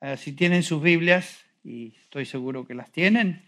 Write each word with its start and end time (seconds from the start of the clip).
Eh, 0.00 0.16
si 0.16 0.32
tienen 0.32 0.62
sus 0.62 0.80
Biblias, 0.80 1.44
y 1.64 1.92
estoy 2.02 2.24
seguro 2.24 2.64
que 2.64 2.74
las 2.74 2.92
tienen, 2.92 3.42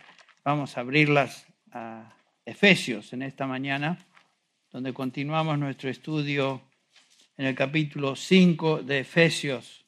vamos 0.45 0.77
a 0.77 0.81
abrirlas 0.81 1.47
a 1.71 2.13
Efesios 2.45 3.13
en 3.13 3.23
esta 3.23 3.47
mañana, 3.47 3.99
donde 4.73 4.93
continuamos 4.93 5.61
nuestro 5.61 5.89
estudio 5.89 6.61
en 7.37 7.47
el 7.47 7.55
capítulo 7.55 8.17
5 8.17 8.83
de 8.83 8.99
Efesios, 8.99 9.85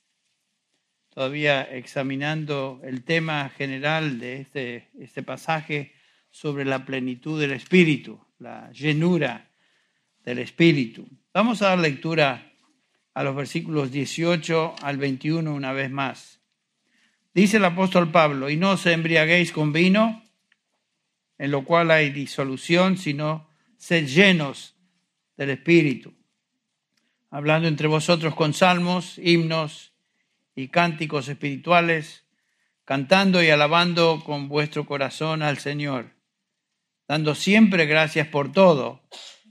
todavía 1.08 1.62
examinando 1.62 2.80
el 2.84 3.02
tema 3.02 3.48
general 3.48 4.20
de 4.20 4.42
este, 4.42 4.88
este 5.00 5.24
pasaje 5.24 5.92
sobre 6.30 6.64
la 6.64 6.84
plenitud 6.84 7.40
del 7.40 7.52
Espíritu, 7.52 8.24
la 8.38 8.70
llenura 8.70 9.50
del 10.24 10.38
Espíritu. 10.38 11.08
Vamos 11.34 11.60
a 11.60 11.70
dar 11.70 11.80
lectura 11.80 12.52
a 13.14 13.24
los 13.24 13.34
versículos 13.34 13.90
18 13.90 14.76
al 14.80 14.96
21 14.96 15.52
una 15.52 15.72
vez 15.72 15.90
más. 15.90 16.41
Dice 17.34 17.56
el 17.56 17.64
apóstol 17.64 18.10
Pablo, 18.10 18.50
y 18.50 18.56
no 18.56 18.72
os 18.72 18.84
embriaguéis 18.84 19.52
con 19.52 19.72
vino, 19.72 20.22
en 21.38 21.50
lo 21.50 21.64
cual 21.64 21.90
hay 21.90 22.10
disolución, 22.10 22.98
sino 22.98 23.48
sed 23.78 24.06
llenos 24.06 24.76
del 25.36 25.50
Espíritu, 25.50 26.14
hablando 27.30 27.68
entre 27.68 27.88
vosotros 27.88 28.34
con 28.34 28.52
salmos, 28.52 29.18
himnos 29.18 29.92
y 30.54 30.68
cánticos 30.68 31.28
espirituales, 31.28 32.24
cantando 32.84 33.42
y 33.42 33.48
alabando 33.48 34.22
con 34.24 34.48
vuestro 34.48 34.84
corazón 34.84 35.42
al 35.42 35.56
Señor, 35.56 36.10
dando 37.08 37.34
siempre 37.34 37.86
gracias 37.86 38.28
por 38.28 38.52
todo, 38.52 39.00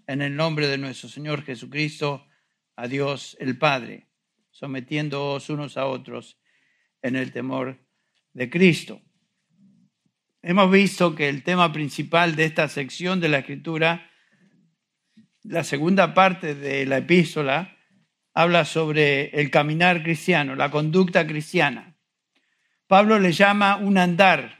en 0.05 0.21
el 0.21 0.35
nombre 0.35 0.67
de 0.67 0.77
nuestro 0.77 1.09
Señor 1.09 1.43
Jesucristo, 1.43 2.27
a 2.75 2.87
Dios 2.87 3.35
el 3.39 3.57
Padre, 3.57 4.07
sometiéndoos 4.51 5.49
unos 5.49 5.77
a 5.77 5.87
otros 5.87 6.37
en 7.01 7.15
el 7.15 7.31
temor 7.31 7.77
de 8.33 8.49
Cristo. 8.49 9.01
Hemos 10.41 10.71
visto 10.71 11.15
que 11.15 11.29
el 11.29 11.43
tema 11.43 11.71
principal 11.71 12.35
de 12.35 12.45
esta 12.45 12.67
sección 12.67 13.19
de 13.19 13.29
la 13.29 13.39
escritura, 13.39 14.09
la 15.43 15.63
segunda 15.63 16.13
parte 16.13 16.55
de 16.55 16.85
la 16.85 16.97
epístola, 16.97 17.77
habla 18.33 18.65
sobre 18.65 19.29
el 19.39 19.51
caminar 19.51 20.03
cristiano, 20.03 20.55
la 20.55 20.71
conducta 20.71 21.27
cristiana. 21.27 21.95
Pablo 22.87 23.19
le 23.19 23.31
llama 23.31 23.77
un 23.77 23.97
andar 23.97 24.59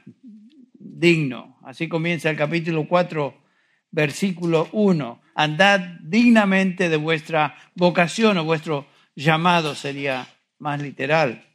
digno. 0.72 1.58
Así 1.64 1.88
comienza 1.88 2.30
el 2.30 2.36
capítulo 2.36 2.86
4, 2.86 3.42
versículo 3.90 4.68
1. 4.72 5.22
Andad 5.34 5.80
dignamente 6.00 6.88
de 6.88 6.96
vuestra 6.96 7.56
vocación 7.74 8.38
o 8.38 8.44
vuestro 8.44 8.86
llamado 9.14 9.74
sería 9.74 10.28
más 10.58 10.80
literal. 10.80 11.51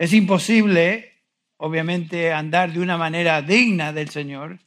Es 0.00 0.14
imposible, 0.14 1.26
obviamente, 1.58 2.32
andar 2.32 2.72
de 2.72 2.80
una 2.80 2.96
manera 2.96 3.42
digna 3.42 3.92
del 3.92 4.08
Señor, 4.08 4.60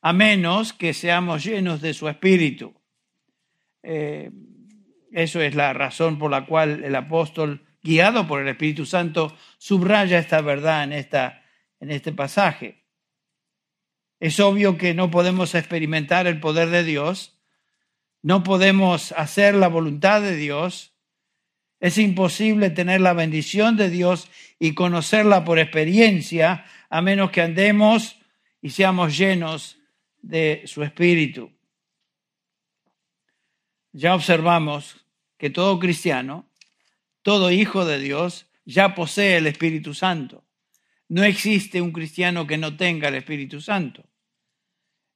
a 0.00 0.12
menos 0.12 0.72
que 0.72 0.94
seamos 0.94 1.42
llenos 1.42 1.80
de 1.80 1.92
su 1.92 2.08
Espíritu. 2.08 2.72
Eh, 3.82 4.30
eso 5.10 5.40
es 5.40 5.56
la 5.56 5.72
razón 5.72 6.20
por 6.20 6.30
la 6.30 6.46
cual 6.46 6.84
el 6.84 6.94
apóstol, 6.94 7.66
guiado 7.82 8.28
por 8.28 8.42
el 8.42 8.46
Espíritu 8.46 8.86
Santo, 8.86 9.36
subraya 9.58 10.20
esta 10.20 10.40
verdad 10.40 10.84
en, 10.84 10.92
esta, 10.92 11.42
en 11.80 11.90
este 11.90 12.12
pasaje. 12.12 12.84
Es 14.20 14.38
obvio 14.38 14.78
que 14.78 14.94
no 14.94 15.10
podemos 15.10 15.56
experimentar 15.56 16.28
el 16.28 16.38
poder 16.38 16.68
de 16.68 16.84
Dios, 16.84 17.42
no 18.22 18.44
podemos 18.44 19.10
hacer 19.16 19.56
la 19.56 19.66
voluntad 19.66 20.22
de 20.22 20.36
Dios, 20.36 20.89
es 21.80 21.96
imposible 21.96 22.70
tener 22.70 23.00
la 23.00 23.14
bendición 23.14 23.76
de 23.76 23.88
Dios 23.88 24.28
y 24.58 24.74
conocerla 24.74 25.44
por 25.44 25.58
experiencia 25.58 26.66
a 26.90 27.00
menos 27.00 27.30
que 27.30 27.40
andemos 27.40 28.18
y 28.60 28.70
seamos 28.70 29.16
llenos 29.16 29.78
de 30.20 30.62
su 30.66 30.82
espíritu. 30.82 31.50
Ya 33.92 34.14
observamos 34.14 35.04
que 35.38 35.48
todo 35.48 35.78
cristiano, 35.78 36.46
todo 37.22 37.50
hijo 37.50 37.86
de 37.86 37.98
Dios, 37.98 38.46
ya 38.66 38.94
posee 38.94 39.38
el 39.38 39.46
Espíritu 39.46 39.94
Santo. 39.94 40.44
No 41.08 41.24
existe 41.24 41.80
un 41.80 41.92
cristiano 41.92 42.46
que 42.46 42.58
no 42.58 42.76
tenga 42.76 43.08
el 43.08 43.16
Espíritu 43.16 43.60
Santo. 43.60 44.04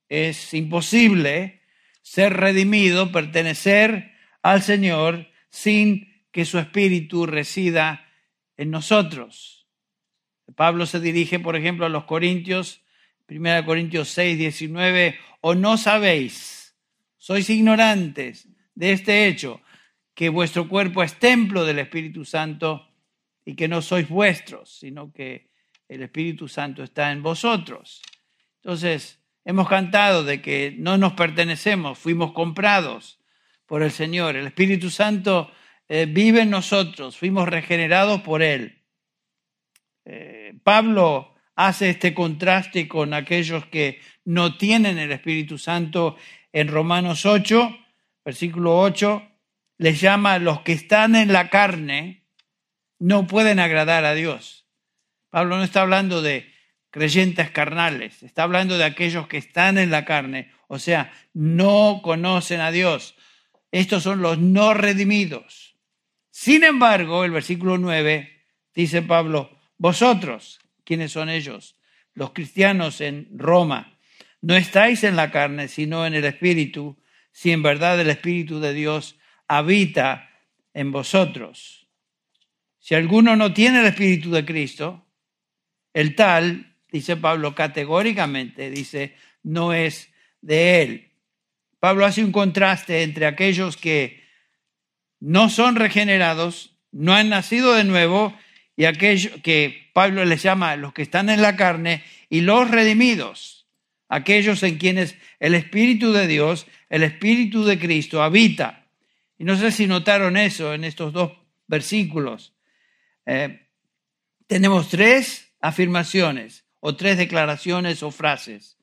Es 0.09 0.53
imposible 0.53 1.61
ser 2.01 2.33
redimido, 2.33 3.11
pertenecer 3.11 4.11
al 4.41 4.61
Señor 4.61 5.27
sin 5.49 6.14
que 6.35 6.43
su 6.43 6.59
espíritu 6.59 7.25
resida 7.25 8.11
en 8.57 8.69
nosotros. 8.69 9.69
Pablo 10.57 10.85
se 10.85 10.99
dirige, 10.99 11.39
por 11.39 11.55
ejemplo, 11.55 11.85
a 11.85 11.89
los 11.89 12.03
Corintios, 12.03 12.81
1 13.29 13.65
Corintios 13.65 14.09
6, 14.09 14.37
19, 14.37 15.17
o 15.39 15.55
no 15.55 15.77
sabéis, 15.77 16.75
sois 17.15 17.49
ignorantes 17.49 18.49
de 18.73 18.91
este 18.91 19.27
hecho, 19.27 19.61
que 20.13 20.27
vuestro 20.27 20.67
cuerpo 20.67 21.03
es 21.03 21.17
templo 21.17 21.63
del 21.63 21.79
Espíritu 21.79 22.25
Santo 22.25 22.85
y 23.45 23.55
que 23.55 23.69
no 23.69 23.81
sois 23.81 24.09
vuestros, 24.09 24.77
sino 24.77 25.13
que 25.13 25.51
el 25.87 26.03
Espíritu 26.03 26.49
Santo 26.49 26.83
está 26.83 27.13
en 27.13 27.23
vosotros. 27.23 28.01
Entonces, 28.57 29.21
hemos 29.45 29.69
cantado 29.69 30.25
de 30.25 30.41
que 30.41 30.75
no 30.77 30.97
nos 30.97 31.13
pertenecemos, 31.13 31.97
fuimos 31.97 32.33
comprados 32.33 33.21
por 33.65 33.83
el 33.83 33.91
Señor. 33.91 34.35
El 34.35 34.47
Espíritu 34.47 34.89
Santo 34.89 35.49
eh, 35.87 36.07
vive 36.07 36.41
en 36.41 36.49
nosotros, 36.49 37.17
fuimos 37.17 37.47
regenerados 37.47 38.21
por 38.21 38.41
Él. 38.41 38.83
Eh, 40.05 40.53
Pablo 40.63 41.35
hace 41.55 41.89
este 41.89 42.13
contraste 42.13 42.87
con 42.87 43.13
aquellos 43.13 43.65
que 43.67 44.01
no 44.23 44.57
tienen 44.57 44.97
el 44.97 45.11
Espíritu 45.11 45.57
Santo 45.57 46.17
en 46.51 46.67
Romanos 46.67 47.25
8, 47.25 47.77
versículo 48.23 48.79
8, 48.79 49.23
les 49.77 49.99
llama 49.99 50.39
los 50.39 50.61
que 50.61 50.73
están 50.73 51.15
en 51.15 51.33
la 51.33 51.49
carne, 51.49 52.25
no 52.99 53.27
pueden 53.27 53.59
agradar 53.59 54.05
a 54.05 54.13
Dios. 54.13 54.67
Pablo 55.29 55.57
no 55.57 55.63
está 55.63 55.81
hablando 55.81 56.21
de 56.21 56.51
creyentes 56.91 57.51
carnales, 57.51 58.23
está 58.23 58.43
hablando 58.43 58.77
de 58.77 58.85
aquellos 58.85 59.27
que 59.27 59.37
están 59.37 59.77
en 59.77 59.91
la 59.91 60.05
carne, 60.05 60.51
o 60.67 60.79
sea, 60.79 61.11
no 61.33 61.99
conocen 62.01 62.61
a 62.61 62.71
Dios. 62.71 63.15
Estos 63.71 64.03
son 64.03 64.21
los 64.21 64.39
no 64.39 64.73
redimidos. 64.73 65.74
Sin 66.37 66.65
embargo, 66.65 67.23
el 67.23 67.31
versículo 67.31 67.77
9 67.77 68.29
dice 68.73 69.01
Pablo, 69.01 69.57
vosotros, 69.77 70.59
¿quiénes 70.83 71.13
son 71.13 71.29
ellos? 71.29 71.77
Los 72.13 72.33
cristianos 72.33 72.99
en 72.99 73.29
Roma, 73.31 73.97
no 74.41 74.53
estáis 74.57 75.05
en 75.05 75.15
la 75.15 75.31
carne, 75.31 75.69
sino 75.69 76.05
en 76.05 76.13
el 76.13 76.25
Espíritu, 76.25 77.01
si 77.31 77.51
en 77.51 77.63
verdad 77.63 78.01
el 78.01 78.09
Espíritu 78.09 78.59
de 78.59 78.73
Dios 78.73 79.17
habita 79.47 80.29
en 80.73 80.91
vosotros. 80.91 81.87
Si 82.79 82.95
alguno 82.95 83.37
no 83.37 83.53
tiene 83.53 83.79
el 83.79 83.85
Espíritu 83.85 84.29
de 84.31 84.43
Cristo, 84.43 85.07
el 85.93 86.15
tal, 86.15 86.75
dice 86.91 87.15
Pablo 87.15 87.55
categóricamente, 87.55 88.69
dice, 88.69 89.15
no 89.41 89.71
es 89.71 90.13
de 90.41 90.81
él. 90.81 91.11
Pablo 91.79 92.05
hace 92.05 92.25
un 92.25 92.33
contraste 92.33 93.03
entre 93.03 93.25
aquellos 93.25 93.77
que 93.77 94.24
no 95.19 95.49
son 95.49 95.75
regenerados, 95.75 96.75
no 96.91 97.13
han 97.13 97.29
nacido 97.29 97.73
de 97.73 97.83
nuevo, 97.83 98.37
y 98.75 98.85
aquellos 98.85 99.33
que 99.41 99.89
Pablo 99.93 100.25
les 100.25 100.43
llama 100.43 100.75
los 100.75 100.93
que 100.93 101.01
están 101.01 101.29
en 101.29 101.41
la 101.41 101.55
carne, 101.55 102.03
y 102.29 102.41
los 102.41 102.69
redimidos, 102.69 103.67
aquellos 104.09 104.63
en 104.63 104.77
quienes 104.77 105.15
el 105.39 105.55
Espíritu 105.55 106.11
de 106.11 106.27
Dios, 106.27 106.67
el 106.89 107.03
Espíritu 107.03 107.63
de 107.63 107.79
Cristo 107.79 108.21
habita. 108.21 108.87
Y 109.37 109.43
no 109.43 109.57
sé 109.57 109.71
si 109.71 109.87
notaron 109.87 110.37
eso 110.37 110.73
en 110.73 110.83
estos 110.83 111.13
dos 111.13 111.33
versículos. 111.67 112.53
Eh, 113.25 113.67
tenemos 114.47 114.89
tres 114.89 115.51
afirmaciones 115.59 116.65
o 116.79 116.95
tres 116.95 117.17
declaraciones 117.17 118.03
o 118.03 118.11
frases. 118.11 118.77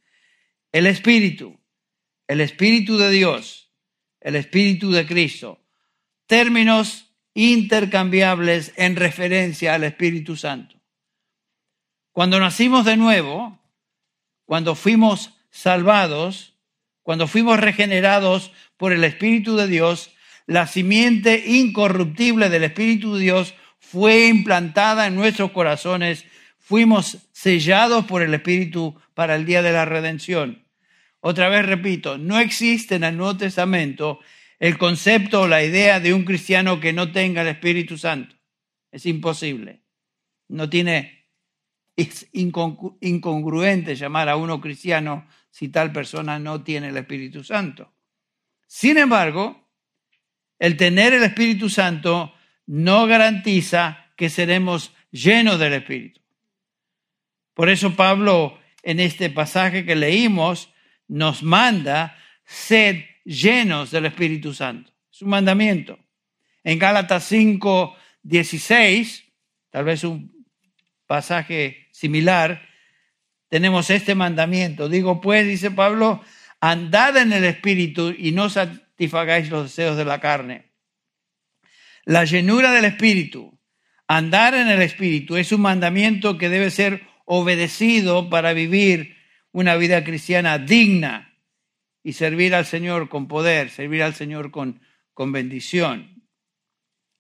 El 0.72 0.86
Espíritu, 0.86 1.58
el 2.26 2.40
Espíritu 2.40 2.96
de 2.96 3.10
Dios, 3.10 3.70
el 4.20 4.36
Espíritu 4.36 4.90
de 4.90 5.06
Cristo 5.06 5.61
términos 6.32 7.12
intercambiables 7.34 8.72
en 8.76 8.96
referencia 8.96 9.74
al 9.74 9.84
Espíritu 9.84 10.34
Santo. 10.34 10.76
Cuando 12.10 12.40
nacimos 12.40 12.86
de 12.86 12.96
nuevo, 12.96 13.60
cuando 14.46 14.74
fuimos 14.74 15.34
salvados, 15.50 16.54
cuando 17.02 17.26
fuimos 17.26 17.60
regenerados 17.60 18.50
por 18.78 18.94
el 18.94 19.04
Espíritu 19.04 19.56
de 19.56 19.66
Dios, 19.66 20.14
la 20.46 20.66
simiente 20.66 21.44
incorruptible 21.46 22.48
del 22.48 22.64
Espíritu 22.64 23.16
de 23.16 23.24
Dios 23.24 23.52
fue 23.78 24.28
implantada 24.28 25.08
en 25.08 25.14
nuestros 25.14 25.50
corazones, 25.50 26.24
fuimos 26.58 27.18
sellados 27.32 28.06
por 28.06 28.22
el 28.22 28.32
Espíritu 28.32 28.98
para 29.12 29.34
el 29.34 29.44
día 29.44 29.60
de 29.60 29.72
la 29.72 29.84
redención. 29.84 30.64
Otra 31.20 31.50
vez 31.50 31.66
repito, 31.66 32.16
no 32.16 32.40
existe 32.40 32.94
en 32.94 33.04
el 33.04 33.18
Nuevo 33.18 33.36
Testamento 33.36 34.20
el 34.62 34.78
concepto 34.78 35.40
o 35.40 35.48
la 35.48 35.64
idea 35.64 35.98
de 35.98 36.14
un 36.14 36.24
cristiano 36.24 36.78
que 36.78 36.92
no 36.92 37.10
tenga 37.10 37.42
el 37.42 37.48
Espíritu 37.48 37.98
Santo. 37.98 38.36
Es 38.92 39.06
imposible. 39.06 39.82
no 40.46 40.70
tiene, 40.70 41.26
es 41.96 42.28
incongruente 42.32 43.96
llamar 43.96 44.28
a 44.28 44.36
uno 44.36 44.60
cristiano 44.60 45.26
si 45.50 45.68
tal 45.68 45.90
persona 45.90 46.38
no 46.38 46.62
tiene 46.62 46.90
el 46.90 46.96
Espíritu 46.96 47.42
Santo. 47.42 47.92
Sin 48.68 48.98
embargo, 48.98 49.68
el 50.60 50.76
tener 50.76 51.12
el 51.12 51.24
Espíritu 51.24 51.68
Santo 51.68 52.32
no 52.66 53.08
garantiza 53.08 54.12
que 54.16 54.30
seremos 54.30 54.92
llenos 55.10 55.58
del 55.58 55.72
Espíritu. 55.72 56.20
Por 57.52 57.68
eso 57.68 57.96
Pablo 57.96 58.60
en 58.84 59.00
este 59.00 59.28
pasaje 59.28 59.84
que 59.84 59.96
leímos 59.96 60.72
nos 61.08 61.42
manda 61.42 62.16
ser 62.44 63.11
llenos 63.24 63.90
del 63.90 64.06
Espíritu 64.06 64.54
Santo. 64.54 64.92
Es 65.12 65.22
un 65.22 65.30
mandamiento. 65.30 65.98
En 66.64 66.78
Gálatas 66.78 67.24
5, 67.24 67.96
16, 68.22 69.24
tal 69.70 69.84
vez 69.84 70.04
un 70.04 70.46
pasaje 71.06 71.88
similar, 71.92 72.62
tenemos 73.48 73.90
este 73.90 74.14
mandamiento. 74.14 74.88
Digo, 74.88 75.20
pues, 75.20 75.46
dice 75.46 75.70
Pablo, 75.70 76.22
andad 76.60 77.16
en 77.16 77.32
el 77.32 77.44
Espíritu 77.44 78.14
y 78.16 78.32
no 78.32 78.48
satisfagáis 78.48 79.50
los 79.50 79.64
deseos 79.64 79.96
de 79.96 80.04
la 80.04 80.20
carne. 80.20 80.70
La 82.04 82.24
llenura 82.24 82.72
del 82.72 82.84
Espíritu, 82.84 83.58
andar 84.08 84.54
en 84.54 84.68
el 84.68 84.82
Espíritu, 84.82 85.36
es 85.36 85.52
un 85.52 85.60
mandamiento 85.60 86.38
que 86.38 86.48
debe 86.48 86.70
ser 86.70 87.02
obedecido 87.24 88.30
para 88.30 88.52
vivir 88.52 89.16
una 89.52 89.76
vida 89.76 90.02
cristiana 90.02 90.58
digna 90.58 91.31
y 92.02 92.14
servir 92.14 92.54
al 92.54 92.66
Señor 92.66 93.08
con 93.08 93.28
poder, 93.28 93.70
servir 93.70 94.02
al 94.02 94.14
Señor 94.14 94.50
con, 94.50 94.80
con 95.14 95.32
bendición. 95.32 96.24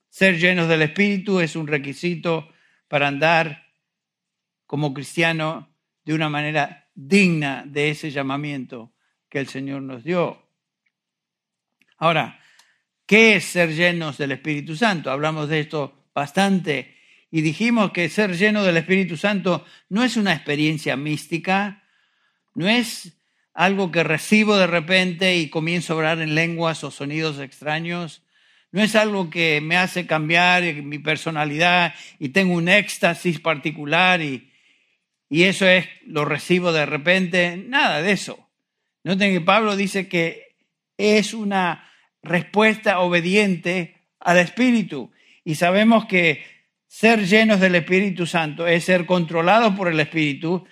Ser 0.08 0.38
llenos 0.38 0.68
del 0.68 0.82
Espíritu 0.82 1.40
es 1.40 1.56
un 1.56 1.66
requisito 1.66 2.48
para 2.88 3.08
andar 3.08 3.66
como 4.66 4.92
cristiano 4.92 5.74
de 6.04 6.14
una 6.14 6.28
manera 6.28 6.88
digna 6.94 7.64
de 7.66 7.90
ese 7.90 8.10
llamamiento 8.10 8.92
que 9.28 9.38
el 9.38 9.46
Señor 9.46 9.82
nos 9.82 10.04
dio. 10.04 10.42
Ahora, 11.96 12.40
¿qué 13.06 13.36
es 13.36 13.44
ser 13.44 13.74
llenos 13.74 14.18
del 14.18 14.32
Espíritu 14.32 14.76
Santo? 14.76 15.10
Hablamos 15.10 15.48
de 15.48 15.60
esto 15.60 16.08
bastante 16.14 16.96
y 17.30 17.40
dijimos 17.40 17.92
que 17.92 18.08
ser 18.08 18.36
lleno 18.36 18.62
del 18.64 18.76
Espíritu 18.76 19.16
Santo 19.16 19.64
no 19.88 20.04
es 20.04 20.16
una 20.16 20.34
experiencia 20.34 20.96
mística, 20.96 21.84
no 22.54 22.68
es 22.68 23.21
algo 23.54 23.90
que 23.90 24.02
recibo 24.02 24.56
de 24.56 24.66
repente 24.66 25.36
y 25.36 25.50
comienzo 25.50 25.92
a 25.92 25.96
hablar 25.96 26.20
en 26.20 26.34
lenguas 26.34 26.84
o 26.84 26.90
sonidos 26.90 27.38
extraños, 27.38 28.22
no 28.70 28.82
es 28.82 28.96
algo 28.96 29.28
que 29.28 29.60
me 29.60 29.76
hace 29.76 30.06
cambiar 30.06 30.62
mi 30.82 30.98
personalidad 30.98 31.94
y 32.18 32.30
tengo 32.30 32.54
un 32.54 32.68
éxtasis 32.68 33.38
particular 33.38 34.22
y, 34.22 34.50
y 35.28 35.44
eso 35.44 35.66
es, 35.66 35.86
lo 36.06 36.24
recibo 36.24 36.72
de 36.72 36.86
repente, 36.86 37.56
nada 37.56 38.00
de 38.00 38.12
eso. 38.12 38.48
Noten 39.04 39.32
que 39.32 39.40
Pablo 39.40 39.76
dice 39.76 40.08
que 40.08 40.56
es 40.96 41.34
una 41.34 41.90
respuesta 42.22 43.00
obediente 43.00 43.96
al 44.20 44.38
Espíritu. 44.38 45.10
Y 45.44 45.56
sabemos 45.56 46.06
que 46.06 46.44
ser 46.86 47.26
llenos 47.26 47.60
del 47.60 47.74
Espíritu 47.74 48.26
Santo 48.26 48.66
es 48.66 48.84
ser 48.84 49.06
controlados 49.06 49.74
por 49.74 49.88
el 49.88 49.98
Espíritu 50.00 50.66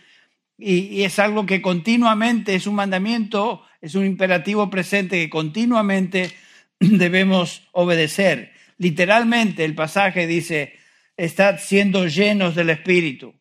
y, 0.61 1.03
es 1.03 1.19
algo 1.19 1.47
que 1.47 1.63
continuamente 1.63 2.55
es 2.55 2.67
un 2.67 2.75
mandamiento, 2.75 3.65
es 3.81 3.95
un 3.95 4.05
imperativo 4.05 4.69
presente 4.71 5.17
que 5.17 5.31
continuamente 5.31 6.31
debemos 6.81 7.63
obedecer. 7.73 8.53
Literalmente 8.79 9.65
el 9.65 9.75
pasaje 9.75 10.27
dice, 10.27 10.75
estad 11.17 11.59
siendo 11.59 12.07
llenos 12.07 12.55
del 12.55 12.71
Espíritu 12.71 13.35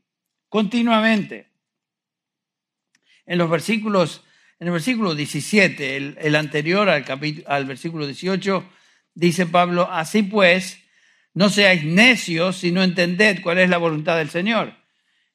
continuamente. 0.50 1.48
En 3.26 3.38
los 3.38 3.50
versículos, 3.50 4.24
en 4.60 4.68
el 4.68 4.74
versículo 4.74 5.14
17, 5.14 5.98
el, 6.18 6.36
anterior 6.36 6.90
al, 6.90 7.06
al 7.46 7.66
versículo 7.66 8.06
18, 8.06 8.68
dice 9.14 9.46
Pablo, 9.46 9.88
así 9.92 10.24
pues, 10.24 10.80
no 11.34 11.50
seáis 11.50 11.86
necios, 11.86 12.58
sino 12.58 12.82
entended 12.82 13.42
cuál 13.42 13.60
es 13.60 13.70
la 13.70 13.78
voluntad 13.78 14.18
del 14.18 14.32
Señor. 14.32 14.79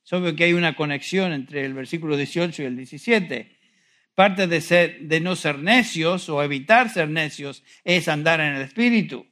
Es 0.04 0.12
obvio 0.12 0.36
que 0.36 0.44
hay 0.44 0.52
una 0.52 0.76
conexión 0.76 1.32
entre 1.32 1.64
el 1.64 1.72
versículo 1.72 2.16
18 2.16 2.62
y 2.62 2.66
el 2.66 2.76
17. 2.76 3.56
Parte 4.14 4.46
de, 4.46 4.60
ser, 4.60 5.00
de 5.00 5.20
no 5.20 5.34
ser 5.34 5.58
necios 5.58 6.28
o 6.28 6.42
evitar 6.42 6.90
ser 6.90 7.08
necios 7.08 7.64
es 7.84 8.08
andar 8.08 8.40
en 8.40 8.54
el 8.54 8.62
Espíritu. 8.62 9.26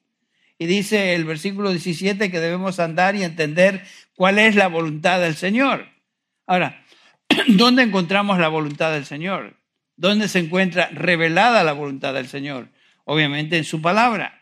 Y 0.59 0.67
dice 0.67 1.15
el 1.15 1.25
versículo 1.25 1.71
17 1.71 2.31
que 2.31 2.41
debemos 2.41 2.81
andar 2.81 3.15
y 3.17 3.23
entender 3.23 3.85
cuál 4.15 4.39
es 4.39 4.55
la 4.55 4.69
voluntad 4.69 5.21
del 5.21 5.37
Señor. 5.37 5.89
Ahora, 6.47 6.85
¿dónde 7.49 7.83
encontramos 7.83 8.39
la 8.39 8.49
voluntad 8.49 8.93
del 8.93 9.05
Señor? 9.05 9.57
¿Dónde 9.97 10.29
se 10.29 10.39
encuentra 10.39 10.89
revelada 10.89 11.65
la 11.65 11.73
voluntad 11.73 12.15
del 12.15 12.29
Señor? 12.29 12.69
Obviamente 13.05 13.59
en 13.59 13.65
su 13.65 13.83
palabra. 13.83 14.42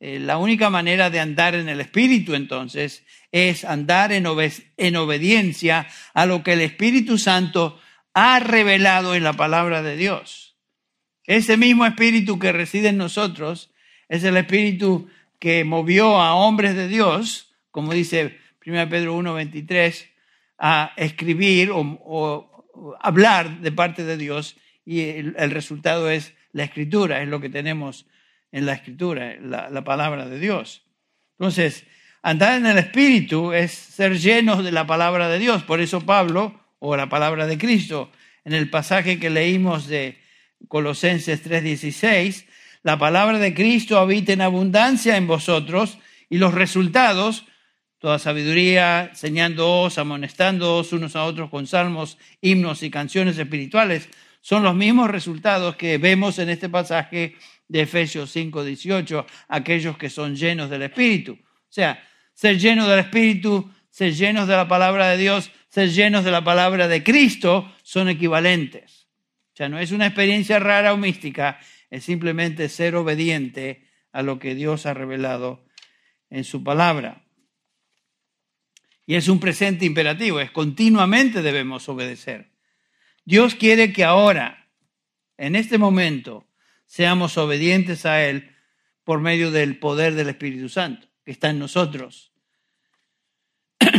Eh, 0.00 0.18
la 0.18 0.38
única 0.38 0.70
manera 0.70 1.10
de 1.10 1.20
andar 1.20 1.54
en 1.54 1.68
el 1.68 1.80
Espíritu 1.80 2.34
entonces 2.34 3.04
es 3.32 3.64
andar 3.64 4.12
en, 4.12 4.26
en 4.76 4.96
obediencia 4.96 5.86
a 6.12 6.26
lo 6.26 6.42
que 6.42 6.54
el 6.54 6.60
Espíritu 6.60 7.18
Santo 7.18 7.80
ha 8.12 8.38
revelado 8.40 9.14
en 9.14 9.24
la 9.24 9.32
palabra 9.32 9.82
de 9.82 9.96
Dios. 9.96 10.56
Ese 11.26 11.56
mismo 11.56 11.86
Espíritu 11.86 12.38
que 12.38 12.52
reside 12.52 12.88
en 12.88 12.98
nosotros 12.98 13.72
es 14.08 14.24
el 14.24 14.36
Espíritu 14.36 15.08
que 15.38 15.64
movió 15.64 16.20
a 16.20 16.34
hombres 16.34 16.74
de 16.74 16.88
Dios, 16.88 17.54
como 17.70 17.92
dice 17.92 18.38
1 18.64 18.88
Pedro 18.88 19.16
1.23, 19.18 20.08
a 20.58 20.92
escribir 20.96 21.70
o, 21.72 22.50
hablar 23.00 23.60
de 23.60 23.72
parte 23.72 24.04
de 24.04 24.16
Dios 24.16 24.56
y 24.84 25.00
el, 25.00 25.50
resultado 25.50 26.10
es 26.10 26.34
la 26.52 26.64
escritura, 26.64 27.22
es 27.22 27.28
lo 27.28 27.40
que 27.40 27.48
tenemos 27.48 28.06
en 28.54 28.66
la 28.66 28.74
escritura, 28.74 29.34
la, 29.40 29.68
la 29.68 29.82
palabra 29.82 30.28
de 30.28 30.38
Dios. 30.38 30.84
Entonces, 31.40 31.84
andar 32.22 32.56
en 32.56 32.66
el 32.66 32.78
Espíritu 32.78 33.52
es 33.52 33.72
ser 33.72 34.16
llenos 34.16 34.62
de 34.62 34.70
la 34.70 34.86
palabra 34.86 35.28
de 35.28 35.40
Dios. 35.40 35.64
Por 35.64 35.80
eso 35.80 36.02
Pablo, 36.02 36.60
o 36.78 36.96
la 36.96 37.08
palabra 37.08 37.48
de 37.48 37.58
Cristo, 37.58 38.12
en 38.44 38.52
el 38.52 38.70
pasaje 38.70 39.18
que 39.18 39.28
leímos 39.28 39.88
de 39.88 40.18
Colosenses 40.68 41.42
3:16, 41.42 42.46
la 42.84 42.96
palabra 42.96 43.40
de 43.40 43.54
Cristo 43.54 43.98
habita 43.98 44.32
en 44.32 44.40
abundancia 44.40 45.16
en 45.16 45.26
vosotros 45.26 45.98
y 46.30 46.38
los 46.38 46.54
resultados, 46.54 47.46
toda 47.98 48.20
sabiduría, 48.20 49.06
enseñándoos, 49.06 49.98
amonestándoos 49.98 50.92
unos 50.92 51.16
a 51.16 51.24
otros 51.24 51.50
con 51.50 51.66
salmos, 51.66 52.18
himnos 52.40 52.84
y 52.84 52.90
canciones 52.90 53.36
espirituales, 53.36 54.08
son 54.42 54.62
los 54.62 54.76
mismos 54.76 55.10
resultados 55.10 55.74
que 55.74 55.98
vemos 55.98 56.38
en 56.38 56.50
este 56.50 56.68
pasaje 56.68 57.34
de 57.68 57.82
Efesios 57.82 58.30
5, 58.30 58.64
18, 58.64 59.26
aquellos 59.48 59.96
que 59.96 60.10
son 60.10 60.36
llenos 60.36 60.70
del 60.70 60.82
Espíritu. 60.82 61.32
O 61.32 61.72
sea, 61.74 62.02
ser 62.34 62.58
llenos 62.58 62.88
del 62.88 63.00
Espíritu, 63.00 63.70
ser 63.90 64.14
llenos 64.14 64.48
de 64.48 64.56
la 64.56 64.68
palabra 64.68 65.08
de 65.10 65.16
Dios, 65.16 65.50
ser 65.68 65.90
llenos 65.90 66.24
de 66.24 66.30
la 66.30 66.44
palabra 66.44 66.88
de 66.88 67.02
Cristo 67.02 67.72
son 67.82 68.08
equivalentes. 68.08 69.08
O 69.52 69.56
sea, 69.56 69.68
no 69.68 69.78
es 69.78 69.92
una 69.92 70.06
experiencia 70.06 70.58
rara 70.58 70.92
o 70.92 70.96
mística, 70.96 71.58
es 71.90 72.04
simplemente 72.04 72.68
ser 72.68 72.96
obediente 72.96 73.88
a 74.12 74.22
lo 74.22 74.38
que 74.38 74.54
Dios 74.54 74.86
ha 74.86 74.94
revelado 74.94 75.64
en 76.30 76.44
su 76.44 76.64
palabra. 76.64 77.24
Y 79.06 79.14
es 79.14 79.28
un 79.28 79.38
presente 79.38 79.84
imperativo, 79.84 80.40
es 80.40 80.50
continuamente 80.50 81.42
debemos 81.42 81.88
obedecer. 81.88 82.50
Dios 83.24 83.54
quiere 83.54 83.92
que 83.92 84.04
ahora, 84.04 84.70
en 85.36 85.56
este 85.56 85.78
momento, 85.78 86.46
seamos 86.94 87.36
obedientes 87.38 88.06
a 88.06 88.24
Él 88.24 88.52
por 89.02 89.18
medio 89.18 89.50
del 89.50 89.80
poder 89.80 90.14
del 90.14 90.28
Espíritu 90.28 90.68
Santo 90.68 91.08
que 91.24 91.32
está 91.32 91.50
en 91.50 91.58
nosotros. 91.58 92.30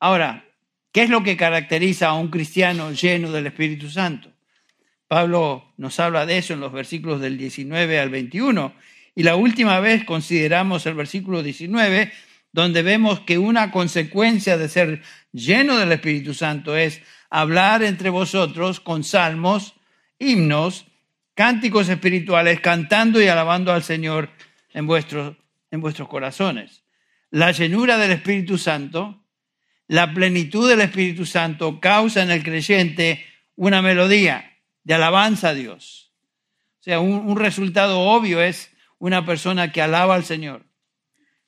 Ahora, 0.00 0.46
¿qué 0.92 1.02
es 1.02 1.10
lo 1.10 1.22
que 1.22 1.36
caracteriza 1.36 2.08
a 2.08 2.14
un 2.14 2.28
cristiano 2.28 2.90
lleno 2.92 3.32
del 3.32 3.48
Espíritu 3.48 3.90
Santo? 3.90 4.32
Pablo 5.08 5.74
nos 5.76 6.00
habla 6.00 6.24
de 6.24 6.38
eso 6.38 6.54
en 6.54 6.60
los 6.60 6.72
versículos 6.72 7.20
del 7.20 7.36
19 7.36 8.00
al 8.00 8.08
21. 8.08 8.74
Y 9.14 9.22
la 9.22 9.36
última 9.36 9.78
vez 9.80 10.06
consideramos 10.06 10.86
el 10.86 10.94
versículo 10.94 11.42
19, 11.42 12.10
donde 12.50 12.80
vemos 12.80 13.20
que 13.20 13.36
una 13.36 13.70
consecuencia 13.70 14.56
de 14.56 14.70
ser 14.70 15.02
lleno 15.32 15.76
del 15.76 15.92
Espíritu 15.92 16.32
Santo 16.32 16.78
es 16.78 17.02
hablar 17.28 17.82
entre 17.82 18.08
vosotros 18.08 18.80
con 18.80 19.04
salmos, 19.04 19.74
himnos, 20.18 20.85
cánticos 21.36 21.88
espirituales, 21.88 22.60
cantando 22.60 23.22
y 23.22 23.28
alabando 23.28 23.72
al 23.72 23.84
Señor 23.84 24.30
en 24.72 24.88
vuestros, 24.88 25.36
en 25.70 25.80
vuestros 25.80 26.08
corazones. 26.08 26.82
La 27.30 27.52
llenura 27.52 27.98
del 27.98 28.10
Espíritu 28.10 28.58
Santo, 28.58 29.22
la 29.86 30.12
plenitud 30.12 30.68
del 30.68 30.80
Espíritu 30.80 31.26
Santo 31.26 31.78
causa 31.78 32.22
en 32.22 32.30
el 32.32 32.42
creyente 32.42 33.24
una 33.54 33.82
melodía 33.82 34.58
de 34.82 34.94
alabanza 34.94 35.50
a 35.50 35.54
Dios. 35.54 36.12
O 36.80 36.82
sea, 36.82 37.00
un, 37.00 37.36
resultado 37.36 38.00
obvio 38.00 38.40
es 38.42 38.72
una 38.98 39.26
persona 39.26 39.70
que 39.70 39.82
alaba 39.82 40.14
al 40.14 40.24
Señor 40.24 40.64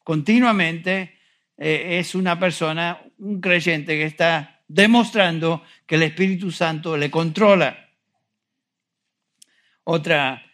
continuamente, 0.05 1.19
eh, 1.59 1.99
es 1.99 2.15
una 2.15 2.39
persona, 2.39 2.99
un 3.19 3.41
creyente 3.41 3.97
que 3.97 4.05
está 4.05 4.63
demostrando 4.67 5.63
que 5.87 5.97
el 5.97 6.03
Espíritu 6.03 6.51
Santo 6.51 6.97
le 6.97 7.11
controla. 7.11 7.88
Otra 9.91 10.45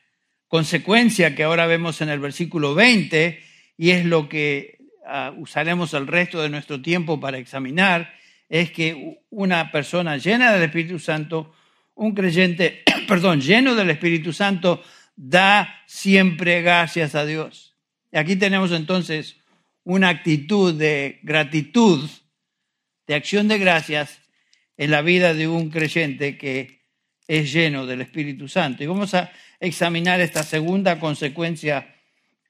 consecuencia 0.47 1.35
que 1.35 1.43
ahora 1.43 1.67
vemos 1.67 2.01
en 2.01 2.09
el 2.09 2.21
versículo 2.21 2.77
20, 2.77 3.43
y 3.77 3.91
es 3.91 4.05
lo 4.05 4.29
que 4.29 4.79
ah, 5.05 5.35
usaremos 5.37 5.93
el 5.93 6.07
resto 6.07 6.41
de 6.41 6.49
nuestro 6.49 6.81
tiempo 6.81 7.19
para 7.19 7.39
examinar, 7.39 8.15
es 8.49 8.71
que 8.71 9.19
una 9.31 9.73
persona 9.73 10.19
llena 10.19 10.53
del 10.53 10.63
Espíritu 10.63 11.01
Santo, 11.01 11.53
un 11.97 12.15
creyente, 12.15 12.85
perdón, 13.09 13.41
lleno 13.41 13.75
del 13.75 13.91
Espíritu 13.91 14.33
Santo, 14.33 14.85
da 15.17 15.83
siempre 15.89 16.63
gracias 16.63 17.17
a 17.17 17.27
Dios. 17.27 17.75
Y 18.13 18.19
aquí 18.19 18.37
tenemos 18.37 18.71
entonces 18.71 19.39
una 19.83 20.11
actitud 20.11 20.75
de 20.75 21.19
gratitud, 21.25 22.09
de 23.09 23.15
acción 23.17 23.49
de 23.49 23.59
gracias 23.59 24.21
en 24.77 24.93
la 24.93 25.03
vida 25.03 25.35
de 25.35 25.49
un 25.49 25.71
creyente 25.71 26.39
que 26.39 26.84
es 27.27 27.53
lleno 27.53 27.87
del 27.87 28.03
Espíritu 28.03 28.49
Santo. 28.49 28.83
Y 28.83 28.87
vamos 28.87 29.15
a 29.15 29.31
examinar 29.61 30.21
esta 30.21 30.43
segunda 30.43 30.99
consecuencia 30.99 31.95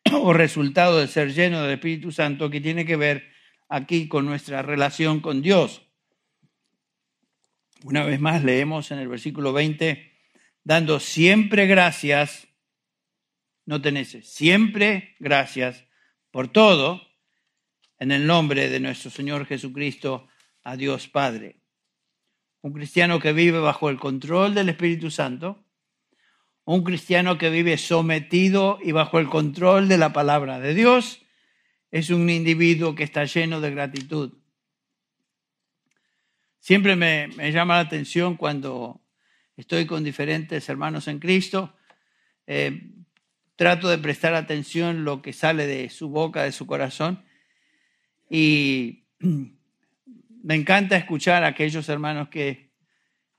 o 0.12 0.33
resultado 0.33 0.99
de 0.99 1.09
ser 1.09 1.33
lleno 1.33 1.62
del 1.62 1.73
Espíritu 1.73 2.12
Santo 2.12 2.50
que 2.50 2.61
tiene 2.61 2.85
que 2.85 2.97
ver 2.97 3.31
aquí 3.69 4.09
con 4.09 4.26
nuestra 4.26 4.62
relación 4.62 5.21
con 5.21 5.43
Dios. 5.43 5.83
Una 7.85 8.04
vez 8.04 8.21
más 8.21 8.43
leemos 8.43 8.90
en 8.90 8.99
el 8.99 9.09
versículo 9.09 9.52
20, 9.52 10.12
dando 10.62 11.00
siempre 11.00 11.66
gracias, 11.66 12.49
no 13.66 13.83
tenés, 13.83 14.16
siempre 14.23 15.16
gracias 15.19 15.85
por 16.31 16.49
todo, 16.49 17.02
en 17.99 18.11
el 18.11 18.26
nombre 18.26 18.69
de 18.69 18.81
nuestro 18.81 19.11
Señor 19.11 19.47
Jesucristo, 19.47 20.28
a 20.62 20.76
Dios 20.76 21.09
Padre. 21.09 21.63
Un 22.64 22.73
cristiano 22.73 23.21
que 23.21 23.35
vive 23.35 23.59
bajo 23.59 23.90
el 23.90 23.99
control 23.99 24.54
del 24.54 24.71
Espíritu 24.71 25.11
Santo, 25.11 25.62
un 26.64 26.83
cristiano 26.83 27.37
que 27.37 27.50
vive 27.50 27.76
sometido 27.76 28.78
y 28.83 28.92
bajo 28.92 29.18
el 29.18 29.28
control 29.28 29.87
de 29.87 29.99
la 29.99 30.14
palabra 30.14 30.59
de 30.59 30.73
Dios, 30.73 31.21
es 31.90 32.09
un 32.09 32.30
individuo 32.30 32.94
que 32.94 33.02
está 33.02 33.26
lleno 33.26 33.61
de 33.61 33.71
gratitud. 33.71 34.33
Siempre 36.59 36.97
me, 36.97 37.28
llama 37.52 37.75
la 37.75 37.80
atención 37.80 38.38
cuando 38.38 39.02
estoy 39.59 39.85
con 39.85 40.02
diferentes 40.02 40.66
hermanos 40.66 41.06
en 41.06 41.18
Cristo. 41.18 41.76
Eh, 42.47 42.92
trato 43.56 43.90
de 43.90 43.99
prestar 43.99 44.33
atención 44.33 45.04
lo 45.04 45.21
que 45.21 45.35
sale 45.35 45.66
de 45.66 45.90
su 45.90 46.09
boca, 46.09 46.44
de 46.44 46.52
su 46.52 46.66
corazón. 46.66 47.26
Y 48.30 49.04
me 50.45 50.55
encanta 50.55 50.99
escuchar 50.99 51.43
a 51.43 51.49
aquellos 51.49 51.89
hermanos 51.89 52.29
que 52.29 52.69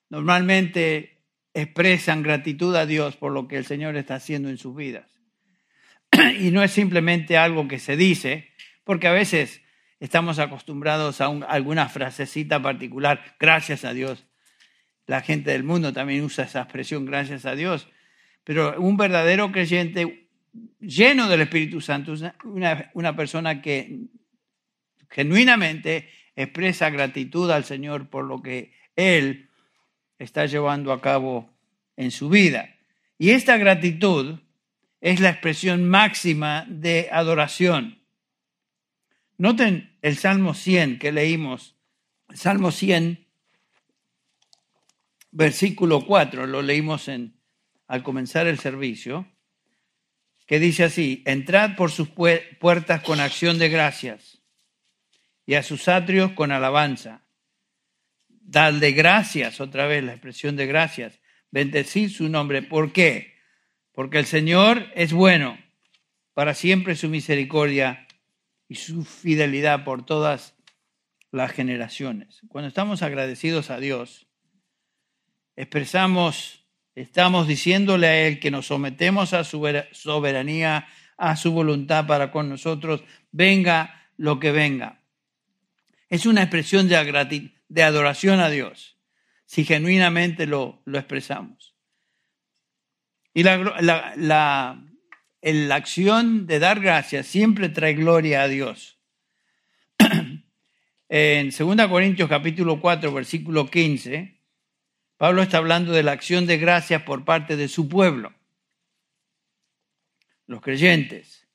normalmente 0.10 1.22
expresan 1.54 2.24
gratitud 2.24 2.76
a 2.76 2.88
Dios 2.88 3.16
por 3.16 3.32
lo 3.32 3.48
que 3.48 3.58
el 3.58 3.66
Señor 3.66 3.96
está 3.96 4.16
haciendo 4.16 4.50
en 4.50 4.58
sus 4.58 4.76
vidas. 4.76 5.06
Y 6.40 6.50
no 6.50 6.64
es 6.64 6.72
simplemente 6.72 7.38
algo 7.38 7.68
que 7.68 7.78
se 7.78 7.96
dice, 7.96 8.50
porque 8.84 9.08
a 9.08 9.12
veces 9.12 9.62
estamos 10.00 10.40
acostumbrados 10.40 11.22
a 11.22 11.28
alguna 11.28 11.90
frasecita 11.90 12.60
particular, 12.60 13.36
gracias 13.40 13.86
a 13.86 13.94
Dios. 13.94 14.26
La 15.06 15.22
gente 15.22 15.52
del 15.52 15.64
mundo 15.64 15.94
también 15.94 16.24
usa 16.24 16.46
esa 16.46 16.62
expresión, 16.62 17.06
gracias 17.06 17.46
a 17.46 17.54
Dios. 17.54 17.88
Pero 18.44 18.82
un 18.82 18.98
verdadero 18.98 19.52
creyente 19.52 20.28
lleno 20.80 21.30
del 21.30 21.42
Espíritu 21.42 21.82
Santo 21.82 22.16
una, 22.46 22.90
una 22.96 23.16
persona 23.16 23.62
que 23.62 24.08
genuinamente 25.08 26.10
expresa 26.36 26.89
gratitud 26.89 27.50
al 27.51 27.63
Señor 27.63 28.10
por 28.10 28.25
lo 28.25 28.42
que 28.42 28.74
Él 28.96 29.50
está 30.20 30.46
llevando 30.46 30.92
a 30.92 31.01
cabo 31.01 31.50
en 31.96 32.12
su 32.12 32.30
vida. 32.30 32.75
Y 33.18 33.32
esta 33.32 33.58
gratitud 33.58 34.39
es 35.01 35.20
la 35.20 35.30
expresión 35.30 35.88
máxima 35.88 36.65
de 36.68 37.10
adoración. 37.12 38.01
Noten 39.38 39.98
el 40.01 40.18
Salmo 40.18 40.54
100 40.54 41.00
que 41.00 41.12
leímos. 41.12 41.75
Salmo 42.34 42.72
100, 42.72 43.25
versículo 45.32 46.06
4, 46.06 46.48
lo 46.48 46.62
leímos 46.62 47.10
al 47.88 48.04
comenzar 48.04 48.48
el 48.48 48.60
servicio, 48.60 49.27
que 50.48 50.60
dice 50.60 50.86
así, 50.86 51.24
entrad 51.25 51.75
por 51.75 51.92
sus 51.92 52.10
puertas 52.10 53.01
con 53.04 53.20
acción 53.20 53.58
de 53.58 53.70
gracias 53.70 54.35
y 55.46 55.56
a 55.56 55.64
sus 55.64 55.88
atrios 55.88 56.32
con 56.32 56.52
alabanza. 56.52 57.24
Dadle 58.28 58.92
gracias, 58.92 59.60
otra 59.60 59.88
vez 59.88 60.04
la 60.04 60.14
expresión 60.14 60.56
de 60.56 60.68
gracias. 60.68 61.20
Bendecid 61.52 62.10
su 62.10 62.30
nombre. 62.30 62.62
¿Por 62.62 62.92
qué? 62.92 63.36
Porque 63.92 64.20
el 64.20 64.25
Señor 64.25 64.88
es 64.96 65.14
bueno, 65.14 65.58
para 66.34 66.54
siempre 66.54 66.96
su 66.96 67.10
misericordia 67.10 68.08
y 68.68 68.75
su 68.75 69.06
fidelidad 69.06 69.84
por 69.84 70.06
todas 70.06 70.56
las 71.32 71.52
generaciones. 71.52 72.42
Cuando 72.48 72.68
estamos 72.68 73.02
agradecidos 73.02 73.70
a 73.70 73.80
Dios, 73.80 74.28
expresamos, 75.56 76.66
estamos 76.96 77.48
diciéndole 77.48 78.08
a 78.08 78.28
Él 78.28 78.40
que 78.40 78.52
nos 78.52 78.68
sometemos 78.68 79.34
a 79.34 79.44
su 79.44 79.66
soberanía, 79.92 80.88
a 81.18 81.36
su 81.36 81.52
voluntad 81.52 82.08
para 82.08 82.32
con 82.32 82.50
nosotros, 82.50 83.04
venga 83.32 84.10
lo 84.18 84.40
que 84.40 84.52
venga. 84.52 85.05
Es 86.15 86.25
una 86.25 86.43
expresión 86.43 86.88
de, 86.88 87.51
de 87.67 87.84
adoración 87.84 88.39
a 88.39 88.50
Dios, 88.50 88.98
si 89.45 89.65
genuinamente 89.65 90.45
lo, 90.45 90.81
lo 90.86 90.98
expresamos. 90.98 91.75
Y 93.34 93.43
la, 93.43 93.57
la, 93.81 94.81
la 95.41 95.75
acción 95.75 96.48
de 96.48 96.60
dar 96.60 96.79
gracias 96.79 97.27
siempre 97.27 97.67
trae 97.67 97.95
gloria 97.95 98.43
a 98.43 98.48
Dios. 98.48 98.98
en 101.10 101.50
2 101.50 101.88
Corintios 101.89 102.29
capítulo 102.29 102.79
4, 102.79 103.13
versículo 103.13 103.69
15, 103.69 104.41
Pablo 105.17 105.41
está 105.41 105.57
hablando 105.57 105.91
de 105.91 106.03
la 106.03 106.13
acción 106.13 106.45
de 106.45 106.57
gracias 106.57 107.01
por 107.01 107.25
parte 107.25 107.57
de 107.57 107.67
su 107.67 107.89
pueblo, 107.89 108.34
los 110.48 110.62
creyentes. 110.62 111.45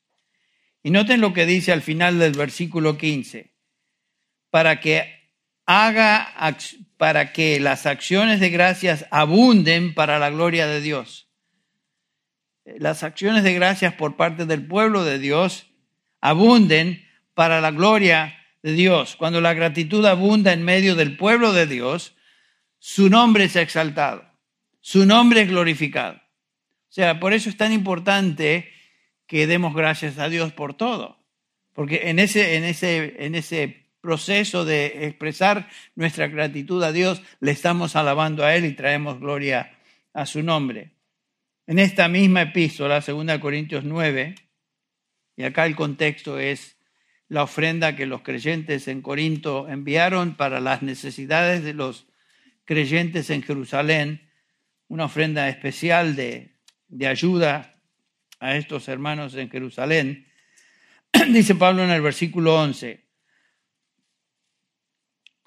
Y 0.83 0.91
noten 0.91 1.23
lo 1.23 1.33
que 1.33 1.47
dice 1.47 1.73
al 1.73 1.81
final 1.81 2.19
del 2.19 2.33
versículo 2.33 2.99
15, 2.99 3.50
para 4.51 4.81
que 4.81 5.31
haga 5.67 6.57
para 6.97 7.33
que 7.33 7.61
las 7.61 7.87
acciones 7.87 8.41
de 8.41 8.51
gracias 8.51 9.07
abunden 9.11 9.95
para 9.95 10.19
la 10.19 10.31
gloria 10.31 10.67
de 10.67 10.81
Dios 10.81 11.31
las 12.79 13.03
acciones 13.03 13.43
de 13.43 13.55
gracias 13.55 13.95
por 13.95 14.17
parte 14.17 14.47
del 14.47 14.67
pueblo 14.67 15.05
de 15.05 15.19
Dios 15.19 15.67
abunden 16.21 17.07
para 17.35 17.61
la 17.61 17.71
gloria 17.71 18.37
de 18.63 18.73
Dios. 18.73 19.17
Cuando 19.17 19.41
la 19.41 19.55
gratitud 19.55 20.05
abunda 20.05 20.53
en 20.53 20.65
medio 20.65 20.95
del 20.95 21.17
pueblo 21.17 21.53
de 21.53 21.67
Dios, 21.67 22.15
su 22.79 23.09
nombre 23.09 23.45
es 23.45 23.57
exaltado, 23.57 24.25
su 24.81 25.07
nombre 25.07 25.43
es 25.43 25.49
glorificado. 25.49 26.17
O 26.17 26.93
sea, 26.93 27.21
por 27.21 27.33
eso 27.33 27.49
es 27.49 27.57
tan 27.57 27.73
importante 27.73 28.71
que 29.27 29.47
demos 29.47 29.75
gracias 29.75 30.19
a 30.19 30.29
Dios 30.29 30.53
por 30.53 30.75
todo, 30.75 31.19
porque 31.73 32.11
en 32.11 32.19
ese, 32.19 32.57
en 32.57 32.65
ese, 32.65 33.25
en 33.25 33.35
ese 33.35 33.80
proceso 34.01 34.65
de 34.65 35.07
expresar 35.07 35.69
nuestra 35.95 36.29
gratitud 36.29 36.83
a 36.83 36.93
Dios, 36.93 37.23
le 37.41 37.51
estamos 37.51 37.97
alabando 37.97 38.45
a 38.45 38.55
Él 38.55 38.65
y 38.65 38.73
traemos 38.73 39.21
gloria 39.21 39.79
a 40.13 40.27
su 40.27 40.43
nombre. 40.43 40.93
En 41.67 41.79
esta 41.79 42.09
misma 42.09 42.43
epístola, 42.43 43.01
2 43.01 43.39
Corintios 43.39 43.85
9, 43.85 44.35
y 45.37 45.43
acá 45.45 45.67
el 45.67 45.77
contexto 45.77 46.39
es 46.39 46.77
la 47.29 47.45
ofrenda 47.45 47.95
que 47.95 48.07
los 48.07 48.23
creyentes 48.23 48.89
en 48.89 49.03
Corinto 49.03 49.69
enviaron 49.69 50.35
para 50.35 50.61
las 50.61 50.83
necesidades 50.83 51.63
de 51.63 51.75
los 51.75 52.07
creyentes 52.65 53.31
en 53.31 53.43
Jerusalén, 53.43 54.29
una 54.89 55.05
ofrenda 55.05 55.49
especial 55.49 56.17
de, 56.17 56.57
de 56.89 57.07
ayuda 57.07 57.81
a 58.41 58.57
estos 58.57 58.89
hermanos 58.89 59.35
en 59.35 59.49
Jerusalén. 59.49 60.27
Dice 61.29 61.55
Pablo 61.55 61.85
en 61.85 61.91
el 61.91 62.03
versículo 62.03 62.61
11, 62.61 63.05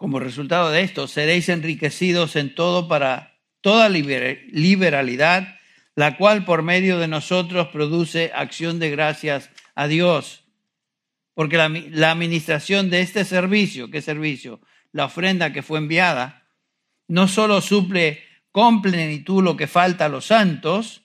como 0.03 0.19
resultado 0.19 0.69
de 0.69 0.81
esto, 0.81 1.07
seréis 1.07 1.47
enriquecidos 1.47 2.35
en 2.35 2.53
todo 2.53 2.89
para 2.89 3.37
toda 3.61 3.87
liberalidad 3.87 5.55
la 5.95 6.17
cual 6.17 6.43
por 6.43 6.61
medio 6.61 6.99
de 6.99 7.07
nosotros 7.07 7.69
produce 7.69 8.29
acción 8.35 8.79
de 8.79 8.89
gracias 8.89 9.49
a 9.75 9.87
Dios. 9.87 10.43
Porque 11.33 11.55
la, 11.55 12.11
administración 12.11 12.89
de 12.89 12.99
este 12.99 13.23
servicio, 13.23 13.89
¿qué 13.89 14.01
servicio? 14.01 14.59
La 14.91 15.05
ofrenda 15.05 15.53
que 15.53 15.63
fue 15.63 15.77
enviada, 15.77 16.49
no 17.07 17.29
solo 17.29 17.61
suple 17.61 18.23
con 18.51 18.81
plenitud 18.81 19.41
lo 19.41 19.55
que 19.55 19.67
falta 19.67 20.07
a 20.07 20.09
los 20.09 20.25
santos, 20.25 21.03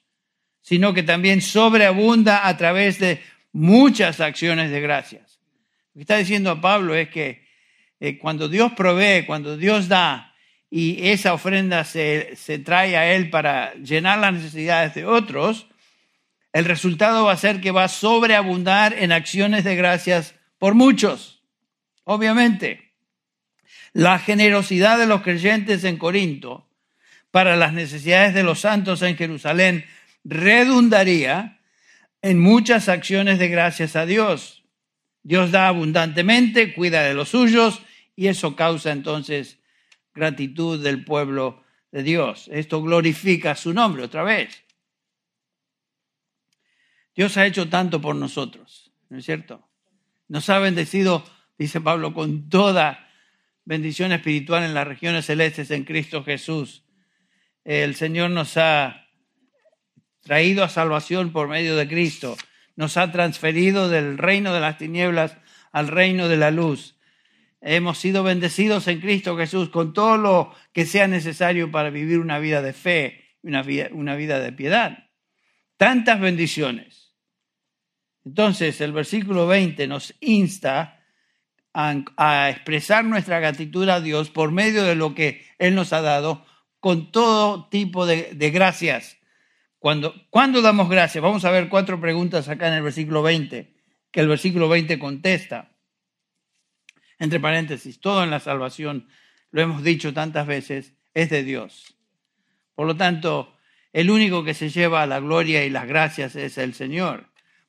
sino 0.60 0.92
que 0.92 1.04
también 1.04 1.40
sobreabunda 1.40 2.48
a 2.48 2.56
través 2.56 2.98
de 2.98 3.22
muchas 3.52 4.18
acciones 4.18 4.72
de 4.72 4.80
gracias. 4.80 5.38
que 5.94 6.00
está 6.00 6.16
diciendo 6.16 6.60
Pablo 6.60 6.96
es 6.96 7.10
que 7.10 7.46
eh, 8.00 8.18
cuando 8.18 8.48
Dios 8.48 8.72
provee, 8.72 9.26
cuando 9.26 9.56
Dios 9.56 9.88
da 9.88 10.34
y 10.70 11.08
esa 11.08 11.32
ofrenda 11.32 11.84
se, 11.84 12.36
se 12.36 12.58
trae 12.58 12.96
a 12.96 13.14
Él 13.14 13.30
para 13.30 13.74
llenar 13.74 14.18
las 14.18 14.34
necesidades 14.34 14.94
de 14.94 15.06
otros, 15.06 15.66
el 16.52 16.64
resultado 16.64 17.24
va 17.24 17.32
a 17.32 17.36
ser 17.36 17.60
que 17.60 17.70
va 17.70 17.84
a 17.84 17.88
sobreabundar 17.88 18.92
en 18.92 19.12
acciones 19.12 19.64
de 19.64 19.76
gracias 19.76 20.34
por 20.58 20.74
muchos. 20.74 21.42
Obviamente, 22.04 22.92
la 23.92 24.18
generosidad 24.18 24.98
de 24.98 25.06
los 25.06 25.22
creyentes 25.22 25.84
en 25.84 25.96
Corinto 25.96 26.68
para 27.30 27.56
las 27.56 27.72
necesidades 27.72 28.34
de 28.34 28.42
los 28.42 28.60
santos 28.60 29.02
en 29.02 29.16
Jerusalén 29.16 29.84
redundaría 30.24 31.58
en 32.22 32.38
muchas 32.38 32.88
acciones 32.88 33.38
de 33.38 33.48
gracias 33.48 33.96
a 33.96 34.06
Dios. 34.06 34.64
Dios 35.22 35.50
da 35.50 35.68
abundantemente, 35.68 36.74
cuida 36.74 37.02
de 37.02 37.14
los 37.14 37.30
suyos 37.30 37.82
y 38.18 38.26
eso 38.26 38.56
causa 38.56 38.90
entonces 38.90 39.60
gratitud 40.12 40.82
del 40.82 41.04
pueblo 41.04 41.62
de 41.92 42.02
Dios. 42.02 42.50
Esto 42.52 42.82
glorifica 42.82 43.54
su 43.54 43.72
nombre 43.72 44.02
otra 44.02 44.24
vez. 44.24 44.64
Dios 47.14 47.36
ha 47.36 47.46
hecho 47.46 47.68
tanto 47.68 48.00
por 48.00 48.16
nosotros, 48.16 48.90
¿no 49.08 49.18
es 49.18 49.24
cierto? 49.24 49.68
Nos 50.26 50.50
ha 50.50 50.58
bendecido, 50.58 51.22
dice 51.58 51.80
Pablo, 51.80 52.12
con 52.12 52.48
toda 52.48 53.08
bendición 53.64 54.10
espiritual 54.10 54.64
en 54.64 54.74
las 54.74 54.88
regiones 54.88 55.26
celestes 55.26 55.70
en 55.70 55.84
Cristo 55.84 56.24
Jesús. 56.24 56.82
El 57.62 57.94
Señor 57.94 58.30
nos 58.30 58.56
ha 58.56 59.06
traído 60.22 60.64
a 60.64 60.68
salvación 60.68 61.30
por 61.30 61.46
medio 61.46 61.76
de 61.76 61.86
Cristo. 61.86 62.36
Nos 62.74 62.96
ha 62.96 63.12
transferido 63.12 63.88
del 63.88 64.18
reino 64.18 64.52
de 64.52 64.58
las 64.58 64.76
tinieblas 64.76 65.36
al 65.70 65.86
reino 65.86 66.26
de 66.26 66.36
la 66.36 66.50
luz. 66.50 66.97
Hemos 67.60 67.98
sido 67.98 68.22
bendecidos 68.22 68.86
en 68.88 69.00
Cristo 69.00 69.36
Jesús 69.36 69.68
con 69.68 69.92
todo 69.92 70.16
lo 70.16 70.54
que 70.72 70.86
sea 70.86 71.08
necesario 71.08 71.70
para 71.70 71.90
vivir 71.90 72.18
una 72.18 72.38
vida 72.38 72.62
de 72.62 72.72
fe, 72.72 73.36
una 73.42 73.62
vida, 73.62 73.88
una 73.92 74.14
vida 74.14 74.38
de 74.40 74.52
piedad. 74.52 75.10
Tantas 75.76 76.20
bendiciones 76.20 77.08
entonces, 78.28 78.82
el 78.82 78.92
versículo 78.92 79.46
20 79.46 79.86
nos 79.86 80.14
insta 80.20 81.00
a, 81.72 82.50
expresar 82.50 83.02
nuestra 83.02 83.40
gratitud 83.40 83.88
a 83.88 84.02
Dios 84.02 84.28
por 84.28 84.52
medio 84.52 84.82
de 84.82 84.96
lo 84.96 85.14
que 85.14 85.46
Él 85.58 85.74
nos 85.74 85.94
ha 85.94 86.02
dado 86.02 86.44
con 86.78 87.10
todo 87.10 87.70
tipo 87.70 88.04
de, 88.04 88.34
gracias. 88.52 89.16
Cuando, 89.78 90.14
¿Cuándo 90.28 90.60
damos 90.60 90.90
gracias? 90.90 91.24
Vamos 91.24 91.46
a 91.46 91.50
ver 91.50 91.70
cuatro 91.70 91.98
preguntas 92.02 92.50
acá 92.50 92.68
en 92.68 92.74
el 92.74 92.82
versículo 92.82 93.22
20, 93.22 93.74
que 94.10 94.20
el 94.20 94.28
versículo 94.28 94.68
20 94.68 94.98
contesta. 94.98 95.77
Entre 97.18 97.40
paréntesis, 97.40 98.00
todo 98.00 98.22
en 98.22 98.30
la 98.30 98.40
salvación, 98.40 99.08
lo 99.50 99.62
hemos 99.62 99.82
dicho 99.82 100.12
tantas 100.12 100.46
veces, 100.46 100.94
es 101.14 101.30
de 101.30 101.42
Dios. 101.42 101.96
Por 102.74 102.86
lo 102.86 102.96
tanto, 102.96 103.56
el 103.92 104.10
único 104.10 104.44
que 104.44 104.54
se 104.54 104.68
lleva 104.68 105.06
la 105.06 105.20
gloria 105.20 105.64
y 105.64 105.70
las 105.70 105.86
gracias 105.86 106.36
es 106.36 106.58
el 106.58 106.74
Señor 106.74 107.28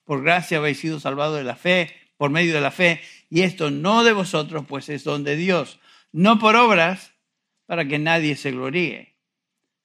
por 0.10 0.24
gracia 0.24 0.58
habéis 0.58 0.80
sido 0.80 1.00
salvados 1.00 1.38
de 1.38 1.44
la 1.44 1.56
fe, 1.56 1.92
por 2.18 2.32
medio 2.32 2.56
de 2.56 2.62
la 2.62 2.72
fe, 2.72 3.00
y 3.30 3.42
esto 3.42 3.70
no 3.70 4.04
de 4.04 4.12
vosotros, 4.12 4.66
pues 4.68 4.90
es 4.90 5.04
don 5.04 5.24
de 5.24 5.36
Dios, 5.36 5.80
no 6.12 6.40
por 6.40 6.56
obras, 6.56 7.14
para 7.68 7.86
que 7.86 8.00
nadie 8.00 8.36
se 8.36 8.50
gloríe. 8.50 9.14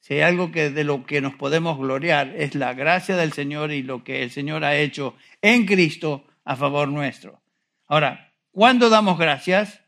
Si 0.00 0.14
hay 0.14 0.22
algo 0.22 0.50
que 0.50 0.70
de 0.70 0.82
lo 0.82 1.04
que 1.04 1.20
nos 1.20 1.34
podemos 1.34 1.76
gloriar 1.76 2.32
es 2.38 2.54
la 2.54 2.72
gracia 2.72 3.16
del 3.16 3.34
Señor 3.34 3.70
y 3.70 3.82
lo 3.82 4.02
que 4.02 4.22
el 4.22 4.30
Señor 4.30 4.64
ha 4.64 4.78
hecho 4.78 5.14
en 5.42 5.66
Cristo 5.66 6.24
a 6.46 6.56
favor 6.56 6.88
nuestro. 6.88 7.42
Ahora, 7.86 8.23
¿cuándo 8.54 8.88
damos 8.88 9.18
gracias? 9.18 9.80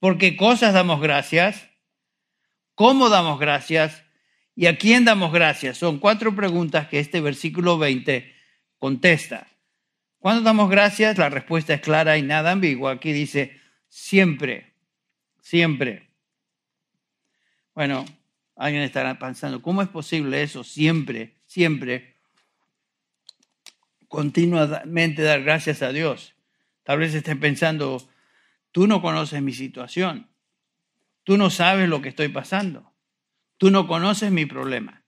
¿Por 0.00 0.18
qué 0.18 0.36
cosas 0.36 0.74
damos 0.74 1.00
gracias? 1.00 1.68
¿Cómo 2.74 3.10
damos 3.10 3.38
gracias? 3.38 4.02
¿Y 4.56 4.66
a 4.66 4.76
quién 4.76 5.04
damos 5.04 5.32
gracias? 5.32 5.78
Son 5.78 5.98
cuatro 5.98 6.34
preguntas 6.34 6.88
que 6.88 6.98
este 6.98 7.20
versículo 7.20 7.78
20 7.78 8.34
contesta. 8.78 9.46
Cuando 10.18 10.42
damos 10.42 10.70
gracias? 10.70 11.18
La 11.18 11.28
respuesta 11.28 11.74
es 11.74 11.80
clara 11.80 12.18
y 12.18 12.22
nada 12.22 12.50
ambigua. 12.50 12.92
Aquí 12.92 13.12
dice, 13.12 13.60
siempre, 13.88 14.72
siempre. 15.40 16.08
Bueno, 17.74 18.04
alguien 18.56 18.82
estará 18.82 19.18
pensando, 19.18 19.62
¿cómo 19.62 19.82
es 19.82 19.88
posible 19.88 20.42
eso? 20.42 20.64
Siempre, 20.64 21.34
siempre, 21.46 22.16
continuamente 24.08 25.22
dar 25.22 25.42
gracias 25.42 25.82
a 25.82 25.92
Dios. 25.92 26.34
Tal 26.84 26.98
vez 26.98 27.14
estén 27.14 27.40
pensando, 27.40 28.08
tú 28.72 28.86
no 28.86 29.02
conoces 29.02 29.42
mi 29.42 29.52
situación, 29.52 30.28
tú 31.24 31.36
no 31.36 31.50
sabes 31.50 31.88
lo 31.88 32.02
que 32.02 32.08
estoy 32.08 32.28
pasando, 32.28 32.92
tú 33.58 33.70
no 33.70 33.86
conoces 33.86 34.30
mi 34.30 34.46
problema. 34.46 35.04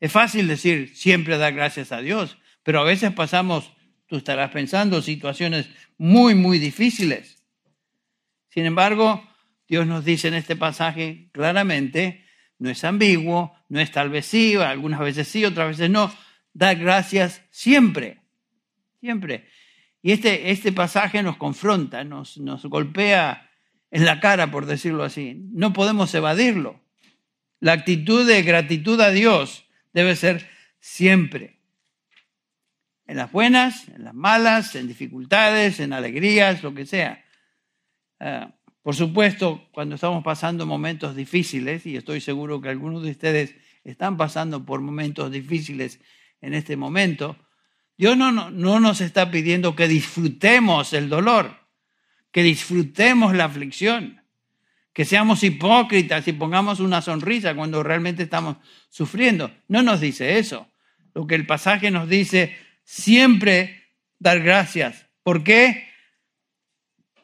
Es 0.00 0.12
fácil 0.12 0.48
decir 0.48 0.94
siempre 0.96 1.38
dar 1.38 1.54
gracias 1.54 1.92
a 1.92 2.00
Dios, 2.00 2.38
pero 2.62 2.80
a 2.80 2.84
veces 2.84 3.12
pasamos 3.12 3.74
Tú 4.06 4.16
estarás 4.16 4.50
pensando 4.50 5.00
situaciones 5.00 5.68
muy, 5.96 6.34
muy 6.34 6.58
difíciles. 6.58 7.42
Sin 8.48 8.66
embargo, 8.66 9.26
Dios 9.66 9.86
nos 9.86 10.04
dice 10.04 10.28
en 10.28 10.34
este 10.34 10.56
pasaje 10.56 11.30
claramente, 11.32 12.24
no 12.58 12.70
es 12.70 12.84
ambiguo, 12.84 13.54
no 13.68 13.80
es 13.80 13.90
tal 13.90 14.10
vez 14.10 14.26
sí, 14.26 14.56
algunas 14.56 15.00
veces 15.00 15.26
sí, 15.26 15.44
otras 15.44 15.68
veces 15.68 15.90
no. 15.90 16.14
Da 16.52 16.74
gracias 16.74 17.42
siempre, 17.50 18.20
siempre. 19.00 19.48
Y 20.04 20.12
este, 20.12 20.50
este 20.50 20.70
pasaje 20.70 21.22
nos 21.22 21.38
confronta, 21.38 22.04
nos, 22.04 22.36
nos 22.36 22.66
golpea 22.66 23.50
en 23.90 24.04
la 24.04 24.20
cara, 24.20 24.50
por 24.50 24.66
decirlo 24.66 25.02
así. 25.02 25.40
No 25.54 25.72
podemos 25.72 26.14
evadirlo. 26.14 26.78
La 27.58 27.72
actitud 27.72 28.28
de 28.28 28.42
gratitud 28.42 29.00
a 29.00 29.12
Dios 29.12 29.64
debe 29.94 30.14
ser 30.14 30.46
siempre 30.78 31.58
en 33.06 33.16
las 33.16 33.32
buenas, 33.32 33.88
en 33.88 34.04
las 34.04 34.12
malas, 34.12 34.74
en 34.74 34.88
dificultades, 34.88 35.80
en 35.80 35.94
alegrías, 35.94 36.62
lo 36.62 36.74
que 36.74 36.84
sea. 36.84 37.24
Ah, 38.20 38.54
por 38.82 38.94
supuesto, 38.94 39.70
cuando 39.72 39.94
estamos 39.94 40.22
pasando 40.22 40.66
momentos 40.66 41.16
difíciles, 41.16 41.86
y 41.86 41.96
estoy 41.96 42.20
seguro 42.20 42.60
que 42.60 42.68
algunos 42.68 43.02
de 43.04 43.10
ustedes 43.10 43.54
están 43.84 44.18
pasando 44.18 44.66
por 44.66 44.82
momentos 44.82 45.32
difíciles 45.32 45.98
en 46.42 46.52
este 46.52 46.76
momento, 46.76 47.38
Dios 47.96 48.16
no, 48.16 48.32
no, 48.32 48.50
no 48.50 48.80
nos 48.80 49.00
está 49.00 49.30
pidiendo 49.30 49.76
que 49.76 49.88
disfrutemos 49.88 50.92
el 50.92 51.08
dolor, 51.08 51.56
que 52.32 52.42
disfrutemos 52.42 53.34
la 53.34 53.44
aflicción, 53.44 54.22
que 54.92 55.04
seamos 55.04 55.42
hipócritas 55.42 56.26
y 56.28 56.32
pongamos 56.32 56.80
una 56.80 57.02
sonrisa 57.02 57.54
cuando 57.54 57.82
realmente 57.82 58.24
estamos 58.24 58.56
sufriendo. 58.88 59.50
No 59.68 59.82
nos 59.82 60.00
dice 60.00 60.38
eso. 60.38 60.68
Lo 61.14 61.26
que 61.26 61.36
el 61.36 61.46
pasaje 61.46 61.90
nos 61.90 62.08
dice 62.08 62.56
siempre 62.84 63.84
dar 64.18 64.40
gracias. 64.40 65.06
¿Por 65.22 65.44
qué? 65.44 65.88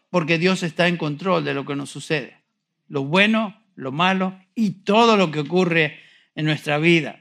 Porque 0.08 0.38
Dios 0.38 0.62
está 0.62 0.88
en 0.88 0.96
control 0.96 1.44
de 1.44 1.54
lo 1.54 1.64
que 1.64 1.76
nos 1.76 1.90
sucede. 1.90 2.38
Lo 2.88 3.04
bueno, 3.04 3.62
lo 3.74 3.92
malo 3.92 4.38
y 4.54 4.82
todo 4.82 5.16
lo 5.16 5.30
que 5.30 5.40
ocurre 5.40 6.00
en 6.34 6.44
nuestra 6.44 6.78
vida. 6.78 7.19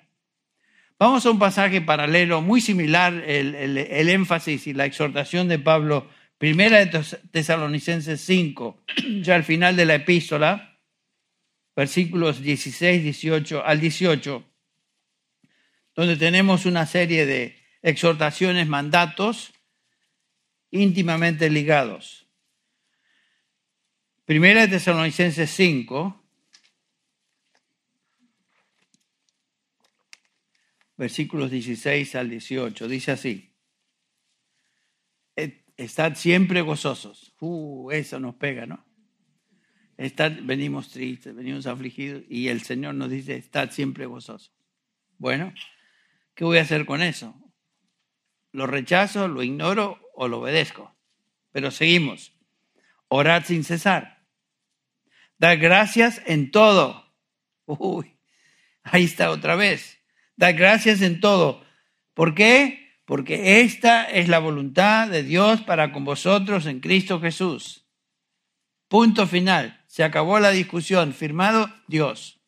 Vamos 1.00 1.26
a 1.26 1.32
un 1.32 1.40
pasaje 1.40 1.80
paralelo 1.80 2.42
muy 2.42 2.60
similar, 2.60 3.14
el, 3.14 3.78
énfasis 4.10 4.68
y 4.68 4.74
la 4.74 4.84
exhortación 4.84 5.48
de 5.48 5.58
Pablo, 5.58 6.10
primera 6.38 6.86
de 6.86 7.02
Tesalonicenses 7.32 8.20
5, 8.20 8.84
ya 9.22 9.36
al 9.36 9.46
final 9.46 9.78
de 9.78 9.86
la 9.86 9.96
epístola, 9.96 10.78
versículos 11.74 12.42
16, 12.42 13.02
18 13.02 13.66
al 13.66 13.80
18, 13.80 14.44
donde 15.96 16.18
tenemos 16.18 16.66
una 16.66 16.86
serie 16.86 17.26
de 17.26 17.58
exhortaciones, 17.82 18.68
mandatos 18.68 19.54
íntimamente 20.70 21.50
ligados. 21.50 22.28
Primera 24.26 24.64
de 24.64 24.68
Tesalonicenses 24.68 25.50
5, 25.50 26.19
versículos 31.00 31.50
16 31.50 32.14
al 32.16 32.30
18, 32.30 32.88
dice 32.88 33.12
así. 33.12 33.56
Estad 35.78 36.16
siempre 36.16 36.62
gozosos. 36.62 37.34
Uh, 37.40 37.90
eso 37.92 38.20
nos 38.20 38.36
pega, 38.36 38.66
¿no? 38.66 38.86
Estad, 39.96 40.34
venimos 40.44 40.92
tristes, 40.92 41.34
venimos 41.34 41.66
afligidos 41.68 42.24
y 42.30 42.50
el 42.50 42.62
Señor 42.62 42.96
nos 42.96 43.10
dice, 43.10 43.38
estad 43.38 43.72
siempre 43.72 44.06
gozosos. 44.06 44.54
Bueno, 45.18 45.54
¿qué 46.36 46.44
voy 46.44 46.58
a 46.58 46.64
hacer 46.64 46.86
con 46.86 47.02
eso? 47.02 47.34
lo 48.52 48.68
rechazo, 48.68 49.28
lo 49.28 49.44
ignoro 49.44 50.00
o 50.14 50.28
lo 50.28 50.40
obedezco. 50.40 50.96
Pero 51.52 51.72
seguimos. 51.72 52.34
Orad 53.08 53.44
sin 53.46 53.64
cesar. 53.64 54.26
Dar 55.38 55.58
gracias 55.58 56.22
en 56.26 56.52
todo. 56.52 57.16
Uy, 57.66 58.18
ahí 58.84 59.06
está 59.06 59.32
otra 59.32 59.56
vez. 59.56 59.99
Dar 60.40 60.54
gracias 60.54 61.02
en 61.02 61.20
todo. 61.20 61.64
¿Por 62.16 62.34
qué? 62.34 62.90
porque 63.10 63.62
esta 63.62 64.04
es 64.04 64.28
la 64.28 64.38
voluntad 64.38 65.08
de 65.08 65.24
Dios 65.24 65.62
para 65.62 65.92
con 65.92 66.06
vosotros 66.06 66.68
en 66.68 66.80
Cristo 66.80 67.20
Jesús. 67.20 67.88
Punto 68.88 69.26
final. 69.26 69.84
Se 69.88 70.04
acabó 70.04 70.40
la 70.40 70.52
discusión. 70.52 71.16
Firmado 71.16 71.74
Dios. 71.88 72.40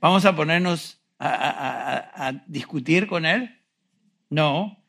¿Vamos 0.00 0.24
a 0.26 0.36
ponernos 0.36 1.00
a, 1.18 2.34
discutir 2.46 3.08
con 3.08 3.26
Él? 3.26 3.60
No. 4.30 4.86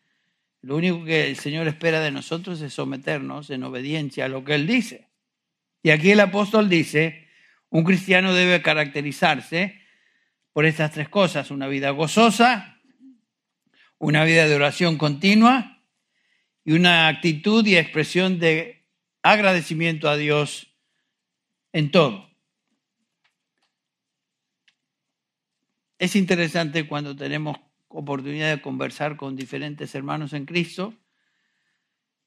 Lo 0.61 0.75
único 0.75 1.03
que 1.03 1.31
el 1.31 1.35
Señor 1.35 1.67
espera 1.67 1.99
de 1.99 2.11
nosotros 2.11 2.61
es 2.61 2.75
someternos 2.75 3.49
en 3.49 3.63
obediencia 3.63 4.25
a 4.25 4.29
lo 4.29 4.43
que 4.43 4.53
Él 4.53 4.67
dice. 4.67 5.09
Y 5.81 5.89
aquí 5.89 6.11
el 6.11 6.19
apóstol 6.19 6.69
dice, 6.69 7.27
un 7.69 7.83
cristiano 7.83 8.35
debe 8.35 8.61
caracterizarse 8.61 9.81
por 10.57 10.65
estas 10.65 10.89
tres 10.89 11.07
cosas, 11.07 11.51
una 11.51 11.67
vida 11.67 11.91
gozosa, 11.91 12.81
una 13.99 14.23
vida 14.23 14.47
de 14.47 14.55
oración 14.55 14.97
continua 14.97 15.83
y 16.65 16.71
una 16.71 17.09
actitud 17.09 17.63
y 17.67 17.77
expresión 17.77 18.39
de 18.39 18.83
agradecimiento 19.21 20.09
a 20.09 20.17
Dios 20.17 20.75
en 21.73 21.91
todo. 21.91 22.27
Es 25.99 26.15
interesante 26.15 26.87
cuando 26.87 27.15
tenemos 27.15 27.59
oportunidad 27.87 28.49
de 28.49 28.59
conversar 28.63 29.15
con 29.15 29.35
diferentes 29.35 29.93
hermanos 29.93 30.33
en 30.33 30.47
Cristo. 30.47 30.95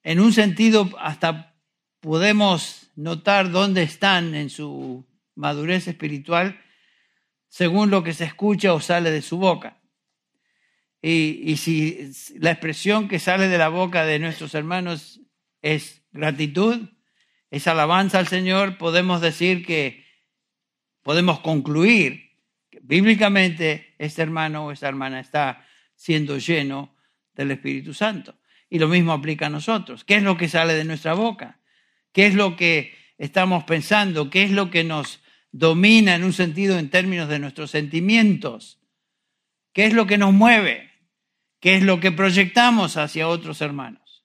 En 0.04 0.20
un 0.20 0.32
sentido, 0.32 0.88
hasta 1.00 1.56
podemos 1.98 2.92
notar 2.94 3.50
dónde 3.50 3.82
están 3.82 4.36
en 4.36 4.50
su 4.50 5.04
madurez 5.34 5.88
espiritual 5.88 6.60
según 7.50 7.90
lo 7.90 8.02
que 8.02 8.14
se 8.14 8.24
escucha 8.24 8.72
o 8.72 8.80
sale 8.80 9.10
de 9.10 9.20
su 9.20 9.36
boca. 9.36 9.76
Y, 11.02 11.56
si 11.56 12.12
la 12.38 12.52
expresión 12.52 13.08
que 13.08 13.18
sale 13.18 13.48
de 13.48 13.58
la 13.58 13.68
boca 13.68 14.04
de 14.04 14.18
nuestros 14.18 14.54
hermanos 14.54 15.20
es 15.60 16.02
gratitud, 16.12 16.88
es 17.50 17.66
alabanza 17.66 18.18
al 18.18 18.28
Señor, 18.28 18.78
podemos 18.78 19.20
decir 19.20 19.66
que 19.66 20.06
podemos 21.02 21.40
concluir 21.40 22.36
que 22.70 22.80
bíblicamente 22.82 23.94
este 23.98 24.22
hermano 24.22 24.66
o 24.66 24.72
esta 24.72 24.88
hermana 24.88 25.18
está 25.18 25.66
siendo 25.96 26.38
lleno 26.38 26.94
del 27.34 27.50
Espíritu 27.50 27.94
Santo. 27.94 28.38
Y 28.68 28.78
lo 28.78 28.86
mismo 28.86 29.12
aplica 29.12 29.46
a 29.46 29.50
nosotros. 29.50 30.04
¿Qué 30.04 30.16
es 30.16 30.22
lo 30.22 30.36
que 30.36 30.48
sale 30.48 30.74
de 30.74 30.84
nuestra 30.84 31.14
boca? 31.14 31.58
¿Qué 32.12 32.26
es 32.26 32.34
lo 32.34 32.56
que 32.56 32.94
estamos 33.18 33.64
pensando? 33.64 34.30
¿Qué 34.30 34.44
es 34.44 34.52
lo 34.52 34.70
que 34.70 34.84
nos 34.84 35.19
domina 35.52 36.14
en 36.14 36.24
un 36.24 36.32
sentido 36.32 36.78
en 36.78 36.90
términos 36.90 37.28
de 37.28 37.38
nuestros 37.38 37.70
sentimientos. 37.70 38.80
¿Qué 39.72 39.86
es 39.86 39.92
lo 39.92 40.06
que 40.06 40.18
nos 40.18 40.32
mueve? 40.32 40.90
¿Qué 41.60 41.76
es 41.76 41.82
lo 41.82 42.00
que 42.00 42.12
proyectamos 42.12 42.96
hacia 42.96 43.28
otros 43.28 43.60
hermanos? 43.60 44.24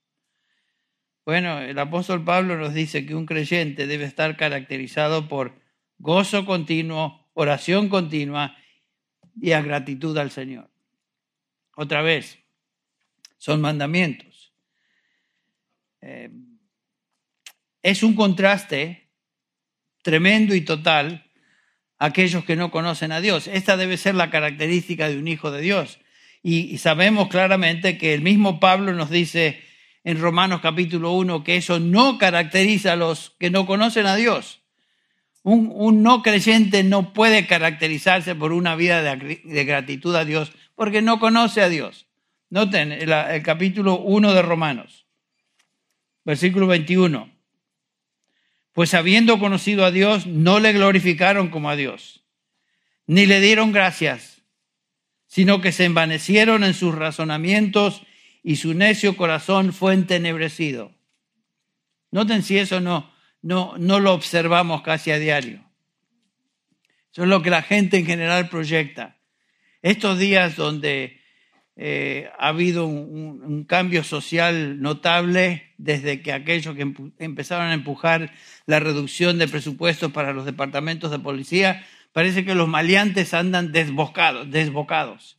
Bueno, 1.25 1.59
el 1.59 1.77
apóstol 1.79 2.23
Pablo 2.23 2.55
nos 2.57 2.73
dice 2.73 3.05
que 3.05 3.15
un 3.15 3.25
creyente 3.25 3.87
debe 3.87 4.05
estar 4.05 4.37
caracterizado 4.37 5.27
por 5.27 5.59
gozo 5.97 6.45
continuo, 6.45 7.27
oración 7.33 7.89
continua 7.89 8.55
y 9.41 9.51
a 9.51 9.61
gratitud 9.61 10.17
al 10.17 10.31
Señor. 10.31 10.69
Otra 11.75 12.01
vez, 12.01 12.39
son 13.37 13.59
mandamientos. 13.59 14.53
Eh, 16.01 16.29
es 17.81 18.03
un 18.03 18.15
contraste 18.15 19.04
tremendo 20.05 20.53
y 20.53 20.61
total 20.61 21.25
a 21.97 22.05
aquellos 22.05 22.45
que 22.45 22.55
no 22.55 22.69
conocen 22.69 23.11
a 23.11 23.21
Dios. 23.21 23.47
Esta 23.47 23.75
debe 23.75 23.97
ser 23.97 24.13
la 24.13 24.29
característica 24.29 25.09
de 25.09 25.17
un 25.17 25.27
hijo 25.27 25.49
de 25.49 25.61
Dios. 25.61 25.97
Y, 26.43 26.77
sabemos 26.77 27.27
claramente 27.27 27.97
que 27.97 28.13
el 28.13 28.21
mismo 28.21 28.59
Pablo 28.59 28.93
nos 28.93 29.09
dice 29.09 29.63
en 30.03 30.21
Romanos 30.21 30.61
capítulo 30.61 31.13
1 31.13 31.43
que 31.43 31.55
eso 31.55 31.79
no 31.79 32.19
caracteriza 32.19 32.93
a 32.93 32.95
los 32.95 33.31
que 33.39 33.49
no 33.49 33.65
conocen 33.65 34.05
a 34.05 34.15
Dios. 34.15 34.61
Un, 35.41 36.03
no 36.03 36.21
creyente 36.21 36.83
no 36.83 37.11
puede 37.11 37.47
caracterizarse 37.47 38.35
por 38.35 38.53
una 38.53 38.75
vida 38.75 39.01
de, 39.01 39.65
gratitud 39.65 40.15
a 40.15 40.23
Dios 40.23 40.51
porque 40.75 41.01
no 41.01 41.19
conoce 41.19 41.61
a 41.61 41.69
Dios. 41.69 42.05
Noten 42.51 42.91
el, 42.91 43.11
el 43.11 43.41
capítulo 43.41 43.97
1 43.97 44.33
de 44.33 44.41
Romanos, 44.43 45.07
versículo 46.23 46.67
21 46.67 47.34
pues 48.75 48.93
habiendo 48.93 49.39
conocido 49.39 49.85
a 49.85 49.91
Dios, 49.91 50.27
no 50.27 50.59
le 50.59 50.73
glorificaron 50.73 51.47
como 51.47 51.69
a 51.69 51.77
Dios, 51.77 52.25
ni 53.07 53.25
le 53.25 53.39
dieron 53.39 53.71
gracias, 53.71 54.41
sino 55.27 55.61
que 55.61 55.71
se 55.71 55.85
envanecieron 55.85 56.65
en 56.65 56.73
sus 56.73 56.93
razonamientos 56.93 58.01
y 58.43 58.57
su 58.57 58.73
necio 58.73 59.15
corazón 59.15 59.71
fue 59.71 59.93
entenebrecido. 59.93 60.93
Noten 62.11 62.43
si 62.43 62.57
eso 62.57 62.81
no, 62.81 63.13
no, 63.41 63.77
no 63.77 64.01
lo 64.01 64.13
observamos 64.13 64.81
casi 64.81 65.09
a 65.11 65.19
diario. 65.19 65.63
Eso 67.13 67.23
es 67.23 67.29
lo 67.29 67.41
que 67.41 67.51
la 67.51 67.61
gente 67.61 67.97
en 67.97 68.05
general 68.05 68.49
proyecta. 68.49 69.21
Estos 69.83 70.19
días 70.19 70.57
donde 70.57 71.21
eh, 71.77 72.29
ha 72.39 72.49
habido 72.49 72.85
un, 72.87 73.65
cambio 73.65 74.03
social 74.03 74.81
notable 74.81 75.73
desde 75.77 76.21
que 76.21 76.31
aquellos 76.31 76.75
que 76.75 76.93
empezaron 77.19 77.67
a 77.67 77.73
empujar 77.73 78.31
la 78.65 78.79
reducción 78.79 79.37
de 79.37 79.47
presupuestos 79.47 80.11
para 80.11 80.31
los 80.31 80.45
departamentos 80.45 81.11
de 81.11 81.19
policía, 81.19 81.85
parece 82.13 82.45
que 82.45 82.55
los 82.55 82.69
maleantes 82.69 83.33
andan 83.33 83.71
desbocados, 83.71 84.49
desbocados. 84.49 85.37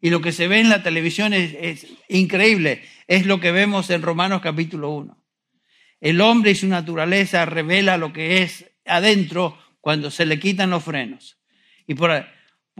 Y 0.00 0.10
lo 0.10 0.20
que 0.20 0.32
se 0.32 0.48
ve 0.48 0.60
en 0.60 0.70
la 0.70 0.82
televisión 0.82 1.34
es, 1.34 1.86
increíble, 2.08 2.82
es 3.06 3.26
lo 3.26 3.38
que 3.38 3.52
vemos 3.52 3.90
en 3.90 4.02
Romanos 4.02 4.40
capítulo 4.40 4.90
1. 4.90 5.16
El 6.00 6.20
hombre 6.20 6.52
y 6.52 6.54
su 6.54 6.66
naturaleza 6.66 7.44
revela 7.44 7.98
lo 7.98 8.12
que 8.12 8.42
es 8.42 8.64
adentro 8.86 9.58
cuando 9.80 10.10
se 10.10 10.26
le 10.26 10.40
quitan 10.40 10.70
los 10.70 10.82
frenos. 10.82 11.38
Y 11.86 11.94
por, 11.94 12.26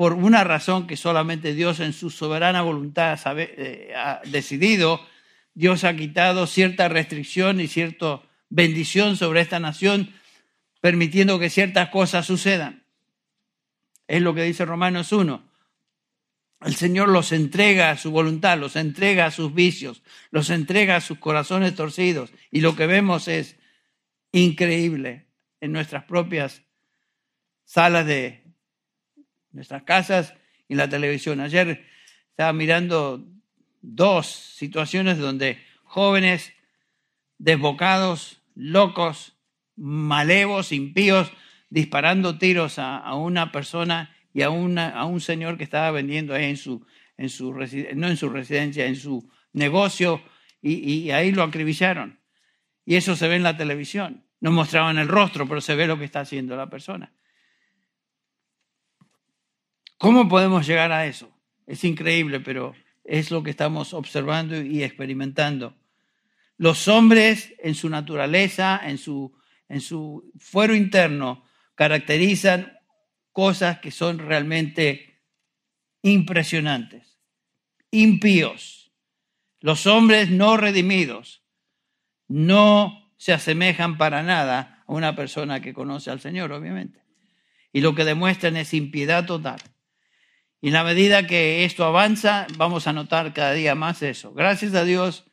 por 0.01 0.15
una 0.15 0.45
razón 0.45 0.87
que 0.87 0.97
solamente 0.97 1.53
Dios 1.53 1.79
en 1.79 1.93
su 1.93 2.09
soberana 2.09 2.63
voluntad 2.63 3.21
eh, 3.37 3.93
ha 3.95 4.23
decidido, 4.25 5.07
Dios 5.53 5.85
ha 5.85 5.95
quitado 5.95 6.47
cierta 6.47 6.89
restricción 6.89 7.61
y 7.61 7.69
cierta 7.69 8.23
bendición 8.49 9.19
sobre 9.19 9.43
esta 9.43 9.59
nación, 9.59 10.15
permitiendo 10.81 11.39
que 11.39 11.51
ciertas 11.51 11.91
cosas 11.91 12.25
sucedan. 12.25 12.83
Es 14.09 14.23
lo 14.23 14.35
que 14.35 14.43
dice 14.43 14.65
Romanos 14.65 15.13
1. 15.13 15.47
El 16.63 16.75
Señor 16.77 17.11
los 17.11 17.31
entrega 17.33 17.91
a 17.91 17.99
su 17.99 18.11
voluntad, 18.11 18.57
los 18.57 18.77
entrega 18.77 19.27
a 19.27 19.31
sus 19.31 19.53
vicios, 19.53 20.03
los 20.31 20.49
entrega 20.49 20.97
a 20.97 21.03
sus 21.03 21.19
corazones 21.19 21.75
torcidos. 21.75 22.33
Y 22.51 22.63
lo 22.63 22.75
que 22.75 22.87
vemos 22.87 23.29
es 23.29 23.59
increíble 24.33 25.27
en 25.61 25.73
nuestras 25.73 26.05
propias 26.05 26.63
salas 27.67 28.07
de 28.07 28.50
nuestras 29.53 29.83
casas 29.83 30.35
y 30.69 30.75
la 30.75 30.89
televisión. 30.89 31.41
Ayer 31.41 31.85
estaba 32.31 32.53
mirando 32.53 33.27
dos 33.83 34.27
situaciones 34.27 35.19
donde 35.19 35.59
jóvenes 35.85 36.53
desbocados, 37.39 38.43
locos, 38.55 39.37
malevos, 39.77 40.73
impíos, 40.73 41.33
disparando 41.71 42.39
tiros 42.39 42.79
a, 42.79 43.15
una 43.15 43.53
persona 43.53 44.15
y 44.33 44.43
a, 44.43 44.51
una, 44.51 44.91
a, 44.91 45.07
un 45.07 45.21
señor 45.21 45.57
que 45.57 45.65
estaba 45.65 45.91
vendiendo 45.91 46.35
ahí 46.35 46.45
en 46.45 46.57
su, 46.57 46.87
en 47.17 47.31
su 47.31 47.53
no 47.53 48.09
en 48.09 48.17
su 48.17 48.29
residencia, 48.29 48.87
en 48.87 48.97
su 48.97 49.31
negocio, 49.53 50.23
y, 50.63 50.75
y 50.75 51.11
ahí 51.11 51.33
lo 51.33 51.43
acribillaron. 51.43 52.21
Y 52.85 52.97
eso 52.97 53.17
se 53.17 53.29
ve 53.29 53.37
en 53.37 53.43
la 53.43 53.57
televisión. 53.57 54.25
No 54.41 54.51
mostraban 54.51 54.99
el 54.99 55.09
rostro, 55.09 55.49
pero 55.49 55.61
se 55.61 55.75
ve 55.75 55.87
lo 55.87 55.99
que 55.99 56.05
está 56.05 56.21
haciendo 56.21 56.57
la 56.57 56.69
persona. 56.69 57.13
¿Cómo 60.01 60.31
podemos 60.31 60.67
llegar 60.67 60.93
a 60.93 61.05
eso? 61.05 61.31
Es 61.67 61.85
increíble, 61.85 62.41
pero 62.41 62.75
es 63.05 63.31
lo 63.31 63.43
que 63.43 63.51
estamos 63.51 63.93
observando 63.93 64.59
y 64.59 64.83
experimentando. 64.83 65.77
Los 66.57 66.89
hombres 66.89 67.53
en 67.59 67.75
su 67.75 67.91
naturaleza, 67.91 68.81
en 68.83 68.97
su, 68.97 69.37
en 69.69 69.83
su 69.83 70.33
fuero 70.39 70.75
interno, 70.75 71.45
caracterizan 71.75 72.79
cosas 73.31 73.81
que 73.81 73.91
son 73.91 74.21
realmente 74.21 75.21
impresionantes, 76.01 77.19
impíos. 77.91 78.93
Los 79.61 79.87
hombres 79.87 80.31
no 80.31 80.57
redimidos 80.57 81.43
no 82.27 83.13
se 83.19 83.35
asemejan 83.35 83.99
para 83.99 84.23
nada 84.23 84.83
a 84.87 84.93
una 84.95 85.15
persona 85.15 85.61
que 85.61 85.75
conoce 85.75 86.11
al 86.11 86.21
Señor, 86.21 86.53
obviamente. 86.53 87.05
Y 87.71 87.83
lo 87.83 87.95
que 87.95 88.07
demuestran 88.07 88.57
es 88.57 88.73
impiedad 88.73 89.27
total. 89.27 89.61
Y 90.61 90.69
en 90.69 90.75
la 90.75 90.85
medida 90.85 91.27
que 91.27 91.65
esto 91.65 91.85
avanza, 91.85 92.47
vamos 92.57 92.87
a 92.87 92.93
notar 92.93 93.33
cada 93.33 93.53
día 93.53 93.75
más 93.75 94.03
eso. 94.03 94.33
Gracias 94.35 94.75
a 94.75 94.85
Dios 94.85 95.25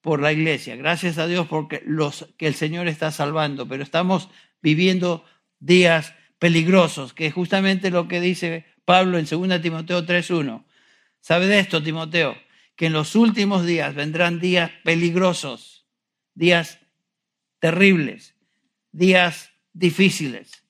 por 0.00 0.20
la 0.20 0.32
iglesia, 0.32 0.76
gracias 0.76 1.16
a 1.16 1.26
Dios 1.26 1.46
porque 1.48 1.82
los 1.86 2.28
que 2.36 2.46
el 2.46 2.54
Señor 2.54 2.88
está 2.88 3.10
salvando, 3.10 3.66
pero 3.66 3.82
estamos 3.82 4.28
viviendo 4.60 5.24
días 5.60 6.14
peligrosos, 6.38 7.14
que 7.14 7.26
es 7.26 7.32
justamente 7.32 7.90
lo 7.90 8.06
que 8.06 8.20
dice 8.20 8.66
Pablo 8.84 9.18
en 9.18 9.24
2 9.24 9.62
Timoteo 9.62 10.04
3.1. 10.04 10.64
¿Sabe 11.20 11.46
de 11.46 11.58
esto, 11.58 11.82
Timoteo? 11.82 12.36
que 12.76 12.86
en 12.86 12.92
los 12.92 13.14
últimos 13.14 13.64
días 13.64 13.94
vendrán 13.94 14.40
días 14.40 14.70
peligrosos, 14.82 15.86
días 16.34 16.80
terribles, 17.60 18.34
días 18.90 19.50
difíciles. 19.72 20.64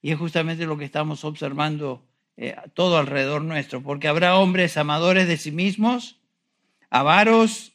Y 0.00 0.12
es 0.12 0.18
justamente 0.18 0.64
lo 0.64 0.78
que 0.78 0.86
estamos 0.86 1.24
observando 1.24 2.08
eh, 2.42 2.56
todo 2.72 2.96
alrededor 2.96 3.42
nuestro, 3.42 3.82
porque 3.82 4.08
habrá 4.08 4.36
hombres 4.36 4.78
amadores 4.78 5.28
de 5.28 5.36
sí 5.36 5.52
mismos, 5.52 6.22
avaros, 6.88 7.74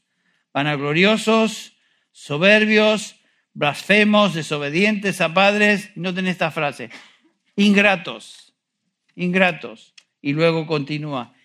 vanagloriosos, 0.56 1.78
soberbios, 2.12 3.16
blasfemos, 3.54 4.34
desobedientes 4.34 5.22
a 5.22 5.36
padres. 5.36 5.92
Noten 5.94 6.26
esta 6.26 6.50
frase, 6.50 6.90
ingratos, 7.56 8.56
ingratos. 9.14 9.94
Y 10.20 10.34
luego 10.34 10.66
continúa, 10.66 11.36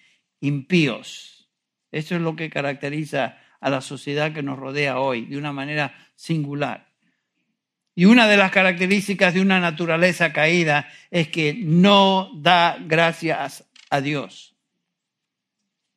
impíos. 0.41 1.51
Eso 1.93 2.15
es 2.15 2.23
lo 2.23 2.37
que 2.37 2.49
caracteriza 2.49 3.37
a 3.61 3.69
la 3.69 3.83
sociedad 3.83 4.33
que 4.33 4.43
nos 4.43 4.59
rodea 4.59 4.99
hoy 4.99 5.27
de 5.27 5.37
una 5.37 5.53
manera 5.53 5.95
singular. 6.17 6.90
Y 8.01 8.07
una 8.07 8.27
de 8.27 8.39
las 8.39 8.51
características 8.51 9.35
de 9.35 9.43
una 9.43 9.61
naturaleza 9.61 10.33
caída 10.33 10.89
es 11.11 11.29
que 11.29 11.53
no 11.53 12.31
da 12.35 12.79
gracias 12.81 13.69
a 13.91 14.01
Dios. 14.01 14.57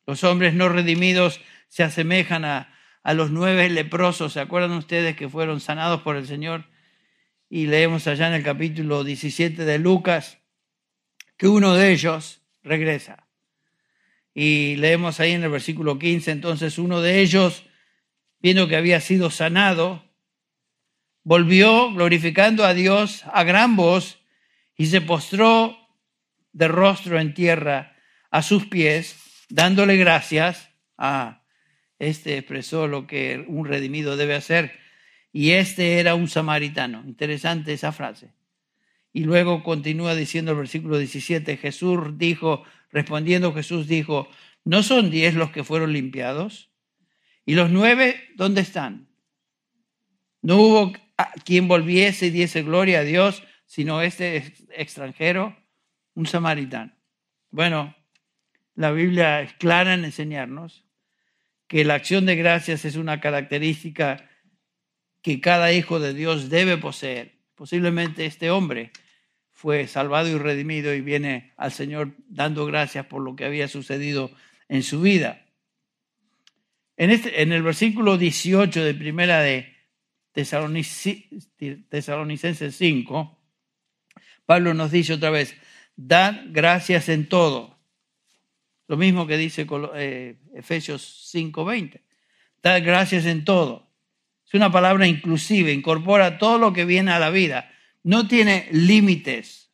Los 0.06 0.26
hombres 0.26 0.54
no 0.54 0.68
redimidos 0.68 1.39
se 1.70 1.82
asemejan 1.82 2.44
a, 2.44 2.76
los 3.13 3.32
nueve 3.32 3.70
leprosos. 3.70 4.34
¿Se 4.34 4.42
acuerdan 4.42 4.74
ustedes 4.74 5.16
que 5.16 5.30
fueron 5.30 5.62
sanados 5.62 6.02
por 6.02 6.18
el 6.18 6.28
Señor? 6.28 6.66
Y 7.50 7.68
leemos 7.68 8.06
allá 8.06 8.28
en 8.28 8.34
el 8.34 8.44
capítulo 8.44 9.06
17 9.06 9.63
de 9.63 9.80
Lucas 9.80 10.39
que 11.38 11.48
uno 11.48 11.74
de 11.74 11.94
ellos 11.94 12.42
regresa. 12.63 13.28
Y 14.34 14.76
leemos 14.76 15.22
ahí 15.22 15.32
en 15.32 15.44
el 15.46 15.52
versículo 15.52 15.98
15, 15.98 16.32
entonces 16.32 16.78
uno 16.80 17.00
de 17.00 17.22
ellos, 17.22 17.63
viendo 18.42 18.68
que 18.68 18.76
había 18.76 19.00
sido 19.00 19.30
sanado, 19.30 20.03
volvió 21.24 21.92
glorificando 21.94 22.66
a 22.66 22.74
Dios 22.74 23.24
a 23.32 23.44
gran 23.44 23.76
voz 23.76 24.20
y 24.76 24.88
se 24.88 25.02
postró 25.02 25.78
de 26.52 26.68
rostro 26.68 27.20
en 27.20 27.34
tierra 27.34 27.96
a 28.30 28.42
sus 28.42 28.66
pies, 28.68 29.16
dándole 29.50 29.98
gracias. 29.98 30.70
a 30.98 31.44
este 32.00 32.38
expresó 32.38 32.88
lo 32.88 33.08
que 33.08 33.46
un 33.48 33.66
redimido 33.66 34.18
debe 34.18 34.36
hacer. 34.36 34.74
Y 35.32 35.52
este 35.52 36.00
era 36.00 36.16
un 36.16 36.28
samaritano. 36.28 37.04
Interesante 37.06 37.74
esa 37.74 37.92
frase. 37.92 38.34
Y 39.14 39.24
luego 39.24 39.64
continúa 39.64 40.16
diciendo 40.16 40.52
el 40.52 40.58
versículo 40.58 40.98
17, 40.98 41.58
Jesús 41.58 42.18
dijo, 42.18 42.64
respondiendo 42.92 43.54
Jesús 43.54 43.88
dijo, 43.88 44.28
¿no 44.64 44.84
son 44.84 45.12
diez 45.12 45.36
los 45.36 45.52
que 45.52 45.64
fueron 45.64 45.94
limpiados? 45.94 46.72
¿Y 47.46 47.56
los 47.56 47.70
nueve 47.70 48.22
dónde 48.36 48.62
están? 48.62 49.08
No 50.42 50.58
hubo 50.58 50.94
quien 51.46 51.68
volviese 51.68 52.28
y 52.28 52.32
diese 52.32 52.64
gloria 52.64 53.00
a 53.00 53.04
Dios, 53.04 53.44
sino 53.66 54.02
este 54.02 54.54
extranjero, 54.76 55.58
un 56.14 56.26
samaritano. 56.26 56.94
Bueno, 57.50 57.96
la 58.76 58.92
Biblia 58.92 59.42
es 59.42 59.54
clara 59.54 59.94
en 59.94 60.06
enseñarnos 60.06 60.86
que 61.68 61.86
la 61.86 61.96
acción 61.96 62.26
de 62.26 62.36
gracias 62.36 62.86
es 62.86 62.96
una 62.96 63.20
característica 63.20 64.30
que 65.22 65.42
cada 65.42 65.72
hijo 65.72 66.00
de 66.00 66.14
Dios 66.14 66.50
debe 66.50 66.78
poseer. 66.78 67.40
Posiblemente 67.56 68.26
este 68.26 68.52
hombre 68.52 68.92
fue 69.52 69.88
salvado 69.88 70.28
y 70.28 70.38
redimido 70.38 70.94
y 70.94 71.02
viene 71.02 71.54
al 71.56 71.72
Señor 71.72 72.16
dando 72.28 72.66
gracias 72.66 73.06
por 73.06 73.22
lo 73.22 73.36
que 73.36 73.46
había 73.46 73.68
sucedido 73.68 74.32
en 74.68 74.84
su 74.84 75.02
vida. 75.02 75.46
En, 76.98 77.10
este, 77.10 77.42
en 77.42 77.52
el 77.54 77.64
versículo 77.64 78.18
18 78.18 78.84
de 78.84 78.94
primera 78.94 79.42
de 79.42 79.73
Tesalonicenses 80.34 82.76
5, 82.76 83.39
Pablo 84.46 84.74
nos 84.74 84.91
dice 84.91 85.13
otra 85.13 85.30
vez, 85.30 85.56
dad 85.96 86.41
gracias 86.48 87.10
en 87.10 87.30
todo. 87.30 87.78
Lo 88.88 88.98
mismo 88.98 89.28
que 89.28 89.38
dice 89.38 89.65
eh, 89.96 90.38
Efesios 90.54 91.32
5:20. 91.34 92.02
Dad 92.62 92.84
gracias 92.84 93.26
en 93.26 93.46
todo. 93.46 93.89
Es 94.46 94.54
una 94.54 94.72
palabra 94.72 95.08
inclusiva, 95.08 95.72
incorpora 95.72 96.38
todo 96.38 96.58
lo 96.58 96.74
que 96.74 96.86
viene 96.86 97.12
a 97.12 97.19
la 97.19 97.30
vida. 97.30 97.72
No 98.04 98.28
tiene 98.28 98.67
límites. 98.72 99.72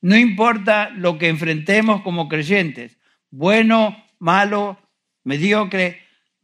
No 0.00 0.16
importa 0.16 0.90
lo 0.90 1.18
que 1.18 1.28
enfrentemos 1.28 2.02
como 2.02 2.28
creyentes, 2.28 2.98
bueno, 3.30 4.04
malo, 4.18 4.78
mediocre, 5.22 6.02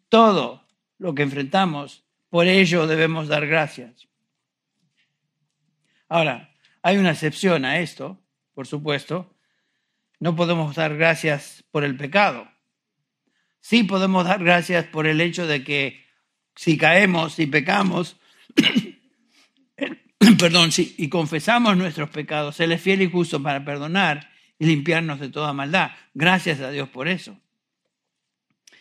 todo 0.08 0.64
lo 0.98 1.14
que 1.14 1.22
enfrentamos 1.22 2.07
por 2.30 2.46
ello 2.46 2.86
debemos 2.86 3.28
dar 3.28 3.46
gracias. 3.46 4.08
Ahora, 6.08 6.54
hay 6.82 6.96
una 6.98 7.12
excepción 7.12 7.64
a 7.64 7.80
esto, 7.80 8.18
por 8.54 8.66
supuesto. 8.66 9.34
No 10.20 10.36
podemos 10.36 10.74
dar 10.74 10.96
gracias 10.96 11.64
por 11.70 11.84
el 11.84 11.96
pecado. 11.96 12.48
Sí 13.60 13.84
podemos 13.84 14.24
dar 14.24 14.42
gracias 14.42 14.86
por 14.86 15.06
el 15.06 15.20
hecho 15.20 15.46
de 15.46 15.64
que 15.64 16.04
si 16.54 16.76
caemos 16.76 17.38
y 17.38 17.46
pecamos, 17.46 18.16
perdón, 20.38 20.72
sí, 20.72 20.94
y 20.98 21.08
confesamos 21.08 21.76
nuestros 21.76 22.10
pecados, 22.10 22.58
Él 22.60 22.72
es 22.72 22.82
fiel 22.82 23.02
y 23.02 23.10
justo 23.10 23.42
para 23.42 23.64
perdonar 23.64 24.30
y 24.58 24.66
limpiarnos 24.66 25.20
de 25.20 25.28
toda 25.28 25.52
maldad. 25.52 25.92
Gracias 26.14 26.60
a 26.60 26.70
Dios 26.70 26.88
por 26.88 27.08
eso. 27.08 27.38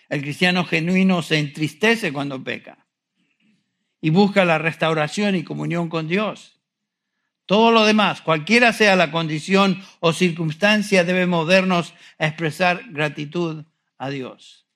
El 0.09 0.21
cristiano 0.21 0.65
genuino 0.65 1.21
se 1.21 1.37
entristece 1.37 2.13
cuando 2.13 2.43
peca 2.43 2.86
y 4.01 4.09
busca 4.09 4.45
la 4.45 4.57
restauración 4.57 5.35
y 5.35 5.43
comunión 5.43 5.89
con 5.89 6.07
Dios. 6.07 6.59
Todo 7.45 7.71
lo 7.71 7.85
demás, 7.85 8.21
cualquiera 8.21 8.73
sea 8.73 8.95
la 8.95 9.09
condición 9.09 9.81
o 10.01 10.11
circunstancia, 10.11 11.05
debe 11.05 11.25
movernos 11.25 11.93
a 12.19 12.27
expresar 12.27 12.83
gratitud 12.89 13.63
a 13.97 14.09
Dios. 14.09 14.67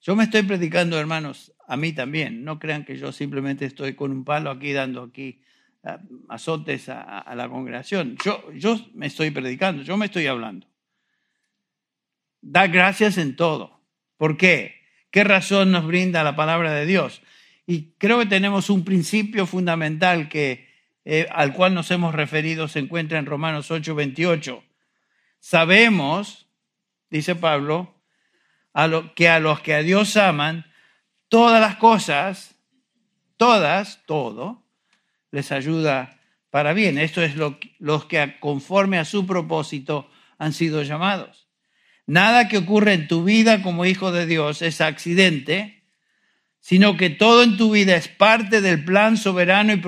Yo 0.00 0.16
me 0.16 0.24
estoy 0.24 0.42
predicando, 0.42 0.98
hermanos, 0.98 1.52
a 1.68 1.76
mí 1.76 1.92
también. 1.92 2.42
No 2.42 2.58
crean 2.58 2.84
que 2.84 2.96
yo 2.96 3.12
simplemente 3.12 3.66
estoy 3.66 3.94
con 3.94 4.10
un 4.10 4.24
palo 4.24 4.50
aquí 4.50 4.72
dando 4.72 5.02
aquí 5.02 5.40
ah, 5.84 6.00
azotes 6.28 6.88
a, 6.88 7.20
a 7.20 7.34
la 7.36 7.48
congregación. 7.48 8.16
Yo, 8.24 8.50
yo 8.52 8.76
me 8.94 9.06
estoy 9.06 9.30
predicando, 9.30 9.82
yo 9.82 9.96
me 9.96 10.06
estoy 10.06 10.26
hablando. 10.26 10.66
Da 12.40 12.66
gracias 12.66 13.18
en 13.18 13.36
todo. 13.36 13.80
¿Por 14.16 14.36
qué? 14.36 14.80
¿Qué 15.10 15.22
razón 15.22 15.70
nos 15.70 15.86
brinda 15.86 16.24
la 16.24 16.34
palabra 16.34 16.72
de 16.72 16.86
Dios? 16.86 17.22
Y 17.70 17.94
creo 17.98 18.18
que 18.18 18.26
tenemos 18.26 18.68
un 18.68 18.84
principio 18.84 19.46
fundamental 19.46 20.28
que, 20.28 20.68
eh, 21.04 21.28
al 21.30 21.52
cual 21.52 21.72
nos 21.72 21.92
hemos 21.92 22.12
referido, 22.12 22.66
se 22.66 22.80
encuentra 22.80 23.20
en 23.20 23.26
Romanos 23.26 23.70
8, 23.70 23.94
28. 23.94 24.64
Sabemos, 25.38 26.48
dice 27.10 27.36
Pablo, 27.36 27.94
que 29.14 29.28
a 29.28 29.38
los 29.38 29.60
que 29.60 29.74
a 29.74 29.82
Dios 29.84 30.16
aman, 30.16 30.66
todas 31.28 31.60
las 31.60 31.76
cosas, 31.76 32.56
todas, 33.36 34.04
todo, 34.04 34.64
les 35.30 35.52
ayuda 35.52 36.18
para 36.50 36.72
bien. 36.72 36.98
Esto 36.98 37.22
es 37.22 37.36
lo, 37.36 37.56
los 37.78 38.06
que 38.06 38.36
conforme 38.40 38.98
a 38.98 39.04
su 39.04 39.28
propósito 39.28 40.10
han 40.38 40.54
sido 40.54 40.82
llamados. 40.82 41.46
Nada 42.04 42.48
que 42.48 42.58
ocurre 42.58 42.94
en 42.94 43.06
tu 43.06 43.22
vida 43.22 43.62
como 43.62 43.86
hijo 43.86 44.10
de 44.10 44.26
Dios 44.26 44.60
es 44.60 44.80
accidente, 44.80 45.79
sino 46.70 46.96
que 46.96 47.10
todo 47.10 47.42
en 47.42 47.56
tu 47.56 47.72
vida 47.72 47.96
es 47.96 48.06
parte 48.06 48.60
del 48.60 48.84
plan 48.84 49.16
soberano 49.16 49.72
y 49.72 49.78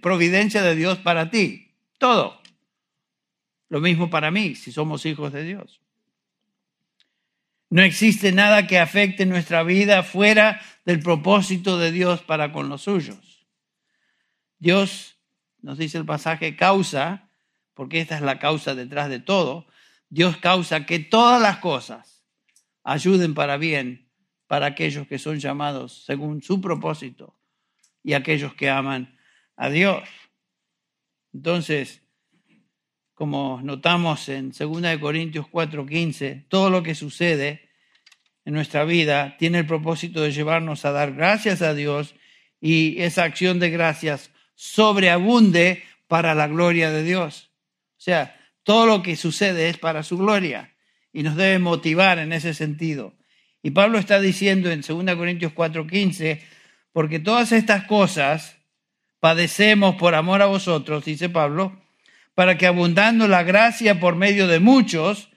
providencia 0.00 0.62
de 0.62 0.74
Dios 0.74 0.96
para 0.96 1.28
ti. 1.28 1.74
Todo. 1.98 2.40
Lo 3.68 3.82
mismo 3.82 4.08
para 4.08 4.30
mí, 4.30 4.54
si 4.54 4.72
somos 4.72 5.04
hijos 5.04 5.34
de 5.34 5.44
Dios. 5.44 5.82
No 7.68 7.82
existe 7.82 8.32
nada 8.32 8.66
que 8.66 8.78
afecte 8.78 9.26
nuestra 9.26 9.62
vida 9.62 10.02
fuera 10.02 10.62
del 10.86 11.00
propósito 11.00 11.78
de 11.78 11.92
Dios 11.92 12.22
para 12.22 12.50
con 12.50 12.70
los 12.70 12.84
suyos. 12.84 13.46
Dios, 14.58 15.18
nos 15.60 15.76
dice 15.76 15.98
el 15.98 16.06
pasaje, 16.06 16.56
causa, 16.56 17.28
porque 17.74 18.00
esta 18.00 18.16
es 18.16 18.22
la 18.22 18.38
causa 18.38 18.74
detrás 18.74 19.10
de 19.10 19.20
todo, 19.20 19.66
Dios 20.08 20.38
causa 20.38 20.86
que 20.86 20.98
todas 20.98 21.42
las 21.42 21.58
cosas 21.58 22.24
ayuden 22.84 23.34
para 23.34 23.58
bien 23.58 24.05
para 24.46 24.66
aquellos 24.66 25.06
que 25.06 25.18
son 25.18 25.38
llamados 25.38 26.04
según 26.04 26.42
su 26.42 26.60
propósito 26.60 27.36
y 28.02 28.12
aquellos 28.12 28.54
que 28.54 28.70
aman 28.70 29.18
a 29.56 29.68
Dios. 29.68 30.08
Entonces, 31.32 32.02
como 33.14 33.60
notamos 33.62 34.28
en 34.28 34.52
2 34.52 34.98
Corintios 35.00 35.46
4:15, 35.46 36.46
todo 36.48 36.70
lo 36.70 36.82
que 36.82 36.94
sucede 36.94 37.68
en 38.44 38.54
nuestra 38.54 38.84
vida 38.84 39.36
tiene 39.38 39.58
el 39.58 39.66
propósito 39.66 40.20
de 40.20 40.32
llevarnos 40.32 40.84
a 40.84 40.92
dar 40.92 41.14
gracias 41.14 41.62
a 41.62 41.74
Dios 41.74 42.14
y 42.60 43.00
esa 43.02 43.24
acción 43.24 43.58
de 43.58 43.70
gracias 43.70 44.30
sobreabunde 44.54 45.82
para 46.06 46.34
la 46.34 46.46
gloria 46.46 46.90
de 46.90 47.02
Dios. 47.02 47.50
O 47.98 48.00
sea, 48.00 48.38
todo 48.62 48.86
lo 48.86 49.02
que 49.02 49.16
sucede 49.16 49.68
es 49.68 49.78
para 49.78 50.02
su 50.02 50.16
gloria 50.18 50.74
y 51.12 51.22
nos 51.22 51.36
debe 51.36 51.58
motivar 51.58 52.18
en 52.18 52.32
ese 52.32 52.54
sentido. 52.54 53.15
Y 53.66 53.72
Pablo 53.72 53.98
está 53.98 54.20
diciendo 54.20 54.70
en 54.70 54.82
2 54.82 55.16
Corintios 55.16 55.52
4:15, 55.52 56.40
porque 56.92 57.18
todas 57.18 57.50
estas 57.50 57.84
cosas 57.86 58.54
padecemos 59.18 59.96
por 59.96 60.14
amor 60.14 60.40
a 60.40 60.46
vosotros, 60.46 61.04
dice 61.04 61.28
Pablo, 61.28 61.76
para 62.36 62.58
que 62.58 62.68
abundando 62.68 63.26
la 63.26 63.42
gracia 63.42 63.98
por 63.98 64.14
medio 64.14 64.46
de 64.46 64.60
muchos, 64.60 65.30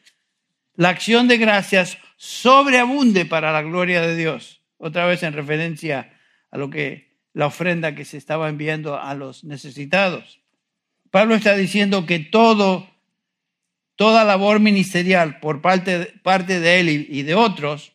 la 0.76 0.90
acción 0.90 1.28
de 1.28 1.40
gracias 1.40 1.98
sobreabunde 2.18 3.26
para 3.26 3.52
la 3.52 3.64
gloria 3.64 4.00
de 4.02 4.16
Dios. 4.16 4.62
Otra 4.78 5.08
vez 5.08 5.24
en 5.24 5.34
referencia 5.34 6.14
a 6.52 6.60
lo 6.60 6.70
que 6.70 7.18
la 7.34 7.48
ofrenda 7.48 7.96
que 7.96 8.06
se 8.06 8.18
estaba 8.18 8.48
enviando 8.48 9.02
a 9.02 9.16
los 9.16 9.44
necesitados. 9.44 10.40
Pablo 11.10 11.34
está 11.34 11.56
diciendo 11.56 12.06
que 12.06 12.20
todo, 12.20 12.88
toda 13.96 14.24
labor 14.24 14.60
ministerial 14.60 15.40
por 15.40 15.62
parte, 15.62 16.14
parte 16.22 16.60
de 16.60 16.80
él 16.80 17.08
y 17.10 17.24
de 17.24 17.34
otros 17.34 17.94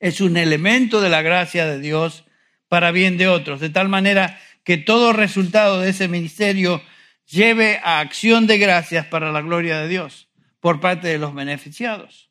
es 0.00 0.20
un 0.20 0.36
elemento 0.36 1.00
de 1.00 1.10
la 1.10 1.22
gracia 1.22 1.66
de 1.66 1.78
Dios 1.78 2.24
para 2.68 2.90
bien 2.90 3.18
de 3.18 3.28
otros, 3.28 3.60
de 3.60 3.70
tal 3.70 3.88
manera 3.88 4.40
que 4.64 4.78
todo 4.78 5.12
resultado 5.12 5.80
de 5.80 5.90
ese 5.90 6.08
ministerio 6.08 6.82
lleve 7.26 7.80
a 7.84 8.00
acción 8.00 8.46
de 8.46 8.58
gracias 8.58 9.06
para 9.06 9.30
la 9.30 9.42
gloria 9.42 9.78
de 9.78 9.88
Dios 9.88 10.28
por 10.58 10.80
parte 10.80 11.08
de 11.08 11.18
los 11.18 11.34
beneficiados. 11.34 12.30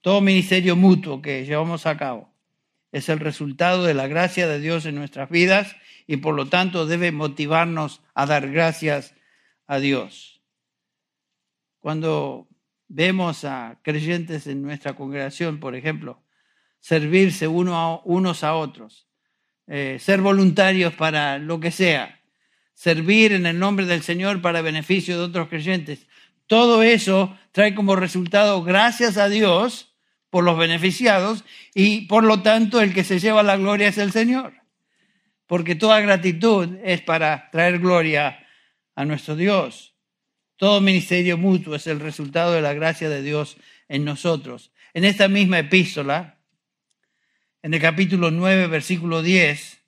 Todo 0.00 0.20
ministerio 0.20 0.76
mutuo 0.76 1.20
que 1.20 1.44
llevamos 1.44 1.86
a 1.86 1.96
cabo 1.96 2.32
es 2.92 3.08
el 3.08 3.18
resultado 3.18 3.84
de 3.84 3.94
la 3.94 4.06
gracia 4.06 4.46
de 4.46 4.60
Dios 4.60 4.86
en 4.86 4.94
nuestras 4.94 5.28
vidas 5.28 5.76
y 6.06 6.18
por 6.18 6.34
lo 6.34 6.46
tanto 6.46 6.86
debe 6.86 7.12
motivarnos 7.12 8.00
a 8.14 8.26
dar 8.26 8.50
gracias 8.50 9.14
a 9.66 9.78
Dios. 9.78 10.40
Cuando 11.80 12.48
vemos 12.88 13.44
a 13.44 13.78
creyentes 13.82 14.46
en 14.46 14.62
nuestra 14.62 14.96
congregación, 14.96 15.60
por 15.60 15.76
ejemplo, 15.76 16.22
servirse 16.80 17.46
unos 17.46 18.44
a 18.44 18.54
otros, 18.54 19.06
eh, 19.66 19.98
ser 20.00 20.20
voluntarios 20.20 20.94
para 20.94 21.38
lo 21.38 21.60
que 21.60 21.70
sea, 21.70 22.20
servir 22.74 23.32
en 23.32 23.46
el 23.46 23.58
nombre 23.58 23.86
del 23.86 24.02
Señor 24.02 24.40
para 24.40 24.62
beneficio 24.62 25.18
de 25.18 25.24
otros 25.24 25.48
creyentes. 25.48 26.06
Todo 26.46 26.82
eso 26.82 27.36
trae 27.52 27.74
como 27.74 27.94
resultado 27.94 28.62
gracias 28.62 29.18
a 29.18 29.28
Dios 29.28 29.94
por 30.30 30.44
los 30.44 30.58
beneficiados 30.58 31.44
y 31.74 32.02
por 32.06 32.24
lo 32.24 32.42
tanto 32.42 32.80
el 32.80 32.94
que 32.94 33.04
se 33.04 33.18
lleva 33.18 33.42
la 33.42 33.56
gloria 33.56 33.88
es 33.88 33.98
el 33.98 34.12
Señor. 34.12 34.54
Porque 35.46 35.74
toda 35.74 36.00
gratitud 36.00 36.76
es 36.82 37.00
para 37.00 37.50
traer 37.50 37.78
gloria 37.78 38.46
a 38.94 39.04
nuestro 39.04 39.36
Dios. 39.36 39.97
Todo 40.58 40.80
ministerio 40.80 41.38
mutuo 41.38 41.76
es 41.76 41.86
el 41.86 42.00
resultado 42.00 42.52
de 42.52 42.60
la 42.60 42.74
gracia 42.74 43.08
de 43.08 43.22
Dios 43.22 43.58
en 43.88 44.04
nosotros. 44.04 44.72
En 44.92 45.04
esta 45.04 45.28
misma 45.28 45.60
epístola, 45.60 46.40
en 47.62 47.74
el 47.74 47.80
capítulo 47.80 48.32
9, 48.32 48.66
versículo 48.66 49.22
10, 49.22 49.78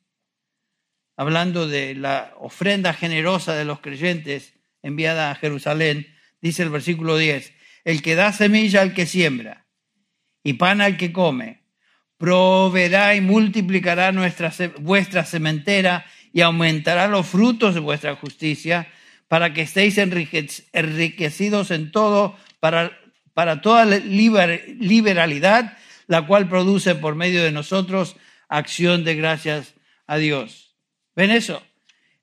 hablando 1.17 1.67
de 1.67 1.97
la 1.97 2.35
ofrenda 2.39 2.93
generosa 2.93 3.57
de 3.57 3.65
los 3.65 3.81
creyentes 3.81 4.55
enviada 4.81 5.33
a 5.33 5.35
Jerusalén, 5.35 6.07
dice 6.41 6.63
el 6.63 6.71
versículo 6.71 7.19
10, 7.19 7.53
el 7.83 8.01
que 8.01 8.15
da 8.15 8.33
semilla 8.33 8.83
al 8.83 8.95
que 8.95 9.07
siembra 9.07 9.67
y 10.45 10.53
pan 10.53 10.81
al 10.81 10.97
que 10.97 11.11
come, 11.13 11.65
proveerá 12.17 13.17
y 13.17 13.21
multiplicará 13.21 14.13
nuestra, 14.13 14.53
vuestra 14.79 15.25
sementera 15.25 16.07
y 16.33 16.43
aumentará 16.43 17.09
los 17.09 17.27
frutos 17.27 17.75
de 17.75 17.81
vuestra 17.81 18.15
justicia 18.15 18.87
para 19.31 19.55
que 19.55 19.63
estéis 19.63 19.97
enriquecidos 19.97 21.71
en 21.71 21.93
todo, 21.93 22.37
para, 22.59 22.99
para 23.33 23.61
toda 23.61 23.85
liberalidad, 23.87 25.79
la 26.09 26.27
cual 26.27 26.49
produce 26.49 26.97
por 26.97 27.15
medio 27.15 27.45
de 27.45 27.53
nosotros 27.53 28.17
acción 28.49 29.05
de 29.05 29.15
gracias 29.15 29.75
a 30.09 30.17
Dios. 30.17 30.75
¿Ven 31.15 31.31
eso? 31.31 31.63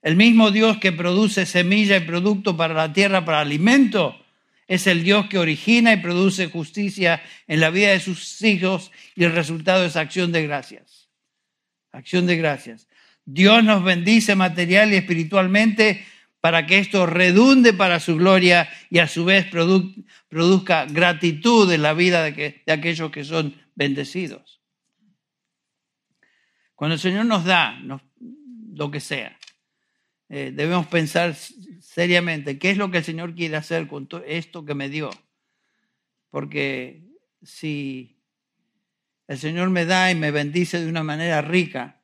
El 0.02 0.18
mismo 0.18 0.52
Dios 0.52 0.80
que 0.80 0.92
produce 0.92 1.46
semilla 1.46 1.96
y 1.96 2.02
producto 2.02 2.58
para 2.58 2.74
la 2.74 2.92
tierra, 2.92 3.24
para 3.24 3.40
alimento, 3.40 4.20
es 4.68 4.86
el 4.86 5.06
Dios 5.06 5.28
que 5.28 5.38
origina 5.38 5.94
y 5.94 6.02
produce 6.02 6.48
justicia 6.48 7.24
en 7.48 7.62
la 7.62 7.70
vida 7.70 7.92
de 7.92 8.02
sus 8.02 8.42
hijos 8.42 8.92
y 9.16 9.24
el 9.24 9.32
resultado 9.32 9.86
es 9.86 9.96
acción 9.96 10.34
de 10.34 10.44
gracias. 10.44 11.08
Acción 11.94 12.28
de 12.28 12.36
gracias. 12.36 12.90
Dios 13.24 13.64
nos 13.64 13.82
bendice 13.82 14.36
material 14.36 14.92
y 14.92 14.98
espiritualmente 14.98 16.06
para 16.48 16.66
que 16.66 16.78
esto 16.78 17.06
redunde 17.06 17.74
para 17.74 18.00
su 18.00 18.16
gloria 18.16 18.70
y 18.90 19.00
a 19.00 19.08
su 19.10 19.26
vez 19.26 19.48
produzca 20.30 20.86
gratitud 20.86 21.70
en 21.70 21.82
la 21.82 21.94
vida 21.94 22.24
de, 22.24 22.64
aquellos 22.68 23.12
que 23.12 23.26
son 23.26 23.54
bendecidos. 23.76 24.62
Cuando 26.74 26.94
el 26.94 27.02
Señor 27.02 27.26
nos 27.26 27.44
da, 27.44 27.78
lo 27.82 28.90
que 28.90 29.02
sea. 29.02 29.38
Eh, 30.30 30.54
debemos 30.56 30.88
pensar 30.88 31.36
seriamente 31.36 32.58
qué 32.58 32.70
es 32.72 32.78
lo 32.78 32.92
que 32.92 33.00
el 33.00 33.04
Señor 33.04 33.36
quiere 33.36 33.58
hacer 33.58 33.86
con 33.86 34.08
esto 34.26 34.64
que 34.64 34.74
me 34.74 34.88
dio. 34.88 35.10
Porque 36.30 37.04
si 37.44 38.22
el 39.28 39.38
Señor 39.38 39.70
me 39.70 39.84
da 39.84 40.12
y 40.12 40.16
me 40.16 40.32
bendice 40.32 40.80
de 40.80 40.88
una 40.88 41.04
manera 41.04 41.42
rica, 41.42 42.02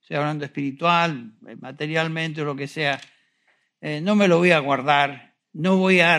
estoy 0.00 0.16
hablando 0.16 0.44
espiritual, 0.44 1.36
materialmente 1.60 2.42
o 2.42 2.46
lo 2.46 2.56
que 2.56 2.66
sea, 2.66 3.00
eh, 3.86 4.00
no 4.00 4.16
me 4.16 4.28
lo 4.28 4.38
voy 4.38 4.50
a 4.50 4.60
guardar, 4.60 5.34
no 5.52 5.76
voy 5.76 6.00
a, 6.00 6.16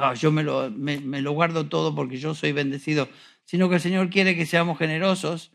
ah, 0.00 0.14
yo 0.14 0.32
me 0.32 0.42
lo, 0.42 0.68
me 0.68 1.22
lo 1.22 1.30
guardo 1.30 1.68
todo 1.68 1.94
porque 1.94 2.16
yo 2.16 2.34
soy 2.34 2.50
bendecido, 2.50 3.08
sino 3.44 3.68
que 3.68 3.76
el 3.76 3.80
Señor 3.80 4.10
quiere 4.10 4.34
que 4.34 4.46
seamos 4.46 4.78
generosos 4.78 5.52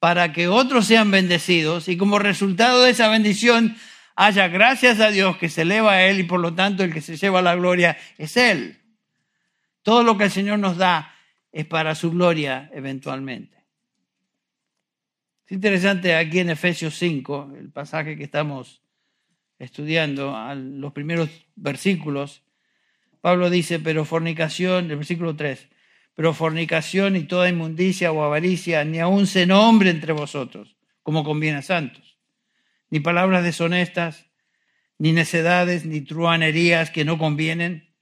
para 0.00 0.34
que 0.34 0.48
otros 0.48 0.84
sean 0.84 1.10
bendecidos 1.10 1.88
y 1.88 1.96
como 1.96 2.18
resultado 2.18 2.82
de 2.82 2.90
esa 2.90 3.08
bendición 3.08 3.74
haya 4.16 4.48
gracias 4.48 5.00
a 5.00 5.10
Dios 5.10 5.38
que 5.38 5.48
se 5.48 5.62
eleva 5.62 5.92
a 5.92 6.04
Él 6.04 6.20
y 6.20 6.24
por 6.24 6.40
lo 6.40 6.54
tanto 6.54 6.84
el 6.84 6.92
que 6.92 7.00
se 7.00 7.16
lleva 7.16 7.40
la 7.40 7.54
gloria 7.54 7.96
es 8.18 8.36
Él. 8.36 8.82
Todo 9.80 10.02
lo 10.02 10.18
que 10.18 10.24
el 10.24 10.30
Señor 10.30 10.58
nos 10.58 10.76
da 10.76 11.14
es 11.52 11.64
para 11.64 11.94
su 11.94 12.10
gloria 12.10 12.70
eventualmente. 12.74 13.64
Es 15.46 15.52
interesante 15.52 16.14
aquí 16.14 16.40
en 16.40 16.50
Efesios 16.50 16.98
5, 16.98 17.54
el 17.58 17.72
pasaje 17.72 18.18
que 18.18 18.24
estamos 18.24 18.82
estudiando, 19.58 20.36
los 20.54 20.92
primeros 20.92 21.30
versículos, 21.54 22.42
Pablo 23.20 23.50
dice, 23.50 23.80
pero 23.80 24.04
fornicación, 24.04 24.90
el 24.90 24.98
versículo 24.98 25.34
3, 25.34 25.68
pero 26.14 26.32
fornicación 26.32 27.16
y 27.16 27.24
toda 27.24 27.48
inmundicia 27.48 28.12
o 28.12 28.22
avaricia 28.22 28.84
ni 28.84 29.00
aun 29.00 29.26
se 29.26 29.46
nombre 29.46 29.90
entre 29.90 30.12
vosotros, 30.12 30.76
como 31.02 31.24
conviene 31.24 31.58
a 31.58 31.62
santos, 31.62 32.18
ni 32.90 33.00
palabras 33.00 33.44
deshonestas, 33.44 34.26
ni 34.98 35.12
necedades, 35.12 35.84
ni 35.84 36.00
truanerías 36.00 36.90
que 36.90 37.04
no 37.04 37.18
convienen, 37.18 37.92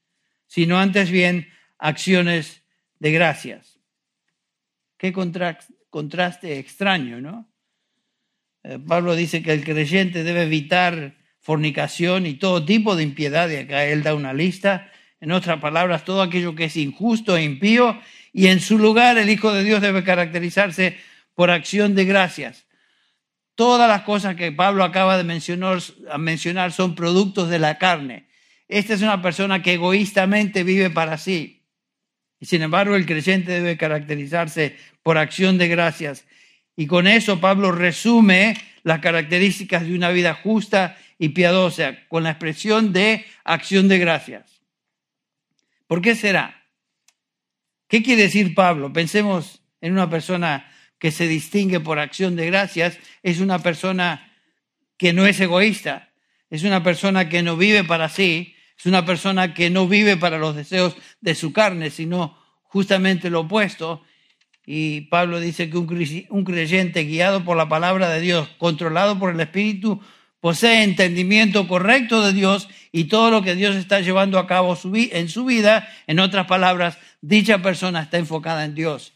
sino 0.47 0.79
antes 0.79 1.11
bien 1.11 1.49
acciones 1.79 2.63
de 2.99 3.13
gracias. 3.13 3.81
Qué 4.97 5.13
contraste 5.91 6.59
extraño, 6.59 7.21
¿no? 7.21 7.51
Eh, 8.63 8.79
Pablo 8.79 9.15
dice 9.15 9.43
que 9.43 9.53
el 9.53 9.65
creyente 9.65 10.25
debe 10.25 10.45
evitar 10.45 11.17
fornicación 11.45 12.25
y 12.25 12.35
todo 12.35 12.65
tipo 12.65 12.97
de 12.97 13.03
impiedad, 13.03 13.51
y 13.51 13.57
acá 13.57 13.85
él 13.85 14.03
da 14.03 14.15
una 14.15 14.33
lista, 14.33 14.91
en 15.21 15.31
otras 15.31 15.61
palabras, 15.61 16.07
todo 16.07 16.23
aquello 16.23 16.55
que 16.55 16.65
es 16.65 16.77
injusto 16.79 17.37
e 17.37 17.45
impío, 17.45 18.01
y 18.33 18.47
en 18.47 18.61
su 18.61 18.79
lugar 18.79 19.19
el 19.19 19.29
Hijo 19.29 19.53
de 19.53 19.63
Dios 19.63 19.83
debe 19.83 20.03
caracterizarse 20.05 20.97
por 21.35 21.51
acción 21.51 21.95
de 21.95 22.07
gracias. 22.07 22.65
Todas 23.57 23.89
las 23.89 24.03
cosas 24.03 24.37
que 24.37 24.53
Pablo 24.53 24.85
acaba 24.85 25.19
de 25.19 25.25
mencionar, 25.25 25.81
mencionar 26.19 26.73
son 26.73 26.95
productos 26.95 27.51
de 27.51 27.59
la 27.59 27.77
carne. 27.77 28.27
Esta 28.67 28.95
es 28.95 29.03
una 29.03 29.21
persona 29.21 29.61
que 29.61 29.75
egoístamente 29.75 30.65
vive 30.65 30.89
para 30.89 31.19
sí. 31.19 31.63
Y 32.41 32.47
sin 32.47 32.63
embargo, 32.63 32.97
el 32.97 33.05
creyente 33.05 33.53
debe 33.53 33.77
caracterizarse 33.77 34.79
por 35.03 35.19
acción 35.19 35.59
de 35.59 35.69
gracias. 35.69 36.25
Y 36.75 36.87
con 36.87 37.07
eso 37.07 37.39
Pablo 37.39 37.71
resume 37.71 38.57
las 38.83 39.01
características 39.01 39.83
de 39.83 39.95
una 39.95 40.09
vida 40.09 40.33
justa 40.33 40.97
y 41.19 41.31
piadosa 41.31 41.97
con 42.09 42.25
la 42.25 42.31
expresión 42.31 42.93
de 42.93 43.25
acción 43.45 43.89
de 43.89 43.99
gracias. 43.99 44.61
¿Por 45.87 46.01
qué 46.01 46.15
será? 46.15 46.65
¿Qué 47.89 48.03
quiere 48.03 48.23
decir 48.23 48.55
Pablo? 48.55 48.93
Pensemos 48.93 49.63
en 49.81 49.93
una 49.93 50.11
persona 50.11 50.71
que 50.99 51.11
se 51.11 51.29
distingue 51.29 51.81
por 51.81 51.99
acción 51.99 52.35
de 52.37 52.47
gracias, 52.47 52.99
es 53.23 53.41
una 53.41 53.59
persona 53.59 54.33
que 54.97 55.13
no 55.13 55.27
es 55.27 55.39
egoísta, 55.41 56.11
es 56.51 56.65
una 56.65 56.83
persona 56.83 57.29
que 57.29 57.43
no 57.43 57.57
vive 57.57 57.85
para 57.85 58.09
sí, 58.09 58.55
es 58.79 58.87
una 58.87 59.05
persona 59.05 59.55
que 59.55 59.71
no 59.71 59.87
vive 59.87 60.17
para 60.17 60.39
los 60.39 60.57
deseos 60.57 60.97
de 61.21 61.35
su 61.35 61.53
carne, 61.53 61.91
sino 61.91 62.39
justamente 62.63 63.31
lo 63.31 63.41
opuesto. 63.41 64.03
Y 64.67 65.03
Pablo 65.03 65.41
dice 65.41 65.69
que 65.69 65.77
un 65.77 66.45
creyente 66.45 67.05
guiado 67.05 67.45
por 67.45 67.57
la 67.57 67.69
palabra 67.69 68.09
de 68.09 68.21
Dios, 68.21 68.49
controlado 68.59 69.19
por 69.19 69.33
el 69.35 69.41
Espíritu, 69.41 70.01
posee 70.45 70.83
entendimiento 70.83 71.67
correcto 71.67 72.23
de 72.23 72.35
Dios 72.35 72.69
y 72.93 73.05
todo 73.05 73.31
lo 73.31 73.41
que 73.41 73.55
Dios 73.55 73.77
está 73.77 74.01
llevando 74.01 74.39
a 74.39 74.47
cabo 74.47 74.77
en 74.93 75.31
su 75.31 75.47
vida, 75.47 75.89
en 76.07 76.21
otras 76.21 76.47
palabras, 76.47 76.99
dicha 77.23 77.63
persona 77.63 78.03
está 78.03 78.19
enfocada 78.19 78.67
en 78.67 78.75
Dios, 78.75 79.15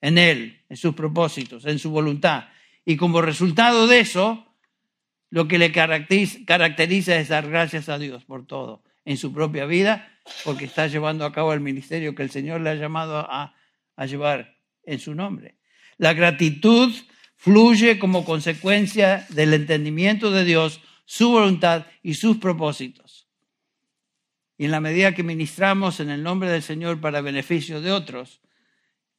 en 0.00 0.16
Él, 0.16 0.60
en 0.68 0.76
sus 0.76 0.94
propósitos, 0.94 1.64
en 1.64 1.80
su 1.80 1.90
voluntad. 1.90 2.44
Y 2.84 2.96
como 2.96 3.20
resultado 3.20 3.88
de 3.88 3.98
eso, 3.98 4.46
lo 5.28 5.48
que 5.48 5.58
le 5.58 5.72
caracteriza 5.72 7.16
es 7.16 7.26
dar 7.30 7.50
gracias 7.50 7.88
a 7.88 7.98
Dios 7.98 8.24
por 8.24 8.46
todo 8.46 8.84
en 9.04 9.16
su 9.16 9.32
propia 9.32 9.66
vida, 9.66 10.08
porque 10.44 10.66
está 10.66 10.86
llevando 10.86 11.24
a 11.24 11.32
cabo 11.32 11.52
el 11.52 11.58
ministerio 11.58 12.14
que 12.14 12.22
el 12.22 12.30
Señor 12.30 12.60
le 12.60 12.70
ha 12.70 12.74
llamado 12.76 13.18
a, 13.18 13.56
a 13.96 14.06
llevar 14.06 14.56
en 14.84 15.00
su 15.00 15.16
nombre. 15.16 15.56
La 15.98 16.12
gratitud 16.12 16.94
fluye 17.44 17.98
como 17.98 18.24
consecuencia 18.24 19.26
del 19.28 19.52
entendimiento 19.52 20.30
de 20.30 20.44
Dios, 20.44 20.80
su 21.04 21.28
voluntad 21.28 21.84
y 22.02 22.14
sus 22.14 22.38
propósitos. 22.38 23.28
Y 24.56 24.64
en 24.64 24.70
la 24.70 24.80
medida 24.80 25.14
que 25.14 25.22
ministramos 25.22 26.00
en 26.00 26.08
el 26.08 26.22
nombre 26.22 26.48
del 26.48 26.62
Señor 26.62 27.02
para 27.02 27.20
beneficio 27.20 27.82
de 27.82 27.92
otros, 27.92 28.40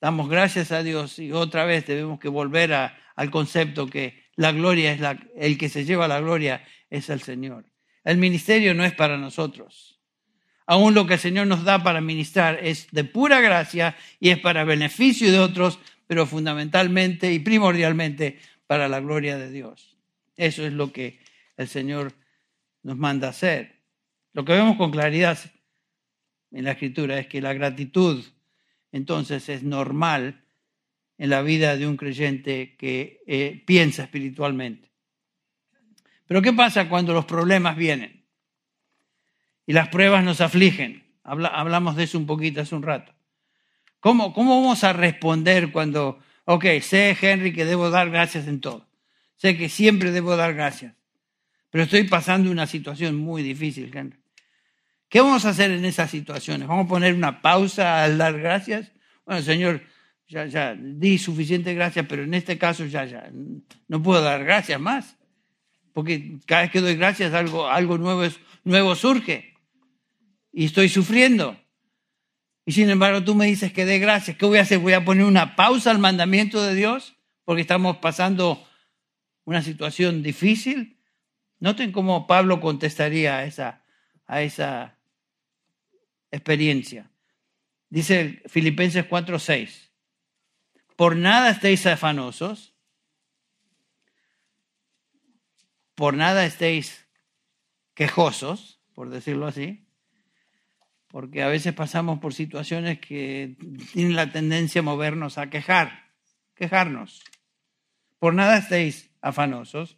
damos 0.01 0.27
gracias 0.27 0.71
a 0.71 0.81
Dios 0.81 1.19
y 1.19 1.33
otra 1.33 1.65
vez 1.65 1.85
debemos 1.85 2.19
que 2.19 2.27
volver 2.27 2.73
al 2.73 3.29
concepto 3.29 3.85
que 3.85 4.23
la 4.35 4.51
gloria 4.51 4.93
es 4.93 5.01
el 5.37 5.59
que 5.59 5.69
se 5.69 5.85
lleva 5.85 6.07
la 6.07 6.19
gloria 6.19 6.65
es 6.89 7.11
el 7.11 7.21
Señor. 7.21 7.65
El 8.03 8.17
ministerio 8.17 8.73
no 8.73 8.83
es 8.83 8.93
para 8.93 9.19
nosotros. 9.19 9.99
Aún 10.65 10.95
lo 10.95 11.05
que 11.05 11.13
el 11.13 11.19
Señor 11.19 11.45
nos 11.45 11.63
da 11.63 11.83
para 11.83 12.01
ministrar 12.01 12.57
es 12.63 12.87
de 12.89 13.03
pura 13.03 13.39
gracia 13.39 13.95
y 14.19 14.29
es 14.29 14.39
para 14.39 14.63
beneficio 14.63 15.31
de 15.31 15.37
otros, 15.37 15.77
pero 16.07 16.25
fundamentalmente 16.25 17.31
y 17.31 17.39
primordialmente 17.39 18.39
para 18.67 18.87
la 18.87 18.99
gloria 18.99 19.37
de 19.37 19.51
Dios. 19.51 19.97
Eso 20.35 20.65
es 20.65 20.73
lo 20.73 20.91
que 20.91 21.19
el 21.57 21.67
Señor 21.67 22.13
nos 22.83 22.97
manda 22.97 23.29
hacer. 23.29 23.81
Lo 24.33 24.43
que 24.45 24.53
vemos 24.53 24.77
con 24.77 24.91
claridad 24.91 25.39
en 26.51 26.65
la 26.65 26.71
Escritura 26.71 27.17
es 27.19 27.27
que 27.27 27.41
la 27.41 27.53
gratitud 27.53 28.23
entonces 28.91 29.49
es 29.49 29.63
normal 29.63 30.43
en 31.17 31.29
la 31.29 31.41
vida 31.41 31.77
de 31.77 31.87
un 31.87 31.97
creyente 31.97 32.75
que 32.77 33.21
eh, 33.27 33.63
piensa 33.65 34.03
espiritualmente. 34.03 34.91
Pero 36.27 36.41
¿qué 36.41 36.53
pasa 36.53 36.89
cuando 36.89 37.13
los 37.13 37.25
problemas 37.25 37.77
vienen 37.77 38.25
y 39.65 39.73
las 39.73 39.89
pruebas 39.89 40.23
nos 40.23 40.41
afligen? 40.41 41.03
hablamos 41.23 41.95
de 41.95 42.03
eso 42.03 42.19
un 42.19 42.27
poquito 42.27 42.61
hace 42.61 42.75
un 42.75 42.83
rato. 42.83 43.14
¿Cómo, 44.05 44.31
vamos 44.35 44.83
a 44.83 44.93
responder 44.93 45.71
cuando, 45.71 46.19
ok, 46.43 46.63
sé, 46.79 47.17
Henry, 47.19 47.51
que 47.51 47.65
debo 47.65 47.89
dar 47.89 48.11
gracias 48.11 48.47
en 48.47 48.61
todo? 48.61 48.87
Sé 49.35 49.57
que 49.57 49.67
siempre 49.67 50.11
debo 50.11 50.37
dar 50.37 50.53
gracias, 50.53 50.93
pero 51.71 51.85
estoy 51.85 52.03
pasando 52.03 52.51
una 52.51 52.67
situación 52.67 53.15
muy 53.15 53.41
difícil, 53.41 53.89
Henry. 53.91 54.19
¿Qué 55.09 55.21
vamos 55.21 55.43
a 55.45 55.49
hacer 55.49 55.71
en 55.71 55.85
esas 55.85 56.11
situaciones? 56.11 56.67
¿Vamos 56.67 56.85
a 56.85 56.89
poner 56.89 57.15
una 57.15 57.41
pausa 57.41 58.03
al 58.03 58.19
dar 58.19 58.39
gracias? 58.39 58.91
Bueno, 59.25 59.41
Señor, 59.41 59.81
ya, 60.27 60.45
ya, 60.45 60.75
di 60.75 61.17
suficiente 61.17 61.73
gracias, 61.73 62.05
pero 62.07 62.21
en 62.21 62.35
este 62.35 62.59
caso 62.59 62.85
ya, 62.85 63.05
ya, 63.05 63.31
no 63.87 64.03
puedo 64.03 64.21
dar 64.21 64.43
gracias 64.43 64.79
más. 64.79 65.17
Porque 65.93 66.37
cada 66.45 66.61
vez 66.61 66.71
que 66.71 66.81
doy 66.81 66.95
gracias 66.95 67.33
algo, 67.33 67.67
algo 67.67 67.97
nuevo, 67.97 68.21
nuevo 68.65 68.93
surge. 68.93 69.55
Y 70.53 70.65
estoy 70.65 70.89
sufriendo. 70.89 71.59
Y 72.65 72.71
sin 72.71 72.89
embargo 72.89 73.23
tú 73.23 73.35
me 73.35 73.45
dices 73.45 73.71
que 73.71 73.85
dé 73.85 73.99
gracias. 73.99 74.37
¿Qué 74.37 74.45
voy 74.45 74.57
a 74.57 74.63
hacer? 74.63 74.79
¿Voy 74.79 74.93
a 74.93 75.05
poner 75.05 75.25
una 75.25 75.55
pausa 75.55 75.91
al 75.91 75.99
mandamiento 75.99 76.63
de 76.63 76.73
Dios? 76.73 77.15
Porque 77.43 77.61
estamos 77.61 77.97
pasando 77.97 78.67
una 79.43 79.61
situación 79.61 80.23
difícil. 80.23 80.99
Noten 81.59 81.91
cómo 81.91 82.25
Pablo 82.25 82.59
contestaría 82.59 83.37
a 83.37 83.45
esa, 83.45 83.83
a 84.25 84.41
esa 84.41 84.97
experiencia. 86.31 87.11
Dice 87.89 88.41
Filipenses 88.47 89.05
4:6. 89.07 89.91
Por 90.95 91.15
nada 91.15 91.51
estéis 91.51 91.85
afanosos, 91.85 92.73
por 95.93 96.13
nada 96.13 96.45
estéis 96.45 97.07
quejosos, 97.93 98.81
por 98.93 99.09
decirlo 99.09 99.47
así, 99.47 99.84
porque 101.15 101.43
a 101.43 101.47
veces 101.47 101.73
pasamos 101.73 102.19
por 102.19 102.33
situaciones 102.33 102.99
que 102.99 103.55
tienen 103.93 104.17
la 104.17 104.33
tendencia 104.33 104.79
a 104.79 104.83
movernos 104.83 105.37
a 105.37 105.49
quejar, 105.49 106.09
quejarnos. 106.55 107.23
Por 108.19 108.33
nada 108.33 108.57
estéis 108.57 109.11
afanosos, 109.21 109.95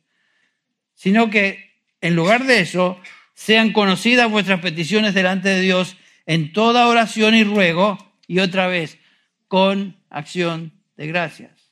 sino 0.93 1.31
que 1.31 1.81
en 2.01 2.15
lugar 2.15 2.43
de 2.45 2.59
eso, 2.59 3.01
sean 3.33 3.73
conocidas 3.73 4.29
vuestras 4.29 4.59
peticiones 4.59 5.15
delante 5.15 5.49
de 5.49 5.61
Dios 5.61 5.97
en 6.27 6.53
toda 6.53 6.87
oración 6.87 7.33
y 7.33 7.43
ruego, 7.43 7.97
y 8.27 8.37
otra 8.37 8.67
vez, 8.67 8.99
con 9.47 9.99
acción 10.11 10.71
de 10.97 11.07
gracias. 11.07 11.71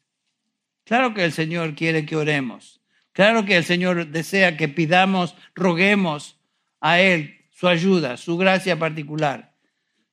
Claro 0.86 1.14
que 1.14 1.24
el 1.24 1.34
Señor 1.34 1.76
quiere 1.76 2.08
que 2.08 2.16
oremos. 2.16 2.82
Claro 3.12 3.46
que 3.46 3.58
el 3.58 3.64
Señor 3.64 4.08
desea 4.08 4.58
que 4.58 4.70
pidamos, 4.70 5.36
roguemos 5.54 6.36
a 6.82 7.00
Él 7.00 7.45
su 7.66 7.70
ayuda, 7.70 8.16
su 8.16 8.38
gracia 8.38 8.78
particular, 8.78 9.56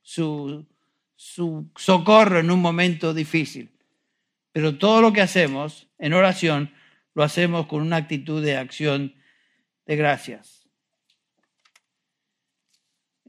su, 0.00 0.66
su 1.16 1.70
socorro 1.76 2.40
en 2.40 2.50
un 2.50 2.62
momento 2.62 3.12
difícil. 3.12 3.70
Pero 4.52 4.78
todo 4.78 5.02
lo 5.02 5.12
que 5.12 5.20
hacemos 5.20 5.86
en 5.98 6.14
oración 6.14 6.72
lo 7.12 7.22
hacemos 7.22 7.66
con 7.66 7.82
una 7.82 7.96
actitud 7.96 8.42
de 8.42 8.56
acción 8.56 9.14
de 9.84 9.96
gracias. 9.96 10.66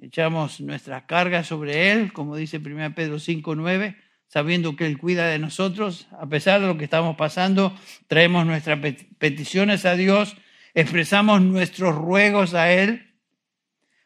Echamos 0.01 0.61
nuestras 0.61 1.03
cargas 1.03 1.47
sobre 1.47 1.91
Él, 1.91 2.13
como 2.13 2.37
dice 2.37 2.59
1 2.59 2.95
Pedro 2.95 3.19
5, 3.19 3.55
9, 3.55 3.97
sabiendo 4.27 4.77
que 4.77 4.85
Él 4.85 4.97
cuida 4.97 5.27
de 5.27 5.39
nosotros, 5.39 6.07
a 6.17 6.27
pesar 6.27 6.61
de 6.61 6.67
lo 6.67 6.77
que 6.77 6.85
estamos 6.85 7.17
pasando, 7.17 7.77
traemos 8.07 8.45
nuestras 8.45 8.79
peticiones 9.17 9.83
a 9.83 9.97
Dios, 9.97 10.37
expresamos 10.73 11.41
nuestros 11.41 11.93
ruegos 11.93 12.53
a 12.53 12.71
Él 12.71 13.12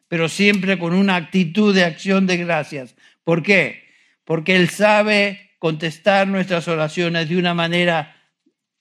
pero 0.08 0.28
siempre 0.28 0.78
con 0.78 0.94
una 0.94 1.16
actitud 1.16 1.74
de 1.74 1.84
acción 1.84 2.26
de 2.26 2.38
gracias. 2.38 2.96
¿Por 3.24 3.42
qué? 3.42 3.84
Porque 4.24 4.56
Él 4.56 4.70
sabe 4.70 5.52
contestar 5.58 6.26
nuestras 6.26 6.66
oraciones 6.66 7.28
de 7.28 7.36
una 7.36 7.54
manera 7.54 8.16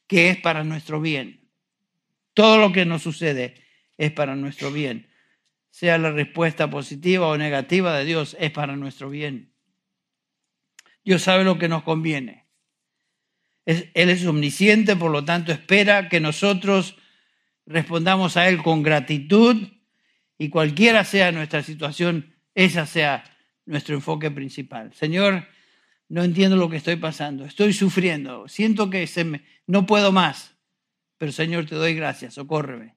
que 0.07 0.29
es 0.29 0.37
para 0.37 0.63
nuestro 0.63 1.01
bien. 1.01 1.49
Todo 2.33 2.57
lo 2.57 2.71
que 2.71 2.85
nos 2.85 3.01
sucede 3.01 3.55
es 3.97 4.11
para 4.11 4.35
nuestro 4.35 4.71
bien. 4.71 5.09
Sea 5.69 5.97
la 5.97 6.11
respuesta 6.11 6.69
positiva 6.69 7.27
o 7.27 7.37
negativa 7.37 7.97
de 7.97 8.05
Dios, 8.05 8.37
es 8.39 8.51
para 8.51 8.75
nuestro 8.75 9.09
bien. 9.09 9.53
Dios 11.03 11.21
sabe 11.21 11.43
lo 11.43 11.57
que 11.57 11.67
nos 11.67 11.83
conviene. 11.83 12.45
Él 13.65 13.91
es 13.93 14.25
omnisciente, 14.25 14.95
por 14.95 15.11
lo 15.11 15.25
tanto 15.25 15.51
espera 15.51 16.07
que 16.07 16.21
nosotros 16.21 16.95
respondamos 17.65 18.37
a 18.37 18.47
Él 18.47 18.63
con 18.63 18.81
gratitud 18.81 19.76
y 20.37 20.49
cualquiera 20.49 21.03
sea 21.03 21.31
nuestra 21.31 21.63
situación, 21.63 22.35
esa 22.53 22.85
sea 22.85 23.23
nuestro 23.65 23.95
enfoque 23.95 24.31
principal. 24.31 24.93
Señor, 24.93 25.47
no 26.09 26.23
entiendo 26.23 26.55
lo 26.55 26.69
que 26.69 26.77
estoy 26.77 26.95
pasando, 26.95 27.45
estoy 27.45 27.73
sufriendo, 27.73 28.47
siento 28.47 28.89
que 28.89 29.05
se 29.07 29.41
no 29.65 29.85
puedo 29.85 30.11
más, 30.11 30.55
pero 31.17 31.31
Señor, 31.31 31.65
te 31.65 31.75
doy 31.75 31.93
gracias, 31.93 32.35
socórreme. 32.35 32.95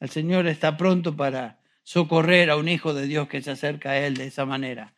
El 0.00 0.08
Señor 0.08 0.46
está 0.46 0.76
pronto 0.76 1.14
para 1.14 1.60
socorrer 1.82 2.50
a 2.50 2.56
un 2.56 2.68
hijo 2.68 2.94
de 2.94 3.06
Dios 3.06 3.28
que 3.28 3.42
se 3.42 3.50
acerca 3.50 3.90
a 3.90 3.98
Él 3.98 4.16
de 4.16 4.26
esa 4.26 4.46
manera. 4.46 4.94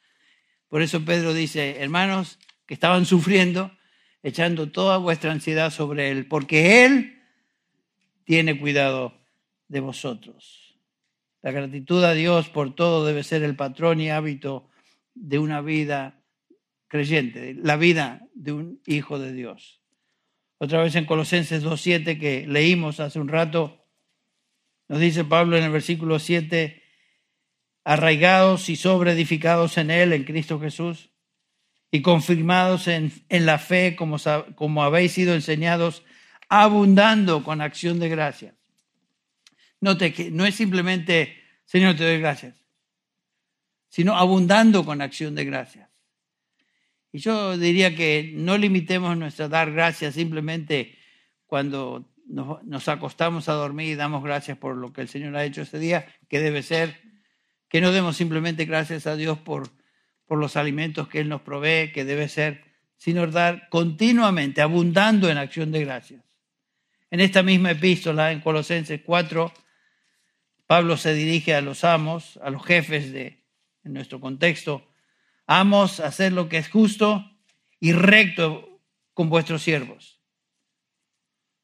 Por 0.69 0.81
eso 0.81 1.05
Pedro 1.05 1.35
dice, 1.35 1.83
hermanos 1.83 2.39
que 2.67 2.75
estaban 2.75 3.05
sufriendo, 3.05 3.77
echando 4.23 4.71
toda 4.71 4.97
vuestra 4.99 5.33
ansiedad 5.33 5.71
sobre 5.71 6.11
Él, 6.11 6.27
porque 6.27 6.85
Él 6.85 7.21
tiene 8.25 8.59
cuidado 8.59 9.21
de 9.69 9.81
vosotros. 9.81 10.62
La 11.43 11.51
gratitud 11.51 12.03
a 12.05 12.15
Dios 12.15 12.49
por 12.49 12.75
todo 12.75 13.05
debe 13.05 13.25
ser 13.25 13.43
el 13.43 13.57
patrón 13.57 14.01
y 14.01 14.11
hábito 14.11 14.71
de 15.15 15.39
una 15.39 15.61
vida 15.61 16.23
creyente, 16.87 17.55
la 17.55 17.77
vida 17.77 18.29
de 18.35 18.53
un 18.53 18.81
hijo 18.87 19.19
de 19.19 19.33
Dios. 19.33 19.83
Otra 20.59 20.83
vez 20.83 20.95
en 20.95 21.05
Colosenses 21.05 21.65
2.7 21.65 22.21
que 22.21 22.47
leímos 22.47 23.01
hace 23.01 23.19
un 23.19 23.27
rato, 23.29 23.85
nos 24.89 25.01
dice 25.01 25.25
Pablo 25.25 25.57
en 25.57 25.65
el 25.65 25.73
versículo 25.73 26.21
7, 26.21 26.81
arraigados 27.85 28.69
y 28.69 28.77
sobreedificados 28.77 29.77
en 29.79 29.91
Él, 29.91 30.13
en 30.13 30.23
Cristo 30.23 30.61
Jesús, 30.61 31.11
y 31.91 32.03
confirmados 32.03 32.87
en, 32.87 33.13
en 33.29 33.47
la 33.47 33.59
fe 33.59 33.97
como, 33.97 34.19
como 34.55 34.85
habéis 34.85 35.13
sido 35.13 35.35
enseñados, 35.35 36.05
abundando 36.49 37.43
con 37.43 37.61
acción 37.61 37.99
de 37.99 38.09
gracias. 38.09 38.62
Note 39.83 40.13
que 40.13 40.31
no 40.31 40.47
es 40.47 40.55
simplemente, 40.55 41.37
Señor, 41.65 41.97
te 41.97 42.05
doy 42.05 42.21
gracias, 42.21 42.55
sino 43.89 44.17
abundando 44.17 44.85
con 44.85 45.03
acción 45.03 45.35
de 45.35 45.45
gracias. 45.45 45.91
Y 47.11 47.19
yo 47.19 47.59
diría 47.59 47.95
que 47.95 48.33
no 48.33 48.57
limitemos 48.57 49.17
nuestra 49.17 49.49
dar 49.49 49.73
gracias 49.73 50.15
simplemente 50.15 50.97
cuando 51.47 52.09
nos, 52.27 52.63
nos, 52.63 52.89
acostamos 52.89 53.49
a 53.49 53.55
dormir 53.55 53.89
y 53.89 53.95
damos 53.97 54.23
gracias 54.23 54.57
por 54.57 54.77
lo 54.77 54.93
que 54.93 55.01
el 55.01 55.09
Señor 55.09 55.37
ha 55.37 55.45
hecho 55.45 55.63
ese 55.63 55.81
día, 55.81 56.07
que 56.29 56.39
debe 56.39 56.63
ser 56.63 57.03
que 57.69 57.81
no 57.81 57.91
demos 57.91 58.17
simplemente 58.17 58.65
gracias 58.65 59.09
a 59.09 59.17
Dios 59.17 59.39
por, 59.39 59.69
por 60.27 60.39
los 60.39 60.57
alimentos 60.57 61.09
que 61.09 61.19
Él 61.19 61.29
nos 61.29 61.41
provee, 61.41 61.91
que 61.93 62.05
debe 62.05 62.29
ser, 62.29 62.63
sino 62.97 63.27
dar 63.27 63.69
continuamente, 63.69 64.61
abundando 64.61 65.29
en 65.29 65.39
acción 65.39 65.73
de 65.73 65.85
gracias. 65.85 66.23
En 67.11 67.19
esta 67.19 67.43
misma 67.43 67.73
epístola, 67.73 68.31
en 68.31 68.41
Colosenses 68.41 69.01
4, 69.05 69.53
Pablo 70.73 70.97
se 70.97 71.13
dirige 71.13 71.55
a 71.55 71.61
los 71.61 71.85
amos, 71.85 72.41
a 72.43 72.49
los 72.49 72.65
jefes 72.65 73.13
de 73.13 73.45
en 73.85 73.93
nuestro 73.93 74.21
contexto, 74.21 74.89
amos 75.47 76.01
hacer 76.01 76.33
lo 76.33 76.49
que 76.49 76.57
es 76.57 76.71
justo 76.71 77.31
y 77.79 77.93
recto 77.93 78.81
con 79.13 79.29
vuestros 79.29 79.61
siervos, 79.61 80.23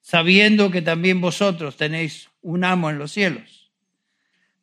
sabiendo 0.02 0.70
que 0.70 0.82
también 0.82 1.22
vosotros 1.22 1.78
tenéis 1.78 2.28
un 2.42 2.64
amo 2.64 2.90
en 2.90 2.98
los 2.98 3.10
cielos. 3.10 3.72